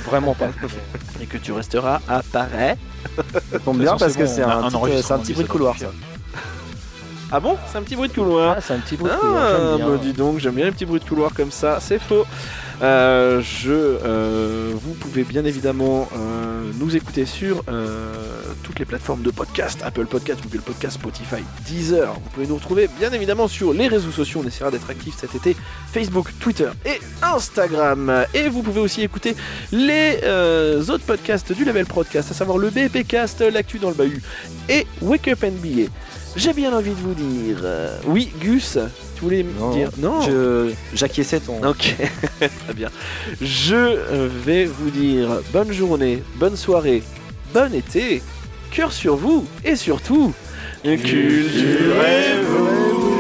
Vraiment 0.06 0.34
pas. 0.36 0.50
Et 1.22 1.26
que 1.26 1.38
tu 1.38 1.52
resteras 1.52 2.00
à 2.08 2.22
Paris. 2.24 2.76
Ça 3.52 3.60
tombe 3.60 3.80
bien 3.80 3.96
parce 3.98 4.16
que 4.16 4.26
c'est 4.26 4.42
un, 4.44 4.64
un 4.64 4.70
petit- 4.70 4.76
un 5.14 5.18
bruit 5.18 5.34
de 5.44 5.44
couloir 5.50 5.78
ça. 5.78 5.88
Ah 7.32 7.40
bon? 7.40 7.58
C'est 7.72 7.78
un 7.78 7.82
petit 7.84 7.96
bruit 7.96 8.10
de 8.10 8.14
couloir. 8.14 8.56
Ah, 8.58 8.62
c'est 8.62 8.74
un 8.74 8.80
petit 8.80 8.96
bruit 8.98 9.10
de 9.12 9.16
Ah, 9.16 9.20
couloir, 9.20 9.78
bien. 9.78 9.88
bah 9.90 9.98
dis 10.02 10.14
donc, 10.14 10.40
j'aime 10.40 10.56
bien 10.56 10.66
les 10.66 10.72
petits 10.72 10.86
bruits 10.86 11.00
de 11.00 11.06
couloir 11.08 11.32
comme 11.34 11.52
ça, 11.52 11.78
c'est 11.80 12.00
faux. 12.00 12.26
Euh, 12.82 13.42
je, 13.42 13.72
euh, 13.74 14.72
vous 14.74 14.94
pouvez 14.94 15.24
bien 15.24 15.44
évidemment 15.44 16.08
euh, 16.16 16.72
nous 16.80 16.96
écouter 16.96 17.26
sur 17.26 17.64
toutes 18.64 18.80
les 18.80 18.86
plateformes 18.86 19.22
de 19.22 19.32
podcast, 19.32 19.82
Apple 19.84 20.06
Podcast, 20.06 20.42
Google 20.44 20.62
Podcast, 20.62 20.96
Spotify, 20.96 21.44
Deezer. 21.66 22.14
Vous 22.14 22.30
pouvez 22.34 22.48
nous 22.48 22.56
retrouver 22.56 22.90
bien 23.00 23.12
évidemment 23.12 23.48
sur 23.48 23.74
les 23.74 23.88
réseaux 23.88 24.12
sociaux, 24.12 24.42
on 24.44 24.48
essaiera 24.48 24.72
d'être 24.72 24.90
actifs 24.90 25.16
cet 25.18 25.36
été, 25.36 25.56
Facebook, 25.92 26.32
Twitter 26.40 26.70
et 26.86 27.00
Instagram. 27.22 28.26
Et 28.34 28.48
vous 28.48 28.62
pouvez 28.62 28.80
aussi 28.80 29.02
écouter 29.02 29.36
les 29.72 30.20
autres 30.90 31.06
podcasts 31.06 31.52
du 31.52 31.66
label 31.66 31.86
Podcast, 31.86 32.32
à 32.32 32.34
savoir 32.34 32.58
le 32.58 32.70
BPcast, 32.70 33.42
l'actu 33.42 33.80
dans 33.80 33.90
le 33.90 33.96
bahut 33.96 34.22
et 34.68 34.86
Wake 35.02 35.28
Up 35.28 35.44
NBA. 35.44 35.90
J'ai 36.36 36.54
bien 36.54 36.74
envie 36.74 36.92
de 36.92 36.96
vous 36.96 37.14
dire. 37.14 37.58
oui, 38.06 38.32
Gus, 38.40 38.78
tu 39.16 39.22
voulais 39.22 39.44
me 39.44 39.74
dire 39.74 39.90
Non 39.98 40.22
Je 40.22 40.72
j'acquiesçais 40.94 41.40
ton. 41.40 41.62
Ok, 41.68 41.96
très 42.40 42.74
bien. 42.74 42.90
Je 43.42 43.98
vais 44.46 44.66
vous 44.66 44.90
dire 44.90 45.42
bonne 45.52 45.72
journée, 45.72 46.24
bonne 46.36 46.56
soirée, 46.56 47.04
bon 47.54 47.74
été, 47.74 48.22
cœur 48.72 48.94
sur 48.94 49.16
vous 49.16 49.46
et 49.66 49.76
surtout, 49.76 50.34
culturez-vous 50.84 53.19